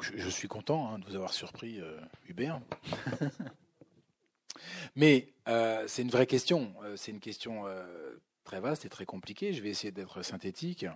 je, 0.00 0.28
suis 0.28 0.48
content 0.48 0.88
hein, 0.88 0.98
de 0.98 1.04
vous 1.04 1.14
avoir 1.14 1.32
surpris, 1.32 1.80
euh, 1.80 2.00
Hubert. 2.26 2.60
Mais 4.96 5.32
c'est 5.86 6.02
une 6.02 6.10
vraie 6.10 6.26
question. 6.26 6.74
c'est 6.96 7.12
une 7.12 7.20
question 7.20 7.64
très 8.48 8.60
vaste 8.60 8.86
et 8.86 8.88
très 8.88 9.04
compliquée. 9.04 9.52
Je 9.52 9.62
vais 9.62 9.68
essayer 9.68 9.92
d'être 9.92 10.22
synthétique. 10.22 10.86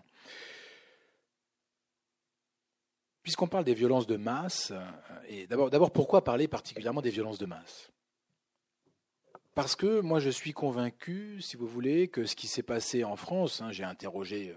Puisqu'on 3.23 3.47
parle 3.47 3.65
des 3.65 3.75
violences 3.75 4.07
de 4.07 4.17
masse, 4.17 4.73
euh, 4.73 4.81
et 5.29 5.47
d'abord, 5.47 5.69
d'abord 5.69 5.93
pourquoi 5.93 6.25
parler 6.25 6.49
particulièrement 6.49 7.03
des 7.03 7.11
violences 7.11 7.39
de 7.39 7.45
masse? 7.45 7.93
Parce 9.55 9.77
que 9.77 10.01
moi 10.01 10.19
je 10.19 10.31
suis 10.31 10.55
convaincu, 10.55 11.43
si 11.43 11.59
vous 11.59 11.67
voulez, 11.67 12.09
que 12.09 12.25
ce 12.25 12.35
qui 12.35 12.49
s'est 12.49 12.63
passé 12.63 13.05
en 13.05 13.17
France, 13.17 13.61
hein, 13.61 13.71
j'ai 13.71 13.85
interrogé, 13.85 14.51
euh, 14.51 14.57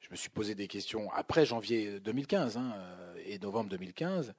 je 0.00 0.10
me 0.10 0.16
suis 0.16 0.28
posé 0.28 0.56
des 0.56 0.66
questions 0.66 1.10
après 1.12 1.46
janvier 1.46 2.00
2015 2.00 2.56
hein, 2.56 2.72
euh, 2.74 3.14
et 3.24 3.38
novembre 3.38 3.70
2015, 3.70 4.34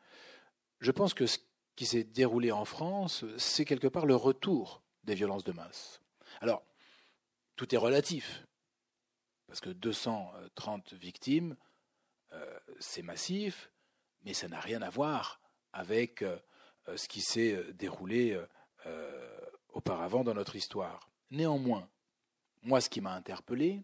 je 0.81 0.91
pense 0.91 1.13
que 1.13 1.25
ce 1.25 1.39
qui 1.77 1.85
s'est 1.85 2.03
déroulé 2.03 2.51
en 2.51 2.65
France, 2.65 3.23
c'est 3.37 3.63
quelque 3.63 3.87
part 3.87 4.05
le 4.05 4.17
retour 4.17 4.83
des 5.05 5.15
violences 5.15 5.45
de 5.45 5.53
masse. 5.53 6.01
Alors, 6.41 6.63
tout 7.55 7.73
est 7.73 7.77
relatif, 7.77 8.45
parce 9.47 9.61
que 9.61 9.69
230 9.69 10.93
victimes, 10.93 11.55
euh, 12.31 12.59
c'est 12.79 13.01
massif, 13.03 13.71
mais 14.23 14.33
ça 14.33 14.47
n'a 14.47 14.59
rien 14.59 14.81
à 14.81 14.89
voir 14.89 15.39
avec 15.71 16.21
euh, 16.21 16.37
ce 16.95 17.07
qui 17.07 17.21
s'est 17.21 17.63
déroulé 17.73 18.39
auparavant 19.69 20.25
dans 20.25 20.33
notre 20.33 20.57
histoire. 20.57 21.09
Néanmoins, 21.31 21.89
moi, 22.63 22.81
ce 22.81 22.89
qui 22.89 23.01
m'a 23.01 23.13
interpellé, 23.13 23.81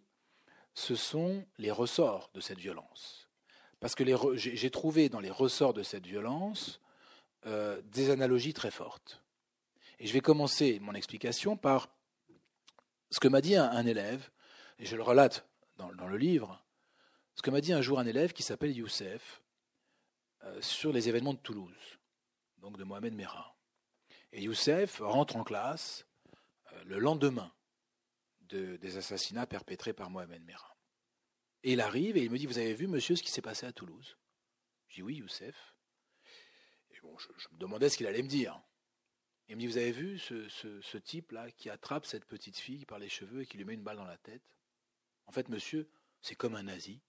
ce 0.73 0.95
sont 0.95 1.45
les 1.58 1.71
ressorts 1.71 2.29
de 2.34 2.39
cette 2.39 2.60
violence. 2.60 3.29
Parce 3.79 3.95
que 3.95 4.03
j'ai 4.36 4.71
trouvé 4.71 5.10
dans 5.10 5.19
les 5.19 5.29
ressorts 5.29 5.73
de 5.73 5.84
cette 5.84 6.05
violence 6.05 6.82
euh, 7.45 7.82
des 7.84 8.10
analogies 8.10 8.53
très 8.53 8.71
fortes. 8.71 9.21
Et 9.99 10.08
je 10.08 10.13
vais 10.13 10.21
commencer 10.21 10.79
mon 10.82 10.93
explication 10.93 11.58
par 11.58 11.89
ce 13.12 13.19
que 13.19 13.28
m'a 13.28 13.41
dit 13.41 13.56
un, 13.56 13.86
élève, 13.86 14.30
et 14.78 14.86
je 14.86 14.95
le 14.95 15.04
relate 15.04 15.48
dans, 15.78 16.08
le 16.08 16.17
livre, 16.17 16.63
ce 17.36 17.41
que 17.41 17.50
m'a 17.50 17.62
dit 17.62 17.74
un 17.74 17.82
jour 17.82 18.00
un 18.00 18.06
élève 18.06 18.34
qui 18.34 18.43
s'appelle 18.43 18.76
Youssef 18.76 19.41
euh, 20.43 20.62
sur 20.62 20.91
les 20.91 21.10
événements 21.10 21.34
de 21.34 21.39
Toulouse, 21.39 22.00
donc 22.58 22.78
de 22.78 22.84
Mohamed 22.84 23.13
Merah. 23.13 23.56
Et 24.32 24.43
Youssef 24.43 25.00
rentre 25.00 25.36
en 25.36 25.43
classe 25.43 26.06
euh, 26.74 26.84
le 26.86 27.00
lendemain 27.00 27.52
des 28.41 28.98
assassinats 28.98 29.45
perpétrés 29.45 29.93
par 29.93 30.10
Mohamed 30.10 30.43
Merah. 30.43 30.76
Et 31.63 31.74
il 31.74 31.82
arrive 31.82 32.17
et 32.17 32.24
il 32.24 32.32
me 32.32 32.38
dit, 32.38 32.45
vous 32.45 32.58
avez 32.58 32.74
vu, 32.74 32.88
monsieur, 32.88 33.15
ce 33.15 33.24
qui 33.24 33.32
s'est 33.32 33.41
passé 33.41 33.65
à 33.65 33.72
Toulouse? 33.72 34.17
Je 34.88 34.95
dis, 34.95 35.02
oui, 35.04 35.15
Youssef. 35.15 35.76
Et 36.91 37.00
bon, 37.02 37.17
je, 37.17 37.28
me 37.52 37.58
demandais 37.58 37.89
ce 37.89 37.98
qu'il 37.98 38.08
allait 38.08 38.24
me 38.24 38.28
dire. 38.28 38.60
Il 39.49 39.55
me 39.55 39.62
dit, 39.62 39.67
vous 39.67 39.77
avez 39.77 39.91
vu 39.91 40.19
ce, 40.19 40.97
type-là 40.97 41.49
qui 41.51 41.71
attrape 41.71 42.05
cette 42.05 42.25
petite 42.25 42.57
fille 42.57 42.85
par 42.85 42.99
les 42.99 43.09
cheveux 43.09 43.41
et 43.41 43.45
qui 43.47 43.57
lui 43.57 43.65
met 43.65 43.73
une 43.73 43.83
balle 43.83 43.97
dans 43.97 44.05
la 44.05 44.17
tête? 44.17 44.43
En 45.25 45.31
fait, 45.31 45.49
monsieur, 45.49 45.89
c'est 46.21 46.35
comme 46.35 46.53
un 46.53 46.63
nazi. 46.63 47.01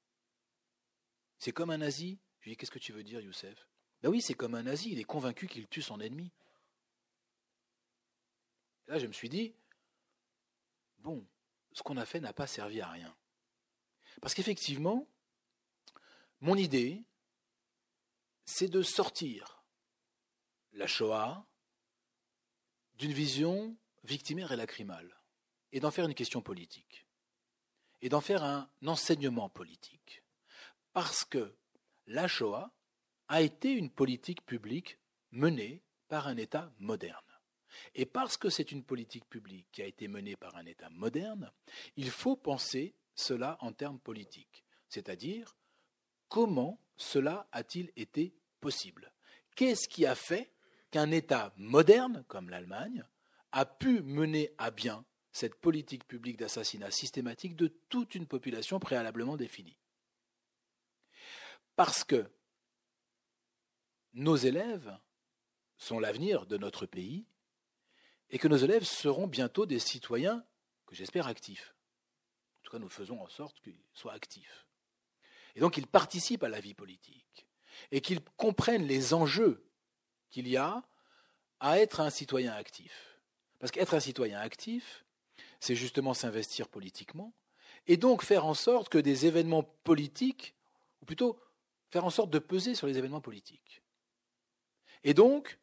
C'est 1.38 1.52
comme 1.52 1.68
un 1.68 1.78
nazi 1.78 2.18
Je 2.40 2.44
lui 2.44 2.52
dis, 2.52 2.56
qu'est-ce 2.56 2.70
que 2.70 2.78
tu 2.78 2.92
veux 2.92 3.04
dire, 3.04 3.20
Youssef? 3.20 3.68
Ben 4.02 4.08
oui, 4.08 4.22
c'est 4.22 4.32
comme 4.32 4.54
un 4.54 4.62
nazi, 4.62 4.90
il 4.90 4.98
est 4.98 5.04
convaincu 5.04 5.48
qu'il 5.48 5.68
tue 5.68 5.82
son 5.82 6.00
ennemi. 6.00 6.32
là, 8.86 8.98
je 8.98 9.06
me 9.06 9.12
suis 9.12 9.28
dit, 9.28 9.54
bon, 11.00 11.26
ce 11.72 11.82
qu'on 11.82 11.98
a 11.98 12.06
fait 12.06 12.20
n'a 12.20 12.32
pas 12.32 12.46
servi 12.46 12.80
à 12.80 12.88
rien. 12.88 13.14
Parce 14.22 14.32
qu'effectivement, 14.32 15.06
mon 16.40 16.56
idée, 16.56 17.04
c'est 18.46 18.68
de 18.68 18.80
sortir 18.80 19.62
la 20.72 20.86
Shoah 20.86 21.46
d'une 23.00 23.12
vision 23.14 23.74
victimaire 24.04 24.52
et 24.52 24.56
lacrymale, 24.56 25.16
et 25.72 25.80
d'en 25.80 25.90
faire 25.90 26.04
une 26.04 26.14
question 26.14 26.42
politique, 26.42 27.06
et 28.02 28.10
d'en 28.10 28.20
faire 28.20 28.44
un 28.44 28.70
enseignement 28.84 29.48
politique. 29.48 30.22
Parce 30.92 31.24
que 31.24 31.56
la 32.06 32.28
Shoah 32.28 32.70
a 33.28 33.40
été 33.40 33.72
une 33.72 33.88
politique 33.88 34.44
publique 34.44 34.98
menée 35.30 35.82
par 36.08 36.26
un 36.26 36.36
État 36.36 36.74
moderne. 36.78 37.16
Et 37.94 38.04
parce 38.04 38.36
que 38.36 38.50
c'est 38.50 38.70
une 38.70 38.84
politique 38.84 39.26
publique 39.30 39.68
qui 39.72 39.80
a 39.80 39.86
été 39.86 40.06
menée 40.06 40.36
par 40.36 40.56
un 40.56 40.66
État 40.66 40.90
moderne, 40.90 41.50
il 41.96 42.10
faut 42.10 42.36
penser 42.36 42.94
cela 43.14 43.56
en 43.60 43.72
termes 43.72 44.00
politiques, 44.00 44.62
c'est-à-dire 44.90 45.56
comment 46.28 46.78
cela 46.98 47.48
a-t-il 47.50 47.90
été 47.96 48.34
possible? 48.60 49.10
Qu'est-ce 49.56 49.88
qui 49.88 50.04
a 50.04 50.14
fait 50.14 50.52
qu'un 50.90 51.10
État 51.10 51.52
moderne 51.56 52.24
comme 52.28 52.50
l'Allemagne 52.50 53.04
a 53.52 53.64
pu 53.64 54.02
mener 54.02 54.52
à 54.58 54.70
bien 54.70 55.04
cette 55.32 55.54
politique 55.54 56.06
publique 56.06 56.38
d'assassinat 56.38 56.90
systématique 56.90 57.56
de 57.56 57.68
toute 57.88 58.14
une 58.14 58.26
population 58.26 58.80
préalablement 58.80 59.36
définie 59.36 59.78
Parce 61.76 62.04
que 62.04 62.30
nos 64.12 64.36
élèves 64.36 64.96
sont 65.76 66.00
l'avenir 66.00 66.46
de 66.46 66.56
notre 66.56 66.86
pays 66.86 67.26
et 68.30 68.38
que 68.38 68.48
nos 68.48 68.56
élèves 68.56 68.84
seront 68.84 69.26
bientôt 69.26 69.66
des 69.66 69.78
citoyens 69.78 70.44
que 70.86 70.94
j'espère 70.94 71.26
actifs. 71.26 71.74
En 72.58 72.62
tout 72.64 72.72
cas, 72.72 72.78
nous 72.78 72.88
faisons 72.88 73.20
en 73.20 73.28
sorte 73.28 73.60
qu'ils 73.60 73.80
soient 73.94 74.12
actifs. 74.12 74.66
Et 75.54 75.60
donc, 75.60 75.74
qu'ils 75.74 75.86
participent 75.86 76.42
à 76.42 76.48
la 76.48 76.60
vie 76.60 76.74
politique 76.74 77.46
et 77.90 78.00
qu'ils 78.00 78.20
comprennent 78.36 78.86
les 78.86 79.14
enjeux 79.14 79.69
qu'il 80.30 80.48
y 80.48 80.56
a 80.56 80.82
à 81.60 81.78
être 81.78 82.00
un 82.00 82.10
citoyen 82.10 82.52
actif. 82.52 83.18
Parce 83.58 83.70
qu'être 83.70 83.94
un 83.94 84.00
citoyen 84.00 84.40
actif, 84.40 85.04
c'est 85.60 85.74
justement 85.74 86.14
s'investir 86.14 86.68
politiquement 86.68 87.34
et 87.86 87.96
donc 87.96 88.22
faire 88.22 88.46
en 88.46 88.54
sorte 88.54 88.88
que 88.88 88.98
des 88.98 89.26
événements 89.26 89.62
politiques, 89.62 90.54
ou 91.02 91.06
plutôt 91.06 91.38
faire 91.90 92.04
en 92.04 92.10
sorte 92.10 92.30
de 92.30 92.38
peser 92.38 92.74
sur 92.74 92.86
les 92.86 92.96
événements 92.98 93.20
politiques. 93.20 93.82
Et 95.02 95.14
donc, 95.14 95.58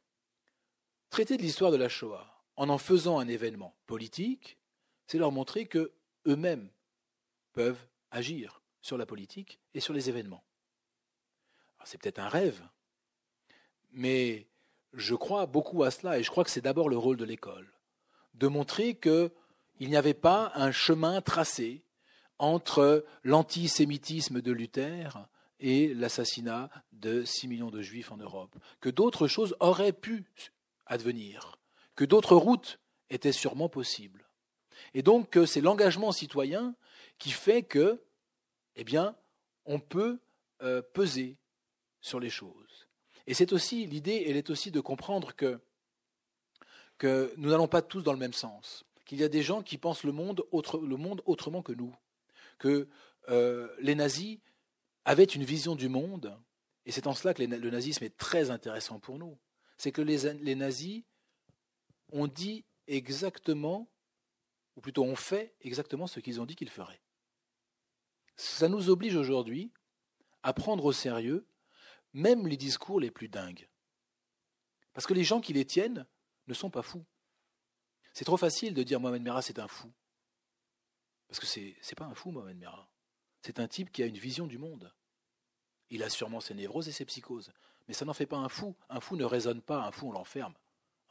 traiter 1.09 1.37
de 1.37 1.41
l'histoire 1.41 1.71
de 1.71 1.77
la 1.77 1.89
Shoah 1.89 2.43
en 2.55 2.69
en 2.69 2.77
faisant 2.77 3.19
un 3.19 3.27
événement 3.27 3.77
politique, 3.85 4.57
c'est 5.05 5.19
leur 5.19 5.31
montrer 5.31 5.67
que 5.67 5.93
eux-mêmes 6.25 6.69
peuvent 7.53 7.87
agir 8.11 8.61
sur 8.81 8.97
la 8.97 9.05
politique 9.05 9.59
et 9.73 9.79
sur 9.79 9.93
les 9.93 10.09
événements. 10.09 10.43
C'est 11.85 11.97
peut-être 12.01 12.19
un 12.19 12.27
rêve, 12.27 12.61
mais 13.91 14.49
je 14.93 15.15
crois 15.15 15.45
beaucoup 15.45 15.83
à 15.83 15.91
cela 15.91 16.19
et 16.19 16.23
je 16.23 16.31
crois 16.31 16.43
que 16.43 16.49
c'est 16.49 16.61
d'abord 16.61 16.89
le 16.89 16.97
rôle 16.97 17.17
de 17.17 17.25
l'école, 17.25 17.71
de 18.33 18.47
montrer 18.47 18.95
qu'il 18.95 19.31
n'y 19.79 19.95
avait 19.95 20.13
pas 20.13 20.51
un 20.55 20.71
chemin 20.71 21.21
tracé 21.21 21.83
entre 22.39 23.05
l'antisémitisme 23.23 24.41
de 24.41 24.51
Luther 24.51 25.27
et 25.59 25.93
l'assassinat 25.93 26.69
de 26.91 27.23
6 27.23 27.47
millions 27.47 27.71
de 27.71 27.81
juifs 27.81 28.11
en 28.11 28.17
Europe, 28.17 28.55
que 28.79 28.89
d'autres 28.89 29.27
choses 29.27 29.55
auraient 29.59 29.93
pu 29.93 30.25
advenir, 30.85 31.57
que 31.95 32.05
d'autres 32.05 32.35
routes 32.35 32.79
étaient 33.09 33.31
sûrement 33.31 33.69
possibles. 33.69 34.27
Et 34.93 35.01
donc 35.01 35.37
c'est 35.45 35.61
l'engagement 35.61 36.11
citoyen 36.11 36.75
qui 37.17 37.31
fait 37.31 37.63
que, 37.63 38.03
eh 38.75 38.85
on 39.65 39.79
peut 39.79 40.19
euh, 40.61 40.81
peser 40.93 41.37
sur 41.99 42.19
les 42.19 42.29
choses. 42.29 42.66
Et 43.27 43.33
c'est 43.33 43.51
aussi 43.51 43.85
l'idée, 43.85 44.23
elle 44.27 44.37
est 44.37 44.49
aussi 44.49 44.71
de 44.71 44.79
comprendre 44.79 45.35
que, 45.35 45.59
nous 47.37 47.49
n'allons 47.49 47.67
pas 47.67 47.81
tous 47.81 48.01
dans 48.01 48.13
le 48.13 48.19
même 48.19 48.33
sens, 48.33 48.85
qu'il 49.05 49.19
y 49.19 49.23
a 49.23 49.29
des 49.29 49.43
gens 49.43 49.61
qui 49.61 49.77
pensent 49.77 50.03
le 50.03 50.13
monde, 50.13 50.43
autrement 50.51 51.61
que 51.61 51.73
nous, 51.73 51.93
que 52.57 52.87
euh, 53.29 53.67
les 53.79 53.95
nazis 53.95 54.39
avaient 55.05 55.25
une 55.25 55.43
vision 55.43 55.75
du 55.75 55.89
monde, 55.89 56.39
et 56.85 56.91
c'est 56.91 57.05
en 57.05 57.13
cela 57.13 57.33
que 57.33 57.43
le 57.43 57.69
nazisme 57.69 58.05
est 58.05 58.17
très 58.17 58.49
intéressant 58.49 58.99
pour 58.99 59.19
nous. 59.19 59.37
C'est 59.77 59.91
que 59.91 60.01
les 60.01 60.55
nazis 60.55 61.03
ont 62.13 62.27
dit 62.27 62.63
exactement, 62.87 63.89
ou 64.77 64.81
plutôt 64.81 65.03
ont 65.03 65.17
fait 65.17 65.53
exactement 65.61 66.07
ce 66.07 66.21
qu'ils 66.21 66.39
ont 66.39 66.45
dit 66.45 66.55
qu'ils 66.55 66.69
feraient. 66.69 67.01
Ça 68.37 68.69
nous 68.69 68.89
oblige 68.89 69.17
aujourd'hui 69.17 69.71
à 70.43 70.53
prendre 70.53 70.85
au 70.85 70.93
sérieux 70.93 71.45
même 72.17 72.47
les 72.47 72.57
discours 72.57 72.99
les 72.99 73.11
plus 73.11 73.29
dingues. 73.29 73.69
Parce 74.93 75.05
que 75.05 75.13
les 75.13 75.23
gens 75.23 75.39
qui 75.39 75.53
les 75.53 75.65
tiennent 75.65 76.07
ne 76.47 76.53
sont 76.53 76.71
pas 76.71 76.81
fous. 76.81 77.05
C'est 78.11 78.25
trop 78.25 78.37
facile 78.37 78.73
de 78.73 78.81
dire 78.81 78.99
Mohamed 78.99 79.21
Merah 79.21 79.43
c'est 79.43 79.59
un 79.59 79.67
fou. 79.67 79.93
Parce 81.27 81.39
que 81.39 81.45
c'est 81.45 81.95
pas 81.95 82.05
un 82.05 82.15
fou 82.15 82.31
Mohamed 82.31 82.57
Merah. 82.57 82.89
C'est 83.43 83.59
un 83.59 83.67
type 83.67 83.91
qui 83.91 84.01
a 84.01 84.07
une 84.07 84.17
vision 84.17 84.47
du 84.47 84.57
monde. 84.57 84.91
Il 85.91 86.01
a 86.01 86.09
sûrement 86.09 86.39
ses 86.39 86.55
névroses 86.55 86.87
et 86.87 86.91
ses 86.91 87.05
psychoses. 87.05 87.51
Mais 87.87 87.93
ça 87.93 88.03
n'en 88.03 88.13
fait 88.13 88.25
pas 88.25 88.37
un 88.37 88.49
fou. 88.49 88.75
Un 88.89 88.99
fou 88.99 89.15
ne 89.15 89.23
raisonne 89.23 89.61
pas, 89.61 89.83
un 89.83 89.91
fou 89.91 90.07
on 90.07 90.11
l'enferme. 90.11 90.55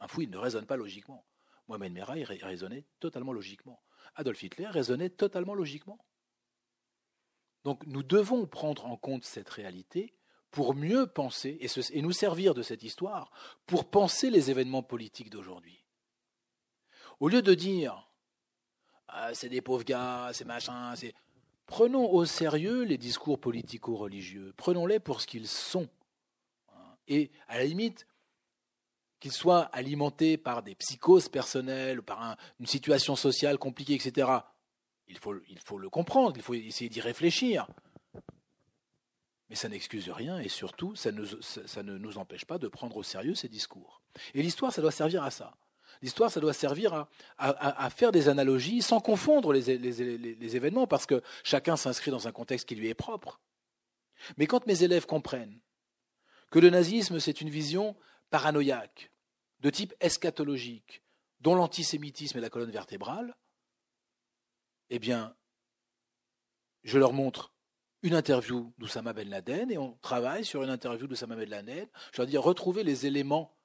Un 0.01 0.09
fou 0.09 0.21
il 0.21 0.29
ne 0.29 0.37
raisonne 0.37 0.65
pas 0.65 0.75
logiquement. 0.75 1.25
Mohamed 1.69 1.93
Merah 1.93 2.17
il 2.17 2.25
raisonnait 2.25 2.85
totalement 2.99 3.31
logiquement. 3.31 3.81
Adolf 4.15 4.43
Hitler 4.43 4.67
raisonnait 4.67 5.09
totalement 5.09 5.53
logiquement. 5.53 5.99
Donc 7.63 7.85
nous 7.85 8.03
devons 8.03 8.45
prendre 8.45 8.85
en 8.85 8.97
compte 8.97 9.23
cette 9.23 9.49
réalité 9.49 10.16
pour 10.51 10.75
mieux 10.75 11.07
penser 11.07 11.57
et, 11.61 12.01
nous 12.01 12.11
servir 12.11 12.53
de 12.53 12.61
cette 12.61 12.83
histoire 12.83 13.31
pour 13.65 13.89
penser 13.89 14.29
les 14.29 14.49
événements 14.49 14.83
politiques 14.83 15.29
d'aujourd'hui. 15.29 15.83
Au 17.19 17.29
lieu 17.29 17.41
de 17.41 17.53
dire 17.53 18.07
ah, 19.07 19.33
c'est 19.33 19.49
des 19.49 19.61
pauvres 19.61 19.83
gars, 19.83 20.31
c'est 20.33 20.45
machin, 20.45 20.95
c'est. 20.95 21.13
Prenons 21.65 22.09
au 22.09 22.23
sérieux 22.23 22.83
les 22.83 22.97
discours 22.97 23.39
politico-religieux, 23.39 24.53
prenons-les 24.55 24.99
pour 24.99 25.19
ce 25.21 25.27
qu'ils 25.27 25.47
sont. 25.47 25.89
Et 27.09 27.29
à 27.47 27.57
la 27.57 27.65
limite, 27.65 28.07
qu'ils 29.19 29.31
soient 29.31 29.63
alimentés 29.73 30.37
par 30.37 30.63
des 30.63 30.75
psychoses 30.75 31.29
personnelles, 31.29 32.01
par 32.01 32.37
une 32.59 32.67
situation 32.67 33.15
sociale 33.15 33.57
compliquée, 33.57 33.95
etc. 33.95 34.29
Il 35.07 35.17
faut 35.17 35.77
le 35.77 35.89
comprendre, 35.89 36.33
il 36.37 36.41
faut 36.41 36.53
essayer 36.53 36.89
d'y 36.89 37.01
réfléchir. 37.01 37.67
Mais 39.49 39.55
ça 39.55 39.69
n'excuse 39.69 40.09
rien 40.09 40.39
et 40.39 40.49
surtout, 40.49 40.95
ça, 40.95 41.11
ne 41.11 41.97
nous 41.97 42.17
empêche 42.17 42.45
pas 42.45 42.57
de 42.57 42.67
prendre 42.67 42.97
au 42.97 43.03
sérieux 43.03 43.35
ces 43.35 43.47
discours. 43.47 44.01
Et 44.33 44.41
l'histoire, 44.41 44.73
ça 44.73 44.81
doit 44.81 44.91
servir 44.91 45.23
à 45.23 45.31
ça. 45.31 45.55
L'histoire, 46.01 46.29
ça 46.29 46.39
doit 46.39 46.53
servir 46.53 47.07
à, 47.37 47.89
faire 47.89 48.11
des 48.11 48.29
analogies 48.29 48.81
sans 48.81 48.99
confondre 48.99 49.53
les 49.53 50.55
événements, 50.55 50.85
parce 50.85 51.05
que 51.05 51.23
chacun 51.43 51.77
s'inscrit 51.77 52.11
dans 52.11 52.27
un 52.27 52.31
contexte 52.31 52.67
qui 52.67 52.75
lui 52.75 52.87
est 52.87 52.93
propre. 52.93 53.39
Mais 54.37 54.47
quand 54.47 54.67
mes 54.67 54.83
élèves 54.83 55.05
comprennent 55.05 55.59
que 56.51 56.59
le 56.59 56.69
nazisme, 56.69 57.19
c'est 57.19 57.41
une 57.41 57.49
vision 57.49 57.95
paranoïaque, 58.29 59.11
de 59.59 59.69
type 59.69 59.93
eschatologique, 59.99 61.01
dont 61.39 61.55
l'antisémitisme 61.55 62.37
est 62.37 62.41
la 62.41 62.49
colonne 62.49 62.71
vertébrale, 62.71 63.35
eh 64.89 64.99
bien, 64.99 65.35
je 66.83 66.97
leur 66.97 67.13
montre 67.13 67.53
une 68.03 68.13
interview 68.13 68.73
d'Oussama 68.77 69.13
Ben 69.13 69.29
Laden 69.29 69.71
et 69.71 69.77
on 69.77 69.97
travaille 70.01 70.45
sur 70.45 70.63
une 70.63 70.69
interview 70.69 71.07
d'Oussama 71.07 71.35
Ben 71.35 71.49
Laden. 71.49 71.87
Je 72.13 72.21
leur 72.21 72.27
dis 72.27 72.37
retrouver 72.37 72.83
les 72.83 73.05
éléments 73.05 73.55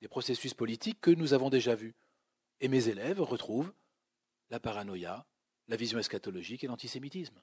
des 0.00 0.08
processus 0.08 0.54
politiques 0.54 1.00
que 1.00 1.10
nous 1.10 1.34
avons 1.34 1.50
déjà 1.50 1.74
vus. 1.74 1.94
Et 2.60 2.68
mes 2.68 2.88
élèves 2.88 3.20
retrouvent 3.20 3.72
la 4.50 4.60
paranoïa, 4.60 5.26
la 5.68 5.76
vision 5.76 5.98
eschatologique 5.98 6.64
et 6.64 6.66
l'antisémitisme. 6.66 7.40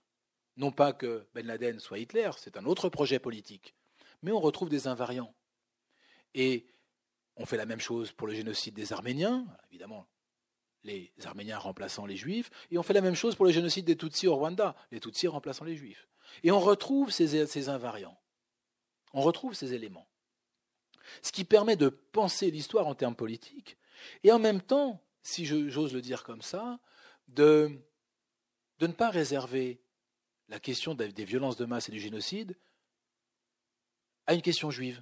Non 0.58 0.72
pas 0.72 0.94
que 0.94 1.28
Ben 1.34 1.46
Laden 1.46 1.80
soit 1.80 2.00
Hitler, 2.00 2.32
c'est 2.38 2.58
un 2.58 2.66
autre 2.66 2.90
projet 2.90 3.20
politique, 3.20 3.76
mais 4.22 4.32
on 4.32 4.40
retrouve 4.40 4.70
des 4.70 4.88
invariants. 4.88 5.34
Et 6.34 6.66
on 7.36 7.46
fait 7.46 7.58
la 7.58 7.66
même 7.66 7.80
chose 7.80 8.14
pour 8.14 8.28
le 8.28 8.34
génocide 8.34 8.74
des 8.74 8.94
Arméniens, 8.94 9.46
évidemment, 9.70 10.08
les 10.86 11.12
Arméniens 11.26 11.58
remplaçant 11.58 12.06
les 12.06 12.16
Juifs, 12.16 12.50
et 12.72 12.78
on 12.78 12.84
fait 12.84 12.94
la 12.94 13.02
même 13.02 13.16
chose 13.16 13.36
pour 13.36 13.46
le 13.46 13.52
génocide 13.52 13.86
des 13.86 13.98
Tutsis 13.98 14.28
au 14.28 14.36
Rwanda, 14.36 14.76
les 14.92 15.00
Tutsis 15.00 15.28
remplaçant 15.28 15.66
les 15.66 15.76
Juifs. 15.76 16.08
Et 16.44 16.52
on 16.52 16.60
retrouve 16.60 17.12
ces, 17.12 17.70
invariants, 17.70 18.18
on 19.14 19.22
retrouve 19.22 19.54
ces 19.54 19.74
éléments. 19.74 20.08
Ce 21.22 21.32
qui 21.32 21.44
permet 21.44 21.76
de 21.76 21.90
penser 21.90 22.52
l'histoire 22.52 22.88
en 22.88 22.96
termes 22.96 23.16
politiques, 23.16 23.78
et 24.24 24.32
en 24.32 24.40
même 24.40 24.62
temps, 24.62 25.04
si 25.24 25.46
j'ose 25.46 25.94
le 25.94 26.02
dire 26.02 26.24
comme 26.24 26.42
ça, 26.42 26.80
de, 27.28 27.72
de 28.80 28.88
ne 28.88 28.94
pas 28.94 29.10
réserver 29.10 29.82
la 30.50 30.60
question 30.60 30.94
des 30.94 31.26
violences 31.26 31.58
de 31.58 31.66
masse 31.66 31.90
et 31.90 31.92
du 31.92 32.00
génocide 32.00 32.56
à 34.28 34.36
une 34.36 34.42
question 34.42 34.70
juive, 34.70 35.02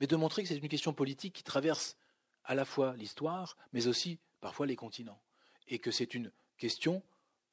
mais 0.00 0.06
de 0.06 0.16
montrer 0.16 0.42
que 0.42 0.48
c'est 0.48 0.56
une 0.56 0.68
question 0.68 0.92
politique 0.92 1.34
qui 1.34 1.42
traverse 1.42 1.96
à 2.44 2.54
la 2.54 2.64
fois 2.64 2.94
l'histoire, 2.96 3.56
mais 3.72 3.86
aussi 3.86 4.18
parfois 4.44 4.66
les 4.66 4.76
continents, 4.76 5.22
et 5.68 5.78
que 5.78 5.90
c'est 5.90 6.12
une 6.12 6.30
question 6.58 7.02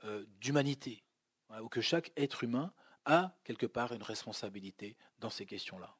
euh, 0.03 0.25
d'humanité, 0.41 1.03
où 1.63 1.69
que 1.69 1.79
chaque 1.79 2.11
être 2.17 2.43
humain 2.43 2.73
a 3.05 3.33
quelque 3.45 3.65
part 3.65 3.93
une 3.93 4.03
responsabilité 4.03 4.97
dans 5.19 5.29
ces 5.29 5.45
questions-là. 5.45 5.95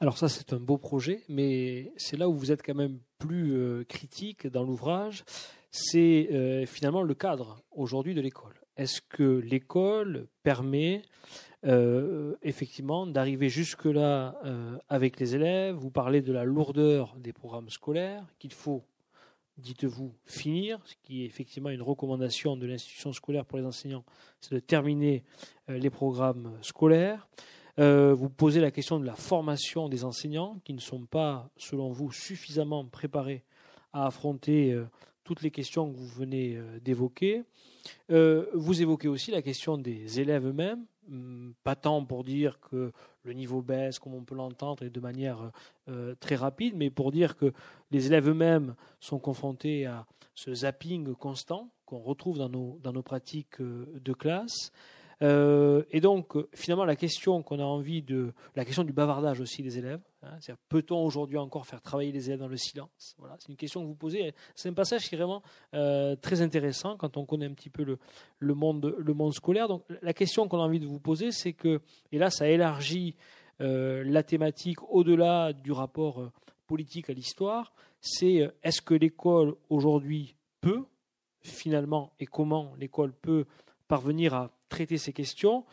Alors 0.00 0.16
ça, 0.16 0.30
c'est 0.30 0.54
un 0.54 0.60
beau 0.60 0.78
projet, 0.78 1.24
mais 1.28 1.92
c'est 1.98 2.16
là 2.16 2.26
où 2.30 2.34
vous 2.34 2.52
êtes 2.52 2.62
quand 2.62 2.74
même 2.74 3.00
plus 3.18 3.52
euh, 3.52 3.84
critique 3.84 4.46
dans 4.46 4.62
l'ouvrage, 4.62 5.24
c'est 5.70 6.28
euh, 6.32 6.64
finalement 6.64 7.02
le 7.02 7.14
cadre 7.14 7.62
aujourd'hui 7.70 8.14
de 8.14 8.22
l'école. 8.22 8.54
Est-ce 8.78 9.02
que 9.02 9.40
l'école 9.40 10.26
permet 10.42 11.02
effectivement 12.42 13.06
d'arriver 13.06 13.48
jusque-là 13.50 14.34
avec 14.88 15.20
les 15.20 15.36
élèves? 15.36 15.76
Vous 15.76 15.92
parlez 15.92 16.20
de 16.20 16.32
la 16.32 16.42
lourdeur 16.42 17.14
des 17.18 17.32
programmes 17.32 17.70
scolaires 17.70 18.26
qu'il 18.40 18.52
faut, 18.52 18.82
dites-vous, 19.58 20.14
finir, 20.24 20.80
ce 20.84 20.94
qui 21.02 21.22
est 21.22 21.26
effectivement 21.26 21.70
une 21.70 21.82
recommandation 21.82 22.56
de 22.56 22.66
l'institution 22.66 23.12
scolaire 23.12 23.44
pour 23.44 23.58
les 23.58 23.64
enseignants, 23.64 24.04
c'est 24.40 24.54
de 24.54 24.60
terminer 24.60 25.24
euh, 25.68 25.78
les 25.78 25.90
programmes 25.90 26.52
scolaires. 26.62 27.28
vous 27.78 28.28
posez 28.28 28.60
la 28.60 28.70
question 28.70 29.00
de 29.00 29.06
la 29.06 29.14
formation 29.14 29.88
des 29.88 30.04
enseignants 30.04 30.58
qui 30.64 30.74
ne 30.74 30.80
sont 30.80 31.06
pas, 31.06 31.50
selon 31.56 31.90
vous, 31.90 32.12
suffisamment 32.12 32.84
préparés 32.84 33.44
à 33.92 34.06
affronter 34.06 34.78
toutes 35.24 35.42
les 35.42 35.50
questions 35.50 35.90
que 35.90 35.96
vous 35.96 36.06
venez 36.06 36.58
d'évoquer. 36.84 37.44
vous 38.08 38.82
évoquez 38.82 39.08
aussi 39.08 39.30
la 39.30 39.42
question 39.42 39.78
des 39.78 40.20
élèves 40.20 40.46
eux-mêmes. 40.46 40.84
Hum, 41.10 41.54
pas 41.64 41.74
tant 41.74 42.04
pour 42.04 42.22
dire 42.22 42.60
que 42.60 42.92
le 43.24 43.32
niveau 43.32 43.60
baisse, 43.60 43.98
comme 43.98 44.14
on 44.14 44.22
peut 44.22 44.36
l'entendre, 44.36 44.84
et 44.84 44.90
de 44.90 45.00
manière 45.00 45.50
euh, 45.88 46.14
très 46.20 46.36
rapide, 46.36 46.74
mais 46.76 46.90
pour 46.90 47.10
dire 47.10 47.36
que 47.36 47.52
les 47.90 48.06
élèves 48.06 48.28
eux-mêmes 48.28 48.74
sont 49.00 49.18
confrontés 49.18 49.86
à 49.86 50.06
ce 50.34 50.54
zapping 50.54 51.14
constant 51.14 51.70
qu'on 51.86 51.98
retrouve 51.98 52.38
dans 52.38 52.48
nos, 52.48 52.78
dans 52.82 52.92
nos 52.92 53.02
pratiques 53.02 53.60
euh, 53.60 53.86
de 54.00 54.12
classe. 54.12 54.72
Euh, 55.22 55.84
et 55.90 56.00
donc, 56.00 56.36
finalement, 56.52 56.84
la 56.84 56.96
question 56.96 57.42
qu'on 57.42 57.60
a 57.60 57.64
envie 57.64 58.02
de. 58.02 58.32
La 58.56 58.64
question 58.64 58.82
du 58.82 58.92
bavardage 58.92 59.40
aussi 59.40 59.62
des 59.62 59.78
élèves. 59.78 60.00
Hein, 60.22 60.38
peut-on 60.68 61.04
aujourd'hui 61.04 61.38
encore 61.38 61.66
faire 61.66 61.80
travailler 61.80 62.12
les 62.12 62.28
élèves 62.28 62.40
dans 62.40 62.48
le 62.48 62.56
silence? 62.56 63.14
Voilà, 63.18 63.36
C'est 63.38 63.48
une 63.48 63.56
question 63.56 63.82
que 63.82 63.86
vous 63.86 63.94
posez. 63.94 64.34
C'est 64.54 64.68
un 64.68 64.74
passage 64.74 65.08
qui 65.08 65.14
est 65.14 65.18
vraiment 65.18 65.42
euh, 65.74 66.16
très 66.16 66.42
intéressant 66.42 66.96
quand 66.96 67.16
on 67.16 67.24
connaît 67.24 67.46
un 67.46 67.54
petit 67.54 67.70
peu 67.70 67.84
le, 67.84 67.98
le, 68.38 68.54
monde, 68.54 68.94
le 68.98 69.14
monde 69.14 69.32
scolaire. 69.32 69.68
Donc, 69.68 69.84
la 70.02 70.12
question 70.12 70.48
qu'on 70.48 70.58
a 70.58 70.62
envie 70.62 70.80
de 70.80 70.86
vous 70.86 71.00
poser, 71.00 71.30
c'est 71.30 71.52
que. 71.52 71.80
Et 72.10 72.18
là, 72.18 72.30
ça 72.30 72.48
élargit 72.48 73.14
euh, 73.60 74.02
la 74.04 74.24
thématique 74.24 74.82
au-delà 74.90 75.52
du 75.52 75.70
rapport 75.70 76.32
politique 76.66 77.10
à 77.10 77.12
l'histoire. 77.12 77.72
C'est 78.00 78.50
est-ce 78.64 78.82
que 78.82 78.94
l'école 78.94 79.54
aujourd'hui 79.70 80.34
peut, 80.60 80.84
finalement, 81.42 82.12
et 82.18 82.26
comment 82.26 82.74
l'école 82.76 83.12
peut 83.12 83.46
parvenir 83.86 84.34
à 84.34 84.50
traiter 84.72 84.98
ces 84.98 85.12
questions. 85.12 85.64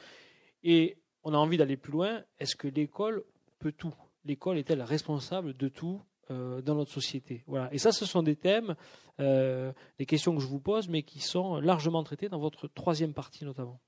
Et 0.64 0.97
on 1.24 1.34
a 1.34 1.38
envie 1.38 1.58
d'aller 1.58 1.78
plus 1.78 1.91
loin. 1.91 2.24
Est-ce 2.39 2.56
que 2.56 2.68
l'école 2.68 3.24
peut 3.58 3.72
tout? 3.72 3.95
L'école 4.26 4.58
est-elle 4.58 4.82
responsable 4.82 5.56
de 5.56 5.70
tout 5.70 6.02
euh, 6.30 6.62
dans 6.62 6.76
notre 6.76 6.91
société? 6.91 7.43
Voilà. 7.47 7.74
Et 7.74 7.78
ça, 7.78 7.91
ce 7.91 8.06
sont 8.06 8.22
des 8.22 8.36
thèmes, 8.36 8.76
euh, 9.20 9.72
des 9.97 10.06
questions 10.06 10.36
que 10.36 10.41
je 10.41 10.47
vous 10.47 10.60
pose, 10.60 10.89
mais 10.89 11.04
qui 11.04 11.22
sont 11.22 11.60
largement 11.60 12.04
traitées 12.04 12.30
dans 12.30 12.39
votre 12.39 12.68
troisième 12.68 13.14
partie 13.14 13.45
notamment. 13.45 13.80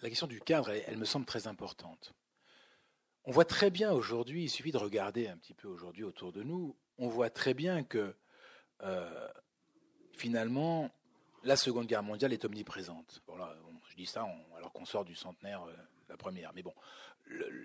la 0.00 0.10
question 0.10 0.26
du 0.26 0.40
cadre, 0.40 0.70
elle, 0.70 0.98
me 0.98 1.04
semble 1.04 1.26
très 1.26 1.46
importante. 1.46 2.14
On 3.24 3.32
voit 3.32 3.44
très 3.44 3.70
bien 3.70 3.92
aujourd'hui, 3.92 4.44
il 4.44 4.48
suffit 4.48 4.72
de 4.72 4.78
regarder 4.78 5.28
un 5.28 5.36
petit 5.36 5.54
peu 5.54 5.68
aujourd'hui 5.68 6.04
autour 6.04 6.32
de 6.32 6.42
nous, 6.42 6.76
on 6.98 7.08
voit 7.08 7.30
très 7.30 7.52
bien 7.52 7.82
que 7.82 8.14
euh, 8.82 9.28
finalement, 10.12 10.90
la 11.42 11.56
Seconde 11.56 11.86
Guerre 11.86 12.02
mondiale 12.02 12.32
est 12.32 12.44
omniprésente. 12.44 13.22
je 13.90 13.96
dis 13.96 14.06
ça 14.06 14.26
alors 14.56 14.72
qu'on 14.72 14.84
sort 14.84 15.04
du 15.04 15.14
centenaire 15.14 15.62
euh, 15.64 15.72
la 16.08 16.16
première. 16.16 16.52
Mais 16.54 16.62
bon, 16.62 16.74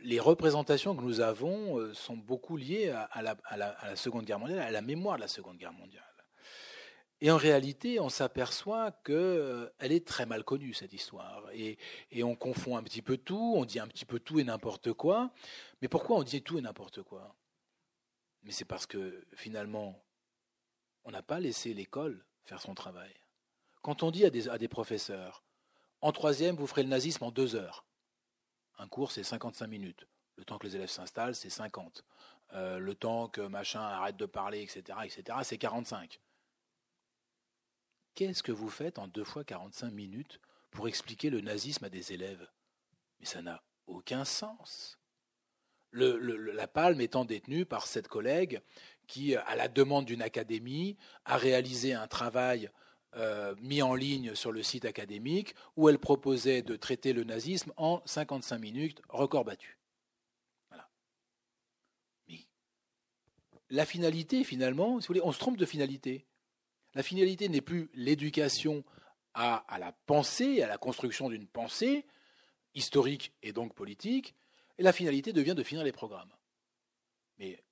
les 0.04 0.20
représentations 0.20 0.96
que 0.96 1.02
nous 1.02 1.22
avons 1.22 1.80
euh, 1.80 1.94
sont 1.94 2.18
beaucoup 2.18 2.58
liées 2.58 2.90
à, 2.90 3.22
la, 3.22 3.96
Seconde 3.96 4.26
Guerre 4.26 4.40
mondiale, 4.40 4.60
à 4.60 4.72
la 4.72 4.82
mémoire 4.82 5.16
de 5.18 5.22
la 5.22 5.28
Seconde 5.28 5.58
Guerre 5.58 5.74
mondiale. 5.74 6.04
Et 7.22 7.32
en 7.32 7.38
réalité, 7.38 8.02
on 8.02 8.10
s'aperçoit 8.10 8.92
qu'elle 8.92 9.16
euh, 9.16 9.70
est 9.80 10.06
très 10.06 10.26
mal 10.26 10.44
connue, 10.44 10.74
cette 10.74 10.92
histoire. 10.92 11.46
Et, 11.54 11.78
on 12.22 12.36
confond 12.36 12.76
un 12.76 12.84
petit 12.84 13.02
peu 13.02 13.16
tout, 13.16 13.54
on 13.56 13.64
dit 13.64 13.80
un 13.80 13.88
petit 13.88 14.06
peu 14.06 14.20
tout 14.20 14.40
et 14.40 14.44
n'importe 14.44 14.92
quoi. 14.92 15.32
Mais 15.82 15.88
pourquoi 15.88 16.18
on 16.18 16.24
dit 16.24 16.42
tout 16.42 16.58
et 16.58 16.62
n'importe 16.62 17.02
quoi? 17.02 17.34
Mais 18.44 18.52
c'est 18.52 18.66
parce 18.66 18.86
que 18.86 19.26
finalement, 19.36 20.04
on 21.06 21.12
n'a 21.12 21.24
pas 21.24 21.40
laissé 21.40 21.74
l'école 21.74 22.26
faire 22.44 22.62
son 22.62 22.76
travail. 22.76 23.14
Quand 23.84 24.02
on 24.02 24.12
dit 24.12 24.26
à 24.26 24.30
des, 24.30 24.68
professeurs, 24.70 25.44
en 26.00 26.14
troisième, 26.14 26.56
vous 26.56 26.68
ferez 26.68 26.84
le 26.84 26.90
nazisme 26.90 27.26
en 27.26 27.32
deux 27.32 27.56
heures, 27.56 27.86
un 28.78 28.88
cours 28.88 29.12
c'est 29.12 29.24
55 29.24 29.68
minutes, 29.68 30.08
le 30.38 30.46
temps 30.46 30.58
que 30.58 30.66
les 30.66 30.78
élèves 30.78 30.90
s'installent 30.90 31.36
c'est 31.36 31.50
50, 31.50 32.06
euh, 32.54 32.80
le 32.80 32.96
temps 32.96 33.28
que 33.28 33.42
machin 33.42 33.82
arrête 33.82 34.16
de 34.16 34.26
parler, 34.26 34.62
etc., 34.62 35.00
etc., 35.04 35.38
c'est 35.44 35.58
45. 35.58 36.22
Qu'est-ce 38.16 38.42
que 38.42 38.54
vous 38.54 38.70
faites 38.70 39.00
en 39.00 39.08
deux 39.10 39.26
fois 39.26 39.44
45 39.44 39.92
minutes 39.92 40.40
pour 40.72 40.88
expliquer 40.88 41.30
le 41.30 41.42
nazisme 41.42 41.84
à 41.84 41.90
des 41.90 42.14
élèves? 42.14 42.48
Mais 43.20 43.26
ça 43.26 43.42
n'a 43.42 43.62
aucun 43.86 44.24
sens. 44.24 44.98
la 45.92 46.68
palme 46.68 47.02
étant 47.02 47.26
détenue 47.26 47.66
par 47.66 47.86
cette 47.86 48.08
collègue 48.08 48.62
qui, 49.08 49.36
à 49.36 49.58
la 49.58 49.68
demande 49.68 50.06
d'une 50.06 50.22
académie, 50.22 50.96
a 51.26 51.36
réalisé 51.36 51.94
un 51.94 52.08
travail 52.08 52.72
euh, 53.16 53.56
mis 53.62 53.82
en 53.82 53.96
ligne 53.96 54.36
sur 54.36 54.52
le 54.52 54.64
site 54.64 54.86
académique 54.86 55.56
où 55.76 55.90
elle 55.90 56.00
proposait 56.00 56.62
de 56.62 56.76
traiter 56.76 57.14
le 57.14 57.24
nazisme 57.24 57.72
en 57.78 58.02
55 58.06 58.58
minutes, 58.58 59.02
record 59.10 59.46
battu. 59.46 59.78
Voilà. 60.70 60.90
Mais 62.28 62.40
la 63.70 63.86
finalité, 63.86 64.44
finalement, 64.44 65.00
si 65.00 65.08
vous 65.08 65.14
voulez, 65.14 65.26
on 65.26 65.32
se 65.32 65.40
trompe 65.40 65.58
de 65.58 65.66
finalité. 65.66 66.26
La 66.96 67.04
finalité 67.04 67.50
n'est 67.50 67.62
plus 67.62 67.90
l'éducation 67.94 68.84
à, 69.34 69.58
à, 69.74 69.80
la 69.80 69.92
pensée, 70.06 70.62
à 70.62 70.68
la 70.68 70.78
construction 70.78 71.30
d'une 71.30 71.48
pensée 71.48 72.06
historique 72.76 73.34
et 73.44 73.54
donc 73.54 73.74
politique, 73.74 74.34
et 74.78 74.84
la 74.84 74.94
finalité 74.94 75.34
devient 75.34 75.56
de 75.56 75.64
finir 75.64 75.84
les 75.84 75.92
programmes. 75.92 76.34
Mais 77.38 77.64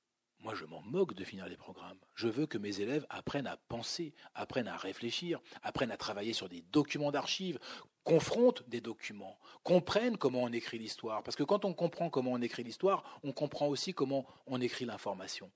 moi, 0.41 0.55
je 0.55 0.65
m'en 0.65 0.81
moque 0.81 1.13
de 1.13 1.23
finir 1.23 1.47
les 1.47 1.57
programmes. 1.57 1.97
Je 2.15 2.27
veux 2.27 2.47
que 2.47 2.57
mes 2.57 2.81
élèves 2.81 3.05
apprennent 3.09 3.47
à 3.47 3.57
penser, 3.57 4.13
apprennent 4.33 4.67
à 4.67 4.75
réfléchir, 4.75 5.39
apprennent 5.61 5.91
à 5.91 5.97
travailler 5.97 6.33
sur 6.33 6.49
des 6.49 6.63
documents 6.63 7.11
d'archives, 7.11 7.59
confrontent 8.03 8.67
des 8.67 8.81
documents, 8.81 9.37
comprennent 9.63 10.17
comment 10.17 10.41
on 10.43 10.51
écrit 10.51 10.79
l'histoire. 10.79 11.21
Parce 11.23 11.35
que 11.35 11.43
quand 11.43 11.63
on 11.63 11.73
comprend 11.73 12.09
comment 12.09 12.31
on 12.31 12.41
écrit 12.41 12.63
l'histoire, 12.63 13.19
on 13.23 13.33
comprend 13.33 13.67
aussi 13.67 13.93
comment 13.93 14.25
on 14.47 14.59
écrit 14.59 14.85
l'information. 14.85 15.51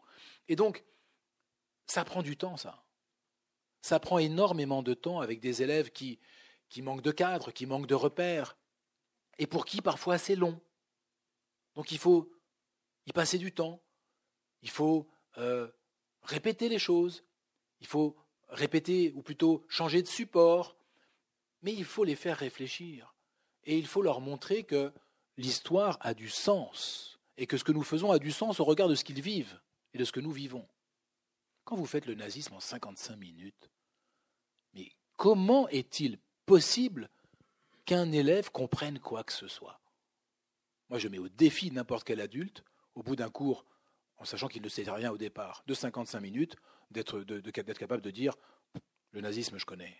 Et 0.47 0.55
donc, 0.55 0.83
ça 1.87 2.05
prend 2.05 2.21
du 2.21 2.37
temps, 2.37 2.57
ça. 2.57 2.83
Ça 3.81 3.99
prend 3.99 4.19
énormément 4.19 4.83
de 4.83 4.93
temps 4.93 5.19
avec 5.19 5.39
des 5.39 5.63
élèves 5.63 5.91
qui, 5.91 6.19
qui 6.69 6.81
manquent 6.81 7.03
de 7.03 7.11
cadre, 7.11 7.51
qui 7.51 7.65
manquent 7.65 7.87
de 7.87 7.95
repères, 7.95 8.57
et 9.37 9.47
pour 9.47 9.65
qui 9.65 9.81
parfois 9.81 10.17
c'est 10.17 10.35
long. 10.35 10.59
Donc 11.75 11.91
il 11.91 11.97
faut 11.97 12.31
y 13.05 13.11
passer 13.11 13.37
du 13.37 13.51
temps, 13.51 13.81
il 14.65 14.71
faut 14.71 15.07
euh, 15.37 15.69
répéter 16.23 16.69
les 16.69 16.79
choses, 16.79 17.23
il 17.81 17.87
faut 17.87 18.15
répéter, 18.49 19.13
ou 19.15 19.21
plutôt 19.21 19.63
changer 19.69 20.01
de 20.01 20.07
support, 20.07 20.75
mais 21.61 21.71
il 21.71 21.85
faut 21.85 22.03
les 22.03 22.15
faire 22.15 22.39
réfléchir. 22.39 23.13
Et 23.65 23.77
il 23.77 23.85
faut 23.85 24.01
leur 24.01 24.21
montrer 24.21 24.63
que 24.63 24.91
l'histoire 25.37 25.99
a 26.01 26.15
du 26.15 26.29
sens, 26.29 27.19
et 27.37 27.45
que 27.45 27.57
ce 27.57 27.63
que 27.63 27.71
nous 27.71 27.83
faisons 27.83 28.11
a 28.11 28.17
du 28.17 28.31
sens 28.31 28.59
au 28.59 28.63
regard 28.63 28.87
de 28.87 28.95
ce 28.95 29.03
qu'ils 29.03 29.21
vivent 29.21 29.61
et 29.93 29.99
de 29.99 30.03
ce 30.03 30.11
que 30.11 30.19
nous 30.19 30.31
vivons. 30.31 30.67
Quand 31.63 31.75
vous 31.75 31.85
faites 31.85 32.07
le 32.07 32.15
nazisme 32.15 32.55
en 32.55 32.59
55 32.59 33.17
minutes, 33.17 33.69
mais 34.73 34.91
comment 35.15 35.67
est-il 35.69 36.17
possible 36.47 37.11
qu'un 37.85 38.11
élève 38.11 38.49
comprenne 38.49 38.99
quoi 38.99 39.23
que 39.23 39.33
ce 39.33 39.47
soit? 39.47 39.79
Moi, 40.89 40.97
je 40.97 41.07
mets 41.07 41.19
au 41.19 41.29
défi 41.29 41.69
n'importe 41.69 42.07
quel 42.07 42.19
adulte, 42.19 42.63
au 42.95 43.03
bout 43.03 43.15
d'un 43.15 43.29
cours 43.29 43.63
en 44.17 44.25
sachant 44.25 44.47
qu'il 44.47 44.61
ne 44.61 44.69
sait 44.69 44.89
rien 44.89 45.11
au 45.11 45.17
départ, 45.17 45.63
de 45.67 45.73
55 45.73 46.19
minutes, 46.19 46.55
d'être 46.91 47.21
capable 47.77 48.01
de 48.01 48.11
dire 48.11 48.35
le 49.11 49.21
nazisme, 49.21 49.57
je 49.57 49.65
connais. 49.65 49.97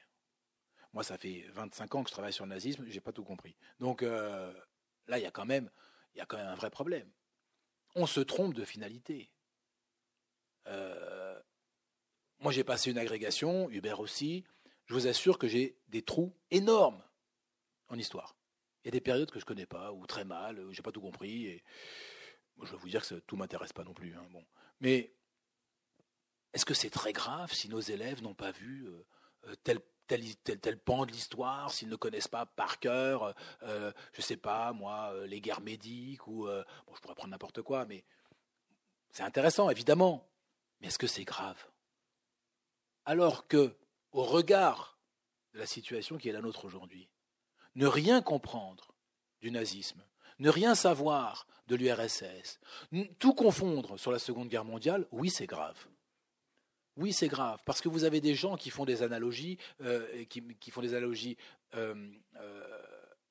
Moi, 0.94 1.04
ça 1.04 1.18
fait 1.18 1.46
25 1.54 1.96
ans 1.96 2.04
que 2.04 2.10
je 2.10 2.14
travaille 2.14 2.34
sur 2.34 2.46
le 2.46 2.52
nazisme, 2.52 2.86
j'ai 2.88 3.02
pas 3.02 3.12
tout 3.12 3.24
compris. 3.24 3.56
Donc 3.80 4.04
euh, 4.04 4.54
là, 5.08 5.20
il 5.20 5.24
y 5.24 5.26
a 5.26 5.32
quand 5.32 5.46
même, 5.46 5.70
un 6.18 6.56
vrai 6.56 6.70
problème. 6.70 7.12
On 7.96 8.06
se 8.06 8.22
trompe 8.22 8.54
de 8.54 8.64
finalité. 8.64 9.32
Euh, 10.68 11.40
moi, 12.40 12.52
j'ai 12.52 12.64
passé 12.64 12.92
une 12.92 12.98
agrégation, 12.98 13.70
Hubert 13.70 14.00
aussi. 14.00 14.46
Je 14.86 14.94
vous 14.94 15.08
assure 15.08 15.38
que 15.38 15.48
j'ai 15.48 15.78
des 15.88 16.02
trous 16.02 16.34
énormes 16.52 17.04
en 17.88 17.98
histoire. 17.98 18.36
Il 18.84 18.88
y 18.88 18.90
a 18.90 18.92
des 18.92 19.02
périodes 19.02 19.32
que 19.32 19.40
je 19.40 19.46
connais 19.46 19.66
pas, 19.66 19.92
ou 19.92 20.06
très 20.06 20.26
mal, 20.26 20.62
j'ai 20.72 20.82
pas 20.82 20.92
tout 20.92 21.02
compris. 21.02 21.62
Je 22.64 22.72
vais 22.72 22.78
vous 22.78 22.90
dire 22.90 23.06
que 23.06 23.16
tout 23.16 23.36
m'intéresse 23.36 23.74
pas 23.74 23.84
non 23.84 23.94
plus. 23.94 24.16
Hein, 24.16 24.26
bon. 24.32 24.46
Mais 24.80 25.14
est-ce 26.54 26.66
que 26.66 26.74
c'est 26.74 26.90
très 26.90 27.14
grave 27.14 27.52
si 27.52 27.70
nos 27.70 27.82
élèves 27.82 28.24
n'ont 28.24 28.34
pas 28.34 28.52
vu 28.52 28.88
euh, 28.88 29.06
euh, 29.48 29.56
tel, 29.64 29.80
tel, 30.08 30.36
tel, 30.38 30.80
pan 30.80 31.06
de 31.06 31.12
l'histoire, 31.12 31.72
s'ils 31.72 31.90
ne 31.90 31.96
connaissent 31.96 32.28
pas 32.30 32.46
par 32.46 32.80
cœur, 32.80 33.36
euh, 33.64 33.92
je 34.14 34.20
ne 34.20 34.24
sais 34.24 34.38
pas, 34.38 34.72
moi, 34.72 35.14
les 35.26 35.42
guerres 35.42 35.62
médiques, 35.62 36.28
ou 36.28 36.48
je 36.48 37.02
pourrais 37.02 37.16
prendre 37.16 37.32
n'importe 37.32 37.62
quoi, 37.62 37.86
mais 37.86 38.06
c'est 39.12 39.24
intéressant, 39.24 39.70
évidemment. 39.70 40.30
Mais 40.80 40.88
est-ce 40.88 41.00
que 41.00 41.08
c'est 41.08 41.24
grave? 41.24 41.62
Alors 43.06 43.48
que, 43.48 43.76
au 44.12 44.24
regard 44.24 44.98
de 45.54 45.60
la 45.60 45.66
situation 45.66 46.18
qui 46.18 46.30
est 46.30 46.34
la 46.34 46.42
nôtre 46.42 46.66
aujourd'hui, 46.66 47.10
ne 47.76 47.88
rien 47.88 48.22
comprendre 48.22 48.94
du 49.42 49.52
nazisme, 49.52 50.02
ne 50.40 50.50
rien 50.50 50.76
savoir 50.76 51.48
de 51.68 51.76
l'URSS, 51.76 52.60
tout 53.20 53.34
confondre 53.34 53.98
sur 53.98 54.12
la 54.12 54.20
Seconde 54.20 54.50
Guerre 54.50 54.66
mondiale, 54.66 55.08
oui, 55.12 55.30
c'est 55.30 55.48
grave. 55.48 55.88
Oui, 56.98 57.12
c'est 57.12 57.28
grave, 57.28 57.60
parce 57.66 57.82
que 57.82 57.90
vous 57.90 58.06
avez 58.06 58.22
des 58.22 58.36
gens 58.36 58.56
qui 58.56 58.70
font 58.70 58.86
des 58.86 59.04
analogies, 59.04 59.58
euh, 59.82 60.24
qui, 60.26 60.72
font 60.72 60.82
des 60.82 60.94
analogies 60.94 61.38
euh, 61.76 62.10
euh, 62.38 62.82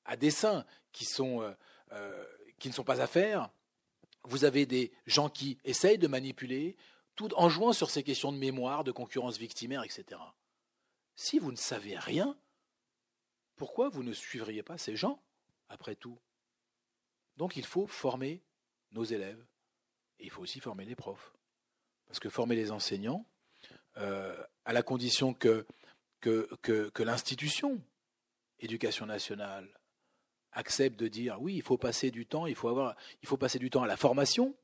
à 0.05 0.15
dessein, 0.17 0.65
qui, 0.91 1.05
qui 1.05 2.67
ne 2.67 2.73
sont 2.73 2.83
pas 2.83 3.01
à 3.01 3.07
faire. 3.07 3.49
Vous 4.23 4.45
avez 4.45 4.65
des 4.65 4.91
gens 5.07 5.29
qui 5.29 5.57
essayent 5.63 5.97
de 5.97 6.07
manipuler, 6.07 6.75
tout 7.15 7.33
en 7.35 7.49
jouant 7.49 7.73
sur 7.73 7.89
ces 7.89 8.03
questions 8.03 8.31
de 8.31 8.37
mémoire, 8.37 8.83
de 8.83 8.91
concurrence 8.91 9.37
victimaire, 9.37 9.83
etc. 9.83 10.21
Si 11.15 11.39
vous 11.39 11.51
ne 11.51 11.57
savez 11.57 11.97
rien, 11.97 12.37
pourquoi 13.55 13.89
vous 13.89 14.03
ne 14.03 14.13
suivriez 14.13 14.63
pas 14.63 14.77
ces 14.77 14.95
gens, 14.95 15.21
après 15.69 15.95
tout? 15.95 16.19
Donc 17.37 17.57
il 17.57 17.65
faut 17.65 17.87
former 17.87 18.41
nos 18.91 19.03
élèves 19.03 19.43
et 20.19 20.25
il 20.25 20.29
faut 20.29 20.41
aussi 20.41 20.59
former 20.59 20.85
les 20.85 20.95
profs. 20.95 21.33
Parce 22.07 22.19
que 22.19 22.29
former 22.29 22.55
les 22.55 22.71
enseignants, 22.71 23.25
euh, 23.97 24.35
à 24.63 24.73
la 24.73 24.83
condition 24.83 25.33
que, 25.33 25.65
l'institution, 26.99 27.81
éducation 28.59 29.05
nationale, 29.05 29.67
accepte 30.51 30.97
de 30.97 31.07
dire 31.07 31.41
oui, 31.41 31.55
il 31.55 31.61
faut 31.61 31.77
passer 31.77 32.11
du 32.11 32.25
temps, 32.25 32.45
il 32.45 32.55
faut, 32.55 32.69
avoir, 32.69 32.95
du 33.59 33.69
temps 33.69 33.83
à 33.83 33.87
la 33.87 33.97
formation, 33.97 34.55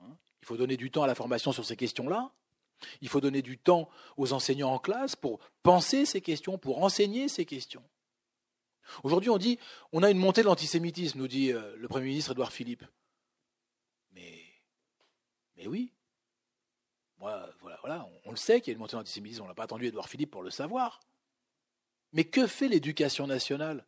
hein, 0.00 0.16
il 0.42 0.46
faut 0.46 0.56
donner 0.56 0.76
du 0.76 0.90
temps 0.90 1.02
à 1.02 1.06
la 1.06 1.14
formation 1.14 1.52
sur 1.52 1.64
ces 1.64 1.76
questions-là, 1.76 2.32
il 3.00 3.08
faut 3.08 3.20
donner 3.20 3.42
du 3.42 3.58
temps 3.58 3.88
aux 4.16 4.32
enseignants 4.32 4.72
en 4.72 4.78
classe 4.78 5.16
pour 5.16 5.40
penser 5.62 6.04
ces 6.04 6.20
questions, 6.20 6.58
pour 6.58 6.82
enseigner 6.82 7.28
ces 7.28 7.44
questions. 7.44 7.82
Aujourd'hui, 9.02 9.30
on 9.30 9.38
dit 9.38 9.58
on 9.92 10.02
a 10.02 10.10
une 10.10 10.18
montée 10.18 10.42
de 10.42 10.46
l'antisémitisme, 10.46 11.18
nous 11.18 11.28
dit 11.28 11.52
euh, 11.52 11.76
le 11.76 11.88
Premier 11.88 12.06
ministre 12.06 12.32
Édouard 12.32 12.52
Philippe. 12.52 12.84
Mais, 14.12 14.44
mais 15.56 15.66
oui. 15.66 15.92
Moi, 17.18 17.48
voilà, 17.60 17.78
voilà 17.82 18.08
on, 18.24 18.30
le 18.30 18.36
sait 18.36 18.60
qu'il 18.60 18.70
y 18.70 18.72
a 18.72 18.74
une 18.74 18.80
montée 18.80 18.92
de 18.92 18.98
l'antisémitisme, 18.98 19.42
on 19.42 19.48
n'a 19.48 19.54
pas 19.54 19.64
attendu 19.64 19.86
Édouard 19.86 20.08
Philippe 20.08 20.30
pour 20.30 20.42
le 20.42 20.50
savoir. 20.50 21.00
Mais 22.12 22.24
que 22.24 22.46
fait 22.46 22.68
l'éducation 22.68 23.26
nationale 23.26 23.86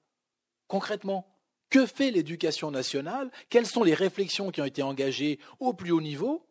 Concrètement, 0.66 1.26
que 1.68 1.86
fait 1.86 2.10
l'éducation 2.10 2.70
nationale? 2.70 3.30
Quelles 3.48 3.66
sont 3.66 3.82
les 3.82 3.94
réflexions 3.94 4.50
qui 4.50 4.60
ont 4.60 4.64
été 4.64 4.82
engagées 4.82 5.38
au 5.58 5.72
plus 5.72 5.92
haut 5.92 6.00
niveau 6.00 6.46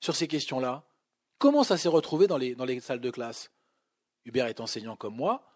sur 0.00 0.14
ces 0.14 0.28
questions-là? 0.28 0.84
Comment 1.38 1.64
ça 1.64 1.76
s'est 1.76 1.88
retrouvé 1.88 2.26
dans 2.26 2.36
les, 2.36 2.54
dans 2.54 2.64
les 2.64 2.80
salles 2.80 3.00
de 3.00 3.10
classe? 3.10 3.50
Hubert 4.24 4.46
est 4.46 4.60
enseignant 4.60 4.96
comme 4.96 5.16
moi. 5.16 5.47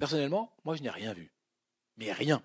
Personnellement, 0.00 0.50
moi, 0.64 0.76
je 0.76 0.82
n'ai 0.82 0.88
rien 0.88 1.12
vu. 1.12 1.30
Mais 1.98 2.10
rien. 2.10 2.42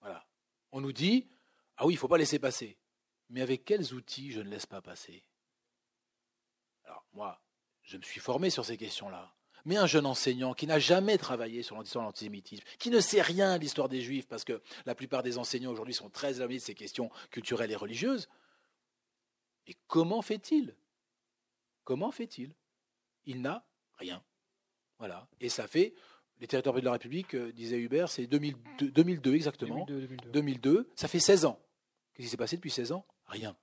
Voilà. 0.00 0.24
On 0.70 0.80
nous 0.80 0.92
dit, 0.92 1.28
ah 1.76 1.84
oui, 1.84 1.94
il 1.94 1.96
ne 1.96 2.00
faut 2.00 2.06
pas 2.06 2.18
laisser 2.18 2.38
passer. 2.38 2.78
Mais 3.30 3.42
avec 3.42 3.64
quels 3.64 3.92
outils 3.92 4.30
je 4.30 4.40
ne 4.40 4.48
laisse 4.48 4.64
pas 4.64 4.80
passer? 4.80 5.24
Alors, 6.84 7.04
moi, 7.12 7.42
je 7.82 7.96
me 7.96 8.02
suis 8.02 8.20
formé 8.20 8.48
sur 8.48 8.64
ces 8.64 8.76
questions-là. 8.76 9.34
Mais 9.64 9.76
un 9.76 9.86
jeune 9.86 10.06
enseignant 10.06 10.54
qui 10.54 10.68
n'a 10.68 10.78
jamais 10.78 11.18
travaillé 11.18 11.64
sur 11.64 11.76
l'antisémitisme, 11.76 12.62
qui 12.78 12.90
ne 12.90 13.00
sait 13.00 13.22
rien 13.22 13.56
de 13.56 13.62
l'histoire 13.62 13.88
des 13.88 14.02
Juifs, 14.02 14.28
parce 14.28 14.44
que 14.44 14.62
la 14.86 14.94
plupart 14.94 15.24
des 15.24 15.36
enseignants 15.36 15.72
aujourd'hui 15.72 15.94
sont 15.94 16.10
très 16.10 16.36
éloignés 16.36 16.58
de 16.58 16.62
ces 16.62 16.76
questions 16.76 17.10
culturelles 17.30 17.72
et 17.72 17.76
religieuses, 17.76 18.28
et 19.66 19.76
comment 19.88 20.22
fait-il? 20.22 20.76
Comment 21.82 22.12
fait-il? 22.12 22.54
Il 23.24 23.42
n'a 23.42 23.64
rien. 23.94 24.22
Voilà. 25.02 25.26
Et 25.40 25.48
ça 25.48 25.66
fait, 25.66 25.94
les 26.38 26.46
territoires 26.46 26.76
de 26.76 26.80
la 26.80 26.92
République, 26.92 27.34
euh, 27.34 27.50
disait 27.50 27.76
Hubert, 27.76 28.08
c'est 28.08 28.28
2002, 28.28 28.88
2002 28.92 29.34
exactement. 29.34 29.84
2002, 29.84 30.88
ça 30.94 31.08
fait 31.08 31.18
16 31.18 31.44
ans. 31.44 31.60
Qu'est-ce 32.14 32.26
qui 32.26 32.30
s'est 32.30 32.36
passé 32.36 32.54
depuis 32.54 32.70
16 32.70 32.92
ans? 32.92 33.04
Rien. 33.26 33.56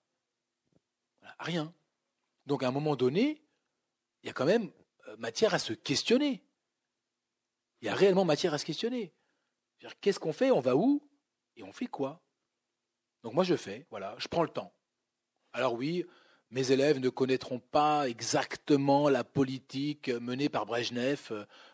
rien. 1.40 1.74
Donc 2.46 2.62
à 2.62 2.68
un 2.68 2.72
moment 2.72 2.98
donné, 2.98 3.42
il 4.22 4.28
y 4.28 4.30
a 4.30 4.34
quand 4.34 4.46
même 4.46 4.70
euh, 5.08 5.16
matière 5.16 5.54
à 5.54 5.60
se 5.60 5.72
questionner. 5.72 6.44
Il 7.82 7.86
y 7.86 7.90
a 7.90 7.96
réellement 7.96 8.26
matière 8.26 8.54
à 8.54 8.58
se 8.58 8.66
questionner. 8.66 9.14
Qu'est-ce 10.02 10.20
qu'on 10.20 10.34
fait? 10.34 10.52
On 10.52 10.60
va 10.60 10.76
où? 10.76 11.10
Et 11.56 11.64
on 11.64 11.72
fait 11.72 11.88
quoi? 11.88 12.22
Donc 13.24 13.34
moi 13.34 13.46
je 13.46 13.56
fais, 13.56 13.88
voilà, 13.90 14.14
je 14.18 14.28
prends 14.28 14.44
le 14.44 14.50
temps. 14.50 14.74
Alors 15.54 15.76
oui, 15.76 16.06
mes 16.52 16.72
élèves 16.72 17.00
ne 17.00 17.10
connaîtront 17.10 17.60
pas 17.60 18.10
exactement 18.10 19.10
la 19.10 19.24
politique 19.24 20.10
menée 20.10 20.50
par 20.50 20.66
Brejnev 20.66 21.32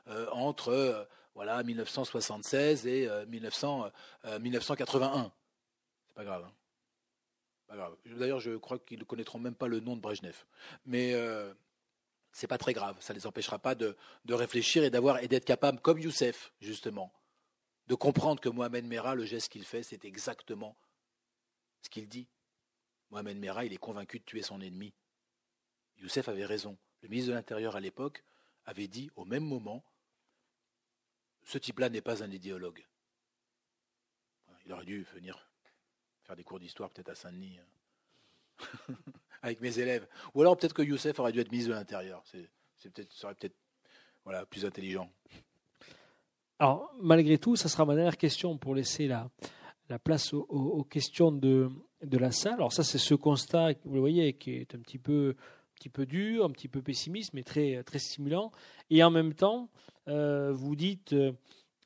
euh, 0.07 0.28
entre 0.32 0.69
euh, 0.69 1.03
voilà 1.34 1.63
1976 1.63 2.88
et 2.88 3.09
1900, 3.28 3.89
euh, 4.26 4.39
1981. 4.39 5.32
C'est 6.07 6.13
pas 6.13 6.23
grave. 6.23 6.43
Hein. 6.45 6.53
Pas 7.67 7.76
grave. 7.76 7.95
D'ailleurs, 8.05 8.39
je 8.39 8.51
crois 8.57 8.80
qu'ils 8.80 8.99
ne 8.99 9.03
connaîtront 9.03 9.39
même 9.39 9.55
pas 9.55 9.67
le 9.67 9.80
nom 9.80 9.95
de 9.95 10.01
Brejnev. 10.01 10.45
Mais 10.86 11.13
c'est 12.32 12.47
pas 12.47 12.57
très 12.57 12.73
grave. 12.73 12.95
Ça 12.99 13.13
ne 13.13 13.19
les 13.19 13.28
empêchera 13.28 13.59
pas 13.59 13.76
de, 13.76 13.97
de 14.26 14.34
réfléchir 14.34 14.84
et 14.84 14.89
d'avoir 14.89 15.21
et 15.23 15.28
d'être 15.28 15.45
capable, 15.45 15.80
comme 15.80 15.99
Youssef 15.99 16.53
justement, 16.61 17.11
de 17.88 17.95
comprendre 17.95 18.39
que 18.39 18.49
Mohamed 18.49 18.86
Merah, 18.86 19.15
le 19.15 19.26
geste 19.26 19.51
qu'il 19.51 19.65
fait, 19.65 19.84
c'est 19.84 20.05
exactement 20.05 20.78
ce 21.82 21.89
qu'il 21.89 22.07
dit. 22.07 22.28
Mohamed 23.16 23.38
Merah, 23.38 23.63
il 23.63 23.72
est 23.72 23.78
convaincu 23.78 24.20
de 24.20 24.26
tuer 24.26 24.41
son 24.41 24.59
ennemi. 24.59 24.93
Youssef 25.99 26.28
avait 26.28 26.43
raison. 26.43 26.78
Le 27.01 27.07
ministre 27.07 27.30
de 27.30 27.36
l'Intérieur 27.36 27.78
à 27.78 27.80
l'époque 27.80 28.26
avait 28.66 28.89
dit 28.89 29.09
au 29.16 29.24
même 29.24 29.45
moment 29.45 29.86
ce 31.45 31.57
type-là 31.57 31.88
n'est 31.88 32.01
pas 32.01 32.24
un 32.24 32.30
idéologue. 32.30 32.86
Il 34.66 34.74
aurait 34.74 34.84
dû 34.84 35.03
venir 35.13 35.47
faire 36.24 36.36
des 36.36 36.43
cours 36.43 36.59
d'histoire 36.59 36.89
peut-être 36.89 37.07
à 37.07 37.16
Saint-Denis. 37.16 37.57
Hein. 37.57 38.93
avec 39.41 39.61
mes 39.61 39.80
élèves. 39.80 40.09
Ou 40.34 40.41
alors 40.41 40.57
peut-être 40.57 40.74
que 40.74 40.82
Youssef 40.82 41.18
aurait 41.18 41.32
dû 41.32 41.39
être 41.39 41.51
ministre 41.51 41.72
de 41.72 41.76
l'Intérieur. 41.76 42.22
C'est, 42.26 42.49
peut-être, 42.91 43.13
serait 43.13 43.36
peut-être 43.36 43.55
voilà, 44.26 44.45
plus 44.45 44.66
intelligent. 44.66 45.09
Alors, 46.59 46.93
malgré 46.99 47.38
tout, 47.38 47.55
ça 47.55 47.70
sera 47.70 47.86
ma 47.86 47.95
dernière 47.95 48.18
question 48.18 48.57
pour 48.57 48.76
laisser 48.76 49.07
la, 49.07 49.30
la 49.89 49.99
place 49.99 50.34
aux, 50.34 50.84
questions 50.84 51.32
de, 51.32 51.70
de, 52.06 52.18
la 52.18 52.32
salle. 52.32 52.56
Alors 52.56 52.74
ça, 52.74 52.84
c'est 52.84 52.97
ce 52.97 53.14
constat, 53.14 53.74
vous 53.84 53.99
voyez, 53.99 54.34
qui 54.34 54.51
est 54.51 54.76
un 54.76 54.80
petit 54.80 54.97
peu, 54.97 55.36
un 55.38 55.76
petit 55.76 55.89
peu 55.89 56.06
dur, 56.06 56.45
un 56.45 56.51
petit 56.51 56.68
peu 56.68 56.82
pessimiste, 56.82 57.34
mais 57.34 57.43
très, 57.43 57.84
très 57.84 57.99
stimulant. 57.99 58.51
Et 58.89 59.03
en 59.03 59.12
même 59.12 59.34
temps, 59.34 59.70
euh, 60.08 60.51
vous 60.53 60.76
dites 60.76 61.16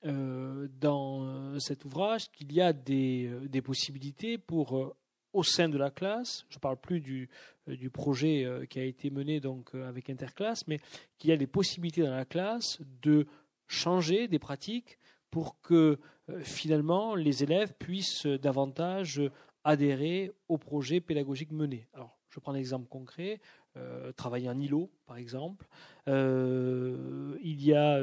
euh, 0.06 0.68
dans 0.80 1.60
cet 1.60 1.86
ouvrage 1.86 2.30
qu'il 2.32 2.54
y 2.54 2.62
a 2.62 2.74
des, 2.74 3.30
des 3.44 3.62
possibilités 3.62 4.38
pour, 4.38 4.78
euh, 4.78 4.96
au 5.34 5.44
sein 5.44 5.70
de 5.70 5.78
la 5.78 5.92
classe, 5.92 6.46
je 6.50 6.58
ne 6.58 6.62
parle 6.62 6.78
plus 6.78 7.00
du, 7.00 7.30
du 7.68 7.90
projet 7.90 8.66
qui 8.70 8.80
a 8.80 8.84
été 8.84 9.12
mené 9.12 9.40
donc 9.40 9.76
avec 9.76 10.10
Interclasse, 10.10 10.68
mais 10.68 10.80
qu'il 11.18 11.30
y 11.30 11.34
a 11.34 11.38
des 11.38 11.48
possibilités 11.48 12.02
dans 12.02 12.16
la 12.16 12.26
classe 12.26 12.80
de 13.04 13.28
changer 13.68 14.28
des 14.28 14.40
pratiques 14.40 14.98
pour 15.32 15.62
que 15.62 16.00
euh, 16.30 16.40
finalement 16.42 17.16
les 17.16 17.44
élèves 17.44 17.74
puissent 17.78 18.26
davantage 18.26 19.22
adhérer 19.70 20.32
au 20.48 20.58
projet 20.58 21.00
pédagogique 21.00 21.52
mené. 21.52 21.88
Alors, 21.94 22.18
je 22.30 22.40
prends 22.40 22.52
un 22.52 22.56
exemple 22.56 22.88
concret. 22.88 23.40
Euh, 23.78 24.12
travailler 24.14 24.50
en 24.50 24.60
îlot, 24.60 24.90
par 25.06 25.18
exemple. 25.18 25.68
Euh, 26.08 27.38
il 27.42 27.64
y 27.64 27.74
a 27.74 28.00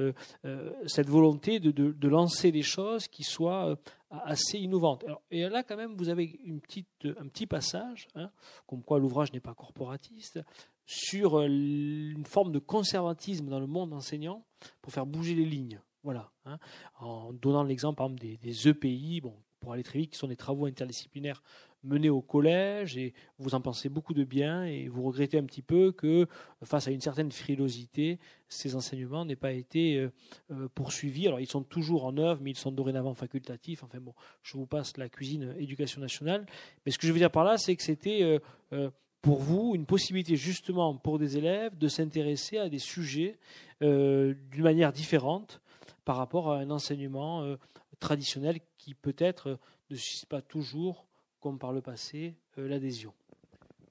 cette 0.87 1.09
volonté 1.09 1.59
de, 1.59 1.71
de, 1.71 2.09
lancer 2.09 2.53
des 2.53 2.62
choses 2.62 3.09
qui 3.09 3.25
soient 3.25 3.77
assez 4.11 4.59
innovantes. 4.59 5.05
et 5.31 5.49
là, 5.49 5.64
quand 5.64 5.77
même, 5.77 5.97
vous 5.97 6.09
avez 6.09 6.39
une 6.45 6.61
petite, 6.61 7.09
un 7.19 7.27
petit 7.27 7.47
passage, 7.47 8.07
hein, 8.14 8.31
comme 8.67 8.83
quoi 8.83 9.01
l'ouvrage 9.01 9.33
n'est 9.33 9.41
pas 9.41 9.55
corporatiste, 9.55 10.41
sur 10.87 11.43
une 11.43 12.25
forme 12.25 12.53
de 12.53 12.61
conservatisme 12.61 13.49
dans 13.49 13.61
le 13.61 13.67
monde 13.67 13.93
enseignant 13.93 14.45
pour 14.81 14.93
faire 14.93 15.05
bouger 15.05 15.35
les 15.35 15.45
lignes. 15.45 15.81
Voilà, 16.05 16.31
hein. 16.45 16.61
en 17.01 17.33
donnant 17.33 17.64
l'exemple 17.64 18.01
des, 18.14 18.37
des, 18.37 18.69
EPI, 18.69 19.21
bon, 19.21 19.35
pour 19.67 19.73
aller 19.73 19.83
très 19.83 19.99
vite, 19.99 20.12
qui 20.12 20.19
sont 20.19 20.29
des 20.29 20.37
travaux 20.37 20.67
interdisciplinaires 20.67 21.43
menés 21.83 22.09
au 22.09 22.23
collège, 22.23 22.97
et 22.97 23.14
vous 23.41 23.57
en 23.57 23.61
pensez 23.61 23.89
beaucoup 23.89 24.14
de 24.14 24.23
bien, 24.23 24.62
et 24.62 24.87
vous 24.87 25.03
regrettez 25.03 25.39
un 25.39 25.43
petit 25.43 25.61
peu 25.61 25.91
que, 25.91 26.29
face 26.62 26.87
à 26.87 26.93
une 26.93 27.01
certaine 27.01 27.33
frilosité, 27.33 28.21
ces 28.49 28.77
enseignements 28.77 29.25
n'aient 29.25 29.35
pas 29.35 29.51
été 29.51 29.97
euh, 29.97 30.12
euh, 30.53 30.69
poursuivis. 30.73 31.27
Alors, 31.27 31.41
ils 31.41 31.49
sont 31.49 31.64
toujours 31.64 32.05
en 32.05 32.17
œuvre, 32.17 32.41
mais 32.45 32.53
ils 32.53 32.57
sont 32.57 32.71
dorénavant 32.71 33.14
facultatifs. 33.14 33.83
Enfin 33.83 33.99
bon, 33.99 34.14
je 34.45 34.57
vous 34.57 34.67
passe 34.67 34.97
la 34.99 35.09
cuisine 35.09 35.53
éducation 35.59 36.01
nationale. 36.01 36.47
Mais 36.85 36.93
ce 36.93 36.99
que 36.99 37.09
je 37.09 37.12
veux 37.12 37.19
dire 37.19 37.33
par 37.33 37.43
là, 37.43 37.59
c'est 37.59 37.75
que 37.75 37.83
c'était 37.83 38.39
euh, 38.73 38.91
pour 39.21 39.41
vous 39.41 39.73
une 39.75 39.85
possibilité 39.85 40.37
justement 40.37 40.95
pour 40.95 41.19
des 41.19 41.39
élèves 41.39 41.77
de 41.77 41.89
s'intéresser 41.89 42.59
à 42.59 42.69
des 42.69 42.79
sujets 42.79 43.37
d'une 43.81 44.62
manière 44.62 44.93
différente 44.93 45.61
par 46.05 46.19
rapport 46.19 46.53
à 46.53 46.59
un 46.59 46.71
enseignement 46.71 47.57
traditionnel 48.01 48.61
qui 48.78 48.94
peut-être 48.94 49.51
euh, 49.51 49.57
ne 49.90 49.97
suscite 49.97 50.28
pas 50.28 50.42
toujours, 50.42 51.07
comme 51.40 51.59
par 51.59 51.72
le 51.72 51.80
passé, 51.80 52.34
euh, 52.59 52.68
l'adhésion. 52.68 53.14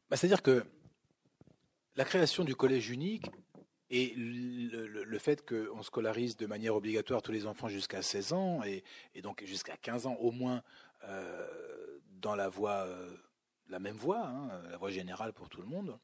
Bah, 0.09 0.17
c'est-à-dire 0.17 0.41
que 0.41 0.65
la 1.95 2.05
création 2.05 2.43
du 2.43 2.55
collège 2.55 2.89
unique 2.89 3.27
et 3.89 4.13
le, 4.15 5.19
fait 5.19 5.47
qu'on 5.47 5.81
scolarise 5.81 6.35
de 6.35 6.45
manière 6.45 6.75
obligatoire 6.75 7.21
tous 7.21 7.31
les 7.31 7.45
enfants 7.45 7.69
jusqu'à 7.69 8.01
16 8.01 8.33
ans 8.33 8.61
et, 8.63 8.83
donc 9.21 9.43
jusqu'à 9.45 9.77
15 9.77 10.07
ans 10.07 10.15
au 10.15 10.31
moins 10.31 10.61
dans 12.19 12.35
la 12.35 12.49
voie, 12.49 12.87
la 13.69 13.79
même 13.79 13.95
voie, 13.95 14.27
hein, 14.27 14.61
la 14.69 14.77
voie 14.77 14.89
générale 14.89 15.31
pour 15.33 15.49
tout 15.49 15.61
le 15.61 15.67
monde, 15.67 15.97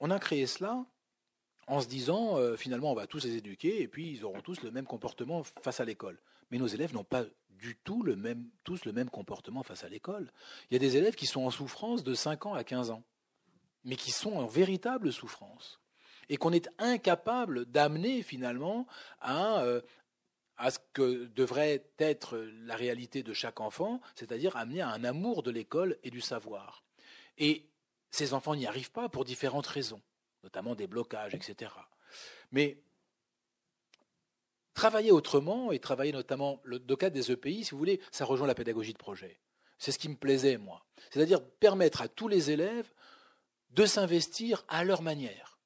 on 0.00 0.10
a 0.10 0.18
créé 0.18 0.46
cela 0.46 0.84
en 1.66 1.80
se 1.80 1.86
disant 1.86 2.36
euh, 2.36 2.56
finalement 2.56 2.90
on 2.90 2.94
va 2.94 3.06
tous 3.06 3.24
les 3.24 3.36
éduquer 3.36 3.80
et 3.82 3.88
puis 3.88 4.10
ils 4.10 4.24
auront 4.24 4.40
tous 4.40 4.62
le 4.62 4.70
même 4.70 4.86
comportement 4.86 5.44
face 5.44 5.80
à 5.80 5.84
l'école. 5.84 6.18
Mais 6.50 6.58
nos 6.58 6.66
élèves 6.66 6.94
n'ont 6.94 7.04
pas 7.04 7.24
du 7.50 7.76
tout 7.76 8.02
le 8.02 8.16
même, 8.16 8.48
tous 8.64 8.84
le 8.84 8.92
même 8.92 9.10
comportement 9.10 9.62
face 9.62 9.84
à 9.84 9.88
l'école. 9.88 10.32
Il 10.70 10.74
y 10.74 10.76
a 10.76 10.80
des 10.80 10.96
élèves 10.96 11.14
qui 11.14 11.26
sont 11.26 11.42
en 11.42 11.50
souffrance 11.50 12.02
de 12.02 12.14
5 12.14 12.46
ans 12.46 12.54
à 12.54 12.64
15 12.64 12.90
ans, 12.90 13.02
mais 13.84 13.96
qui 13.96 14.10
sont 14.10 14.32
en 14.32 14.46
véritable 14.46 15.12
souffrance. 15.12 15.80
Et 16.28 16.36
qu'on 16.36 16.52
est 16.52 16.70
incapable 16.78 17.66
d'amener 17.66 18.22
finalement 18.22 18.86
à, 19.20 19.62
euh, 19.62 19.80
à 20.56 20.70
ce 20.70 20.78
que 20.92 21.26
devrait 21.26 21.84
être 21.98 22.38
la 22.38 22.76
réalité 22.76 23.22
de 23.22 23.32
chaque 23.32 23.60
enfant, 23.60 24.00
c'est-à-dire 24.14 24.56
amener 24.56 24.80
à 24.80 24.90
un 24.90 25.04
amour 25.04 25.42
de 25.42 25.50
l'école 25.50 25.98
et 26.02 26.10
du 26.10 26.20
savoir. 26.20 26.84
Et 27.36 27.66
ces 28.10 28.32
enfants 28.32 28.54
n'y 28.54 28.66
arrivent 28.66 28.92
pas 28.92 29.08
pour 29.08 29.24
différentes 29.24 29.66
raisons 29.66 30.00
notamment 30.42 30.74
des 30.74 30.86
blocages, 30.86 31.34
etc. 31.34 31.72
Mais 32.50 32.78
travailler 34.74 35.12
autrement 35.12 35.72
et 35.72 35.78
travailler 35.78 36.12
notamment 36.12 36.60
le, 36.64 36.78
cadre 36.96 37.14
des 37.14 37.30
EPI, 37.30 37.64
si 37.64 37.70
vous 37.72 37.78
voulez, 37.78 38.00
ça 38.10 38.24
rejoint 38.24 38.46
la 38.46 38.54
pédagogie 38.54 38.92
de 38.92 38.98
projet. 38.98 39.40
C'est 39.78 39.92
ce 39.92 39.98
qui 39.98 40.08
me 40.08 40.16
plaisait, 40.16 40.58
moi. 40.58 40.84
C'est-à-dire 41.10 41.42
permettre 41.42 42.02
à 42.02 42.08
tous 42.08 42.28
les 42.28 42.50
élèves 42.50 42.90
de 43.70 43.86
s'investir 43.86 44.64
à 44.68 44.84
leur 44.84 45.02
manière. 45.02 45.58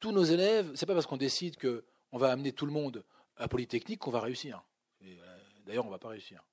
Tous 0.00 0.12
nos 0.12 0.24
élèves, 0.24 0.70
c'est 0.74 0.86
pas 0.86 0.94
parce 0.94 1.06
qu'on 1.06 1.16
décide 1.16 1.56
qu'on 1.58 2.18
va 2.18 2.30
amener 2.30 2.52
tout 2.52 2.66
le 2.66 2.72
monde 2.72 3.04
à 3.36 3.48
Polytechnique 3.48 4.00
qu'on 4.00 4.10
va 4.10 4.20
réussir. 4.20 4.64
Euh, 5.02 5.38
d'ailleurs, 5.66 5.84
on 5.84 5.88
ne 5.88 5.92
va 5.92 5.98
pas 5.98 6.08
réussir. 6.08 6.44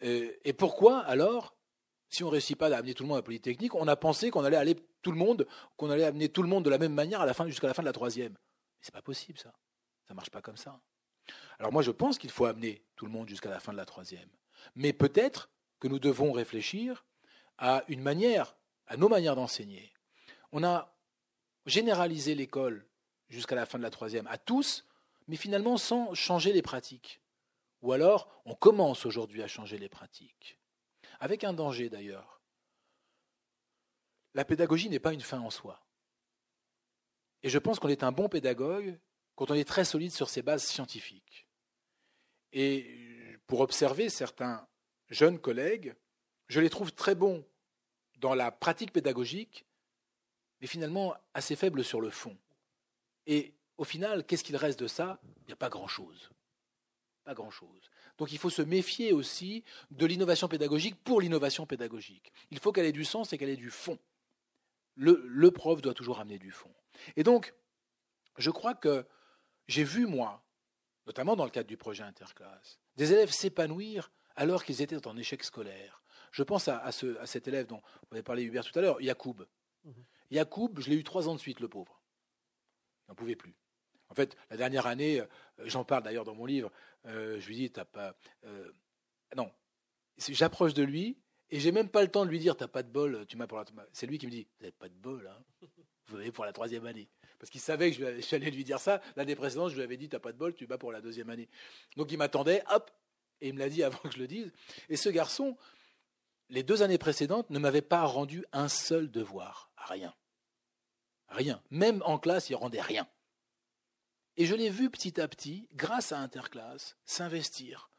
Et 0.00 0.52
pourquoi 0.52 0.98
alors 0.98 1.54
si 2.14 2.22
on 2.22 2.26
ne 2.26 2.32
réussit 2.32 2.56
pas 2.56 2.72
à 2.72 2.78
amener 2.78 2.94
tout 2.94 3.02
le 3.02 3.08
monde 3.08 3.18
à 3.18 3.22
Polytechnique, 3.22 3.74
on 3.74 3.88
a 3.88 3.96
pensé 3.96 4.30
qu'on 4.30 4.44
allait 4.44 4.56
aller 4.56 4.76
tout 5.02 5.10
le 5.10 5.18
monde, 5.18 5.46
qu'on 5.76 5.90
allait 5.90 6.04
amener 6.04 6.28
tout 6.28 6.42
le 6.42 6.48
monde 6.48 6.64
de 6.64 6.70
la 6.70 6.78
même 6.78 6.94
manière 6.94 7.26
jusqu'à 7.46 7.66
la 7.66 7.74
fin 7.74 7.82
de 7.82 7.86
la 7.88 7.92
troisième? 7.92 8.36
C'est 8.84 8.92
pas 8.92 9.00
possible, 9.00 9.38
ça. 9.38 9.50
Ça 10.06 10.12
marche 10.12 10.28
pas 10.28 10.42
comme 10.42 10.58
ça. 10.58 10.78
Alors 11.58 11.72
moi, 11.72 11.80
je 11.80 11.90
pense 11.90 12.18
qu'il 12.18 12.30
faut 12.30 12.44
amener 12.44 12.84
tout 12.96 13.06
le 13.06 13.10
monde 13.10 13.26
jusqu'à 13.26 13.48
la 13.48 13.58
fin 13.58 13.72
de 13.72 13.78
la 13.78 13.86
troisième. 13.86 14.28
Mais 14.74 14.92
peut-être 14.92 15.48
que 15.80 15.88
nous 15.88 15.98
devons 15.98 16.32
réfléchir 16.32 17.06
à 17.56 17.82
une 17.88 18.02
manière, 18.02 18.58
à 18.86 18.98
nos 18.98 19.08
manières 19.08 19.36
d'enseigner. 19.36 19.90
On 20.52 20.62
a 20.62 20.94
généralisé 21.64 22.34
l'école 22.34 22.86
jusqu'à 23.30 23.54
la 23.54 23.64
fin 23.64 23.78
de 23.78 23.82
la 23.82 23.88
troisième 23.88 24.26
à 24.26 24.36
tous, 24.36 24.84
mais 25.28 25.36
finalement 25.36 25.78
sans 25.78 26.12
changer 26.12 26.52
les 26.52 26.60
pratiques. 26.60 27.22
Ou 27.80 27.92
alors, 27.92 28.28
on 28.44 28.54
commence 28.54 29.06
aujourd'hui 29.06 29.42
à 29.42 29.48
changer 29.48 29.78
les 29.78 29.88
pratiques 29.88 30.60
avec 31.20 31.42
un 31.42 31.54
danger 31.54 31.88
d'ailleurs. 31.88 32.42
La 34.34 34.44
pédagogie 34.44 34.90
n'est 34.90 34.98
pas 34.98 35.14
une 35.14 35.22
fin 35.22 35.40
en 35.40 35.48
soi. 35.48 35.80
Et 37.44 37.50
je 37.50 37.58
pense 37.58 37.78
qu'on 37.78 37.88
est 37.88 38.02
un 38.02 38.10
bon 38.10 38.28
pédagogue 38.28 38.98
quand 39.36 39.50
on 39.50 39.54
est 39.54 39.68
très 39.68 39.84
solide 39.84 40.12
sur 40.12 40.30
ses 40.30 40.40
bases 40.40 40.64
scientifiques. 40.64 41.46
Et 42.54 43.38
pour 43.46 43.60
observer 43.60 44.08
certains 44.08 44.66
jeunes 45.10 45.38
collègues, 45.38 45.94
je 46.48 46.60
les 46.60 46.70
trouve 46.70 46.92
très 46.92 47.14
bons 47.14 47.44
dans 48.16 48.34
la 48.34 48.50
pratique 48.50 48.92
pédagogique, 48.92 49.66
mais 50.60 50.66
finalement 50.66 51.14
assez 51.34 51.54
faibles 51.54 51.84
sur 51.84 52.00
le 52.00 52.08
fond. 52.08 52.34
Et 53.26 53.52
au 53.76 53.84
final, 53.84 54.24
qu'est-ce 54.24 54.44
qu'il 54.44 54.56
reste 54.56 54.80
de 54.80 54.86
ça? 54.86 55.20
Il 55.42 55.48
n'y 55.48 55.52
a 55.52 55.56
pas 55.56 55.68
grand-chose. 55.68 56.30
Pas 57.24 57.34
grand-chose. 57.34 57.90
Donc 58.16 58.32
il 58.32 58.38
faut 58.38 58.50
se 58.50 58.62
méfier 58.62 59.12
aussi 59.12 59.64
de 59.90 60.06
l'innovation 60.06 60.48
pédagogique 60.48 60.96
pour 61.04 61.20
l'innovation 61.20 61.66
pédagogique. 61.66 62.32
Il 62.50 62.58
faut 62.58 62.72
qu'elle 62.72 62.86
ait 62.86 62.92
du 62.92 63.04
sens 63.04 63.34
et 63.34 63.38
qu'elle 63.38 63.50
ait 63.50 63.56
du 63.56 63.70
fond. 63.70 63.98
Le, 64.96 65.50
prof 65.50 65.82
doit 65.82 65.94
toujours 65.94 66.20
amener 66.20 66.38
du 66.38 66.50
fond. 66.50 66.72
Et 67.16 67.22
donc, 67.22 67.54
je 68.38 68.50
crois 68.50 68.74
que 68.74 69.06
j'ai 69.66 69.84
vu, 69.84 70.06
moi, 70.06 70.44
notamment 71.06 71.36
dans 71.36 71.44
le 71.44 71.50
cadre 71.50 71.68
du 71.68 71.76
projet 71.76 72.02
interclasse, 72.02 72.78
des 72.96 73.12
élèves 73.12 73.30
s'épanouir 73.30 74.12
alors 74.36 74.64
qu'ils 74.64 74.82
étaient 74.82 75.06
en 75.06 75.16
échec 75.16 75.42
scolaire. 75.42 76.02
Je 76.32 76.42
pense 76.42 76.68
à, 76.68 76.90
cet 76.92 77.48
élève 77.48 77.66
dont 77.66 77.80
vous 78.10 78.16
avez 78.16 78.22
parlé 78.22 78.42
Hubert 78.42 78.64
tout 78.64 78.76
à 78.78 78.82
l'heure, 78.82 79.00
Yacoub. 79.00 79.46
Mmh. 79.84 79.90
Yacoub, 80.30 80.80
je 80.80 80.90
l'ai 80.90 80.96
eu 80.96 81.04
trois 81.04 81.28
ans 81.28 81.34
de 81.34 81.40
suite, 81.40 81.60
le 81.60 81.68
pauvre. 81.68 82.00
Il 83.06 83.10
n'en 83.10 83.14
pouvait 83.14 83.36
plus. 83.36 83.54
En 84.08 84.14
fait, 84.14 84.36
la 84.50 84.56
dernière 84.56 84.86
année, 84.86 85.20
euh, 85.20 85.26
j'en 85.64 85.84
parle 85.84 86.02
d'ailleurs 86.02 86.24
dans 86.24 86.34
mon 86.34 86.46
livre, 86.46 86.70
euh, 87.06 87.40
je 87.40 87.46
lui 87.48 87.56
dis, 87.56 87.70
t'as 87.70 87.84
pas. 87.84 88.16
Euh, 88.44 88.72
non. 89.36 89.50
J'approche 90.18 90.74
de 90.74 90.82
lui 90.82 91.18
et 91.50 91.60
j'ai 91.60 91.72
même 91.72 91.88
pas 91.88 92.02
le 92.02 92.08
temps 92.08 92.24
de 92.24 92.30
lui 92.30 92.38
dire, 92.38 92.56
t'as 92.56 92.68
pas 92.68 92.82
de 92.82 92.90
bol, 92.90 93.26
tu 93.28 93.36
m'as 93.36 93.46
pour 93.46 93.58
la. 93.58 93.64
C'est 93.92 94.06
lui 94.06 94.18
qui 94.18 94.26
me 94.26 94.30
dit, 94.30 94.46
vous 94.58 94.62
n'avez 94.62 94.72
pas 94.72 94.88
de 94.88 94.94
bol, 94.94 95.26
hein 95.26 95.68
Vous 96.06 96.16
avez 96.16 96.32
pour 96.32 96.44
la 96.44 96.52
troisième 96.52 96.86
année. 96.86 97.08
Parce 97.38 97.50
qu'il 97.50 97.60
savait 97.60 97.92
que 97.92 98.20
j'allais 98.20 98.50
lui 98.50 98.64
dire 98.64 98.78
ça. 98.78 99.00
L'année 99.16 99.36
précédente, 99.36 99.70
je 99.70 99.76
lui 99.76 99.82
avais 99.82 99.96
dit, 99.96 100.08
t'as 100.08 100.18
pas 100.18 100.32
de 100.32 100.38
bol, 100.38 100.54
tu 100.54 100.66
vas 100.66 100.78
pour 100.78 100.92
la 100.92 101.00
deuxième 101.00 101.30
année. 101.30 101.48
Donc 101.96 102.10
il 102.10 102.18
m'attendait, 102.18 102.62
hop, 102.70 102.90
et 103.40 103.48
il 103.48 103.54
me 103.54 103.58
l'a 103.58 103.68
dit 103.68 103.82
avant 103.82 103.98
que 103.98 104.12
je 104.12 104.18
le 104.18 104.26
dise. 104.26 104.52
Et 104.88 104.96
ce 104.96 105.08
garçon, 105.08 105.56
les 106.48 106.62
deux 106.62 106.82
années 106.82 106.98
précédentes, 106.98 107.50
ne 107.50 107.58
m'avait 107.58 107.82
pas 107.82 108.02
rendu 108.04 108.44
un 108.52 108.68
seul 108.68 109.10
devoir. 109.10 109.70
Rien. 109.76 110.14
Rien. 111.28 111.62
Même 111.70 112.02
en 112.06 112.18
classe, 112.18 112.48
il 112.48 112.54
rendait 112.54 112.80
rien. 112.80 113.06
Et 114.36 114.46
je 114.46 114.54
l'ai 114.54 114.70
vu 114.70 114.90
petit 114.90 115.20
à 115.20 115.28
petit, 115.28 115.68
grâce 115.74 116.12
à 116.12 116.18
Interclasse, 116.18 116.96
s'investir 117.04 117.90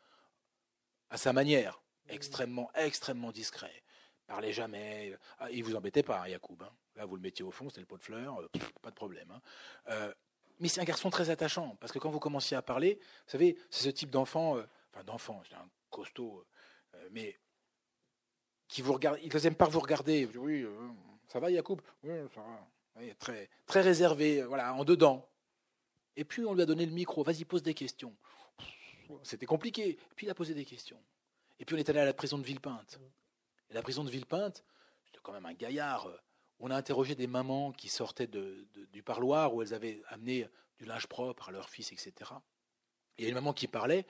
à 1.09 1.17
sa 1.17 1.31
manière, 1.31 1.81
extrêmement, 2.09 2.69
extrêmement 2.75 3.31
discret, 3.31 3.83
parlait 4.27 4.53
jamais. 4.53 5.17
Ah, 5.39 5.49
il 5.51 5.63
vous 5.63 5.75
embêtait 5.75 6.03
pas, 6.03 6.21
hein, 6.21 6.27
Yacoub. 6.27 6.57
Hein. 6.61 6.71
Là, 6.95 7.05
vous 7.05 7.15
le 7.15 7.21
mettiez 7.21 7.43
au 7.43 7.51
fond, 7.51 7.69
c'était 7.69 7.81
le 7.81 7.87
pot 7.87 7.97
de 7.97 8.03
fleurs, 8.03 8.39
euh, 8.39 8.49
pas 8.81 8.89
de 8.89 8.95
problème. 8.95 9.29
Hein. 9.31 9.41
Euh, 9.89 10.13
mais 10.59 10.67
c'est 10.69 10.79
un 10.79 10.85
garçon 10.85 11.09
très 11.09 11.29
attachant, 11.29 11.75
parce 11.79 11.91
que 11.91 11.99
quand 11.99 12.09
vous 12.09 12.19
commenciez 12.19 12.55
à 12.55 12.61
parler, 12.61 12.99
vous 13.01 13.31
savez, 13.31 13.57
c'est 13.69 13.83
ce 13.83 13.89
type 13.89 14.09
d'enfant, 14.09 14.57
euh, 14.57 14.63
enfin 14.93 15.03
d'enfant, 15.03 15.41
c'est 15.49 15.55
un 15.55 15.69
costaud, 15.89 16.45
mais 17.11 17.37
qui 18.67 18.81
vous 18.81 18.93
regarde, 18.93 19.19
il 19.21 19.35
n'aime 19.35 19.55
pas 19.55 19.67
vous 19.67 19.81
regarder. 19.81 20.25
Oui, 20.37 20.65
ça 21.27 21.39
va, 21.39 21.51
Yacoub? 21.51 21.81
Oui, 22.03 22.13
ça 22.33 22.41
va. 22.41 23.13
très, 23.19 23.49
très 23.65 23.81
réservé, 23.81 24.43
voilà, 24.43 24.73
en 24.73 24.85
dedans. 24.85 25.29
Et 26.15 26.23
puis 26.23 26.45
on 26.45 26.53
lui 26.53 26.61
a 26.61 26.65
donné 26.65 26.85
le 26.85 26.93
micro, 26.93 27.23
vas-y, 27.23 27.43
pose 27.43 27.63
des 27.63 27.73
questions. 27.73 28.15
C'était 29.23 29.45
compliqué. 29.45 29.97
Puis 30.15 30.25
il 30.27 30.29
a 30.29 30.35
posé 30.35 30.53
des 30.53 30.65
questions. 30.65 31.01
Et 31.59 31.65
puis 31.65 31.75
on 31.75 31.79
est 31.79 31.89
allé 31.89 31.99
à 31.99 32.05
la 32.05 32.13
prison 32.13 32.37
de 32.37 32.43
Villepinte. 32.43 32.99
Et 33.69 33.73
la 33.73 33.81
prison 33.81 34.03
de 34.03 34.09
Villepinte, 34.09 34.63
c'était 35.05 35.19
quand 35.23 35.33
même 35.33 35.45
un 35.45 35.53
gaillard. 35.53 36.09
On 36.59 36.71
a 36.71 36.75
interrogé 36.75 37.15
des 37.15 37.27
mamans 37.27 37.71
qui 37.71 37.89
sortaient 37.89 38.27
du 38.27 39.03
parloir 39.03 39.53
où 39.53 39.61
elles 39.61 39.73
avaient 39.73 40.01
amené 40.07 40.47
du 40.77 40.85
linge 40.85 41.07
propre 41.07 41.49
à 41.49 41.51
leur 41.51 41.69
fils, 41.69 41.91
etc. 41.91 42.31
Et 43.17 43.21
il 43.21 43.23
y 43.23 43.25
a 43.27 43.29
une 43.29 43.35
maman 43.35 43.53
qui 43.53 43.67
parlait, 43.67 44.05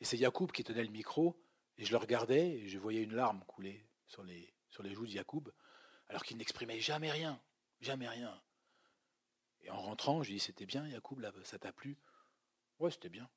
et 0.00 0.04
c'est 0.04 0.16
Yacoub 0.16 0.48
qui 0.48 0.64
tenait 0.64 0.82
le 0.82 0.90
micro, 0.90 1.40
et 1.76 1.84
je 1.84 1.92
le 1.92 1.96
regardais, 1.96 2.50
et 2.50 2.68
je 2.68 2.78
voyais 2.78 3.02
une 3.02 3.14
larme 3.14 3.44
couler 3.46 3.86
sur 4.06 4.24
les, 4.24 4.52
joues 4.94 5.06
de 5.06 5.12
Yacoub, 5.12 5.44
alors 6.08 6.24
qu'il 6.24 6.36
n'exprimait 6.36 6.80
jamais 6.80 7.10
rien, 7.10 7.40
jamais 7.80 8.08
rien. 8.08 8.40
Et 9.62 9.70
en 9.70 9.80
rentrant, 9.80 10.22
je 10.22 10.28
lui 10.28 10.36
dis 10.36 10.40
C'était 10.40 10.66
bien, 10.66 10.86
Yacoub, 10.88 11.20
ça 11.44 11.58
t'a 11.58 11.72
plu? 11.72 11.98
Ouais, 12.78 12.90
c'était 12.90 13.08
bien. 13.08 13.28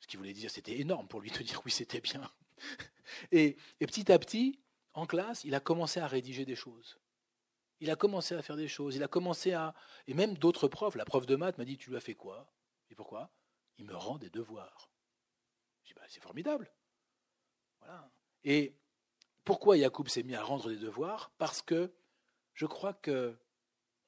Ce 0.00 0.06
qu'il 0.06 0.18
voulait 0.18 0.32
dire, 0.32 0.50
c'était 0.50 0.78
énorme 0.78 1.08
pour 1.08 1.20
lui 1.20 1.30
de 1.30 1.38
dire 1.38 1.60
oui, 1.64 1.70
c'était 1.70 2.00
bien. 2.00 2.30
Et, 3.30 3.56
et, 3.80 3.86
petit 3.86 4.10
à 4.10 4.18
petit, 4.18 4.60
en 4.92 5.06
classe, 5.06 5.44
il 5.44 5.54
a 5.54 5.60
commencé 5.60 6.00
à 6.00 6.06
rédiger 6.06 6.44
des 6.44 6.56
choses. 6.56 6.98
Il 7.80 7.90
a 7.90 7.96
commencé 7.96 8.34
à 8.34 8.42
faire 8.42 8.56
des 8.56 8.68
choses. 8.68 8.96
Il 8.96 9.02
a 9.02 9.08
commencé 9.08 9.52
à. 9.52 9.74
Et 10.06 10.14
même 10.14 10.36
d'autres 10.36 10.68
profs, 10.68 10.96
la 10.96 11.04
prof 11.04 11.24
de 11.24 11.36
maths 11.36 11.56
m'a 11.56 11.64
dit 11.64 11.78
Tu 11.78 11.90
lui 11.90 11.96
as 11.96 12.00
fait 12.00 12.14
quoi? 12.14 12.50
Et 12.90 12.94
pourquoi? 12.94 13.30
Il 13.78 13.84
me 13.84 13.94
rend 13.94 14.18
des 14.18 14.28
devoirs. 14.28 14.90
Je 15.82 15.88
dis 15.88 15.94
bah, 15.94 16.02
C'est 16.08 16.22
formidable. 16.22 16.70
Voilà. 17.80 18.10
Et 18.44 18.74
pourquoi 19.44 19.76
Yacoub 19.76 20.08
s'est 20.08 20.22
mis 20.22 20.34
à 20.34 20.42
rendre 20.42 20.68
des 20.68 20.76
devoirs? 20.76 21.30
Parce 21.38 21.62
que 21.62 21.92
je 22.54 22.66
crois 22.66 22.94
que 22.94 23.38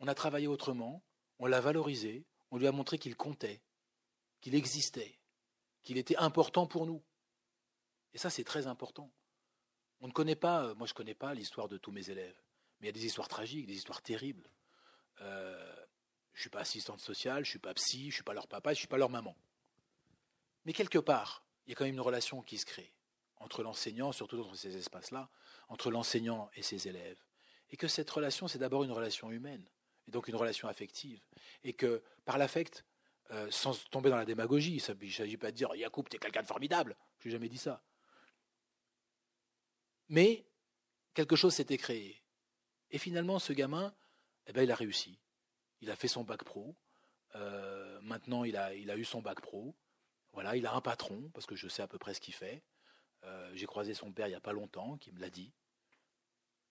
on 0.00 0.08
a 0.08 0.14
travaillé 0.14 0.46
autrement, 0.46 1.02
on 1.38 1.46
l'a 1.46 1.60
valorisé, 1.60 2.24
on 2.50 2.58
lui 2.58 2.66
a 2.66 2.72
montré 2.72 2.98
qu'il 2.98 3.16
comptait, 3.16 3.62
qu'il 4.40 4.54
existait, 4.54 5.18
qu'il 5.82 5.98
était 5.98 6.16
important 6.16 6.66
pour 6.66 6.86
nous. 6.86 7.02
Et 8.14 8.18
ça, 8.18 8.30
c'est 8.30 8.44
très 8.44 8.66
important. 8.66 9.10
On 10.00 10.08
ne 10.08 10.12
connaît 10.12 10.36
pas, 10.36 10.64
euh, 10.64 10.74
moi 10.74 10.86
je 10.86 10.92
ne 10.92 10.96
connais 10.96 11.14
pas 11.14 11.34
l'histoire 11.34 11.68
de 11.68 11.76
tous 11.76 11.90
mes 11.90 12.10
élèves, 12.10 12.40
mais 12.80 12.86
il 12.86 12.90
y 12.90 12.90
a 12.90 12.92
des 12.92 13.06
histoires 13.06 13.28
tragiques, 13.28 13.66
des 13.66 13.76
histoires 13.76 14.02
terribles. 14.02 14.48
Euh, 15.20 15.74
je 16.32 16.38
ne 16.38 16.40
suis 16.42 16.50
pas 16.50 16.60
assistante 16.60 17.00
sociale, 17.00 17.44
je 17.44 17.48
ne 17.48 17.52
suis 17.52 17.58
pas 17.58 17.74
psy, 17.74 18.02
je 18.02 18.06
ne 18.06 18.12
suis 18.12 18.22
pas 18.22 18.34
leur 18.34 18.46
papa, 18.46 18.70
je 18.70 18.76
ne 18.76 18.78
suis 18.78 18.86
pas 18.86 18.96
leur 18.96 19.10
maman. 19.10 19.36
Mais 20.64 20.72
quelque 20.72 20.98
part, 20.98 21.44
il 21.66 21.70
y 21.70 21.72
a 21.72 21.76
quand 21.76 21.84
même 21.84 21.94
une 21.94 22.00
relation 22.00 22.42
qui 22.42 22.58
se 22.58 22.66
crée 22.66 22.92
entre 23.40 23.62
l'enseignant, 23.62 24.12
surtout 24.12 24.36
dans 24.36 24.54
ces 24.54 24.76
espaces-là, 24.76 25.28
entre 25.68 25.90
l'enseignant 25.90 26.50
et 26.54 26.62
ses 26.62 26.88
élèves. 26.88 27.18
Et 27.70 27.76
que 27.76 27.88
cette 27.88 28.10
relation, 28.10 28.48
c'est 28.48 28.58
d'abord 28.58 28.84
une 28.84 28.92
relation 28.92 29.30
humaine, 29.30 29.64
et 30.06 30.10
donc 30.10 30.28
une 30.28 30.36
relation 30.36 30.68
affective. 30.68 31.20
Et 31.64 31.72
que 31.72 32.02
par 32.24 32.38
l'affect, 32.38 32.84
euh, 33.30 33.50
sans 33.50 33.84
tomber 33.90 34.10
dans 34.10 34.16
la 34.16 34.24
démagogie, 34.24 34.72
il 34.72 35.06
ne 35.06 35.10
s'agit 35.10 35.36
pas 35.36 35.50
de 35.50 35.56
dire 35.56 35.74
Yacoub, 35.74 36.04
es 36.12 36.18
quelqu'un 36.18 36.42
de 36.42 36.46
formidable. 36.46 36.96
Je 37.18 37.28
n'ai 37.28 37.32
jamais 37.32 37.48
dit 37.48 37.58
ça. 37.58 37.82
Mais 40.08 40.44
quelque 41.14 41.36
chose 41.36 41.54
s'était 41.54 41.78
créé. 41.78 42.22
Et 42.90 42.98
finalement, 42.98 43.38
ce 43.38 43.52
gamin, 43.52 43.94
eh 44.46 44.52
ben, 44.52 44.62
il 44.62 44.70
a 44.70 44.74
réussi. 44.74 45.18
Il 45.80 45.90
a 45.90 45.96
fait 45.96 46.08
son 46.08 46.24
bac 46.24 46.44
pro. 46.44 46.74
Euh, 47.34 48.00
maintenant, 48.00 48.44
il 48.44 48.56
a, 48.56 48.74
il 48.74 48.90
a 48.90 48.96
eu 48.96 49.04
son 49.04 49.20
bac 49.20 49.40
pro. 49.40 49.76
Voilà, 50.32 50.56
il 50.56 50.66
a 50.66 50.74
un 50.74 50.80
patron, 50.80 51.30
parce 51.34 51.46
que 51.46 51.56
je 51.56 51.68
sais 51.68 51.82
à 51.82 51.88
peu 51.88 51.98
près 51.98 52.14
ce 52.14 52.20
qu'il 52.20 52.34
fait. 52.34 52.62
Euh, 53.24 53.50
j'ai 53.54 53.66
croisé 53.66 53.94
son 53.94 54.12
père 54.12 54.26
il 54.26 54.30
n'y 54.30 54.36
a 54.36 54.40
pas 54.40 54.52
longtemps, 54.52 54.96
qui 54.96 55.12
me 55.12 55.20
l'a 55.20 55.30
dit. 55.30 55.52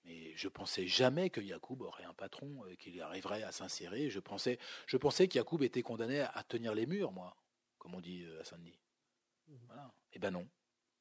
Mais 0.06 0.36
je 0.36 0.48
pensais 0.48 0.88
jamais 0.88 1.30
que 1.30 1.42
Yacoub 1.42 1.82
aurait 1.82 2.06
un 2.06 2.14
patron, 2.14 2.64
euh, 2.66 2.76
qu'il 2.76 3.00
arriverait 3.02 3.44
à 3.44 3.52
s'insérer. 3.52 4.10
Je 4.10 4.20
pensais, 4.20 4.58
je 4.86 4.98
pensais 4.98 5.28
qu'Yacoub 5.28 5.62
était 5.62 5.84
condamné 5.84 6.22
à 6.22 6.44
tenir 6.48 6.74
les 6.74 6.86
murs, 6.86 7.12
moi, 7.12 7.36
comme 7.78 7.94
on 7.94 8.02
dit 8.02 8.26
à 8.40 8.44
Saint-Denis. 8.44 8.80
Mmh. 9.48 9.56
Voilà. 9.68 9.94
Eh 10.14 10.20
ben 10.20 10.32
non. 10.32 10.48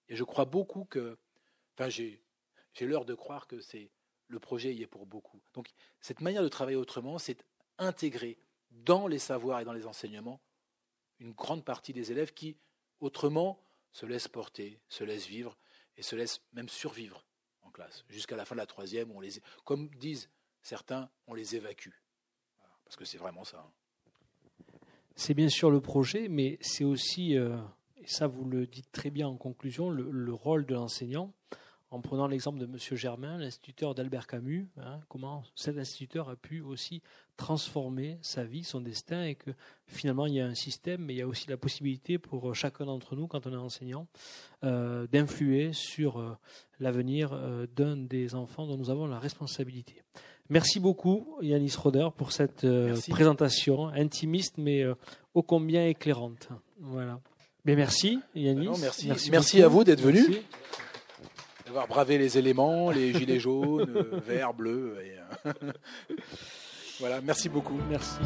Et 0.08 0.16
je 0.16 0.24
crois 0.24 0.44
beaucoup 0.44 0.84
que, 0.84 1.16
enfin, 1.74 1.88
j'ai, 1.88 2.20
j'ai 2.76 2.86
l'heure 2.86 3.06
de 3.06 3.14
croire 3.14 3.46
que 3.46 3.60
c'est 3.60 3.90
le 4.28 4.38
projet 4.38 4.74
y 4.74 4.82
est 4.82 4.86
pour 4.86 5.06
beaucoup. 5.06 5.40
Donc 5.54 5.70
cette 6.00 6.20
manière 6.20 6.42
de 6.42 6.48
travailler 6.48 6.76
autrement, 6.76 7.18
c'est 7.18 7.44
intégrer 7.78 8.38
dans 8.70 9.06
les 9.06 9.18
savoirs 9.18 9.60
et 9.60 9.64
dans 9.64 9.72
les 9.72 9.86
enseignements 9.86 10.40
une 11.18 11.32
grande 11.32 11.64
partie 11.64 11.94
des 11.94 12.12
élèves 12.12 12.34
qui, 12.34 12.58
autrement, 13.00 13.58
se 13.92 14.04
laissent 14.04 14.28
porter, 14.28 14.78
se 14.88 15.04
laissent 15.04 15.26
vivre 15.26 15.56
et 15.96 16.02
se 16.02 16.16
laissent 16.16 16.42
même 16.52 16.68
survivre 16.68 17.24
en 17.62 17.70
classe, 17.70 18.04
jusqu'à 18.10 18.36
la 18.36 18.44
fin 18.44 18.54
de 18.54 18.60
la 18.60 18.66
troisième, 18.66 19.10
on 19.12 19.20
les, 19.20 19.40
comme 19.64 19.88
disent 19.94 20.28
certains, 20.60 21.08
on 21.26 21.32
les 21.32 21.56
évacue. 21.56 21.94
parce 22.84 22.96
que 22.96 23.06
c'est 23.06 23.16
vraiment 23.16 23.44
ça. 23.44 23.66
Hein. 23.66 24.76
C'est 25.14 25.32
bien 25.32 25.48
sûr 25.48 25.70
le 25.70 25.80
projet, 25.80 26.28
mais 26.28 26.58
c'est 26.60 26.84
aussi, 26.84 27.38
euh, 27.38 27.56
et 27.96 28.06
ça 28.06 28.26
vous 28.26 28.44
le 28.44 28.66
dites 28.66 28.92
très 28.92 29.08
bien 29.08 29.26
en 29.26 29.38
conclusion, 29.38 29.88
le 29.88 30.34
rôle 30.34 30.66
de 30.66 30.74
l'enseignant 30.74 31.32
en 31.96 32.00
prenant 32.00 32.26
l'exemple 32.26 32.58
de 32.58 32.66
M. 32.66 32.76
Germain, 32.92 33.38
l'instituteur 33.38 33.94
d'Albert 33.94 34.26
Camus, 34.26 34.68
hein, 34.78 35.00
comment 35.08 35.42
cet 35.54 35.78
instituteur 35.78 36.28
a 36.28 36.36
pu 36.36 36.60
aussi 36.60 37.00
transformer 37.38 38.18
sa 38.20 38.44
vie, 38.44 38.64
son 38.64 38.82
destin, 38.82 39.24
et 39.24 39.34
que 39.34 39.50
finalement 39.86 40.26
il 40.26 40.34
y 40.34 40.40
a 40.40 40.46
un 40.46 40.54
système, 40.54 41.02
mais 41.02 41.14
il 41.14 41.16
y 41.16 41.22
a 41.22 41.26
aussi 41.26 41.48
la 41.48 41.56
possibilité 41.56 42.18
pour 42.18 42.54
chacun 42.54 42.84
d'entre 42.84 43.16
nous, 43.16 43.26
quand 43.26 43.46
on 43.46 43.52
est 43.52 43.56
enseignant, 43.56 44.08
euh, 44.62 45.06
d'influer 45.06 45.72
sur 45.72 46.18
euh, 46.18 46.36
l'avenir 46.80 47.30
euh, 47.32 47.66
d'un 47.74 47.96
des 47.96 48.34
enfants 48.34 48.66
dont 48.66 48.76
nous 48.76 48.90
avons 48.90 49.06
la 49.06 49.18
responsabilité. 49.18 50.02
Merci 50.50 50.78
beaucoup 50.78 51.38
Yanis 51.40 51.74
Roder 51.76 52.08
pour 52.14 52.30
cette 52.30 52.66
présentation 53.08 53.88
intimiste 53.88 54.58
mais 54.58 54.84
ô 55.34 55.42
combien 55.42 55.88
éclairante. 55.88 56.50
Voilà. 56.78 57.20
Mais 57.64 57.74
merci 57.74 58.20
Yanis. 58.34 58.68
merci, 58.80 59.30
merci, 59.30 59.62
à 59.62 59.66
vous 59.66 59.82
d'être 59.82 60.02
venu 60.02 60.24
d'avoir 61.66 61.88
bravé 61.88 62.16
les 62.16 62.38
éléments, 62.38 62.90
les 62.90 63.12
gilets 63.12 63.40
jaunes, 63.40 63.92
euh, 63.96 64.20
verts, 64.24 64.54
bleus. 64.54 64.96
Euh, 65.46 65.52
voilà, 67.00 67.20
merci 67.20 67.48
beaucoup. 67.48 67.78
Merci. 67.90 68.20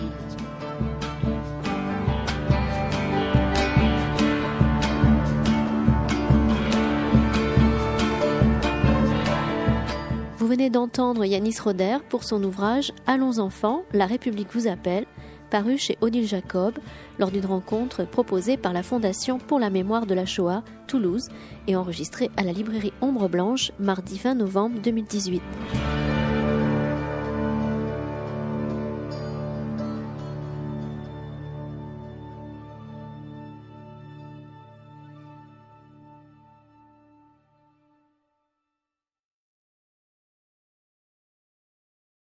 Vous 10.36 10.46
venez 10.46 10.68
d'entendre 10.68 11.24
Yanis 11.24 11.56
Roder 11.62 11.98
pour 12.08 12.24
son 12.24 12.42
ouvrage 12.44 12.92
Allons 13.06 13.38
enfants, 13.38 13.84
la 13.92 14.04
République 14.06 14.48
vous 14.52 14.66
appelle, 14.66 15.06
paru 15.50 15.76
chez 15.76 15.98
Odile 16.00 16.26
Jacob 16.26 16.74
lors 17.18 17.30
d'une 17.30 17.46
rencontre 17.46 18.04
proposée 18.04 18.56
par 18.56 18.72
la 18.72 18.82
Fondation 18.82 19.38
pour 19.38 19.58
la 19.58 19.70
mémoire 19.70 20.06
de 20.06 20.14
la 20.14 20.26
Shoah, 20.26 20.62
Toulouse, 20.86 21.28
et 21.66 21.76
enregistrée 21.76 22.30
à 22.36 22.42
la 22.42 22.52
librairie 22.52 22.92
Ombre 23.00 23.28
Blanche 23.28 23.72
mardi 23.78 24.18
20 24.18 24.34
novembre 24.36 24.80
2018. 24.80 25.42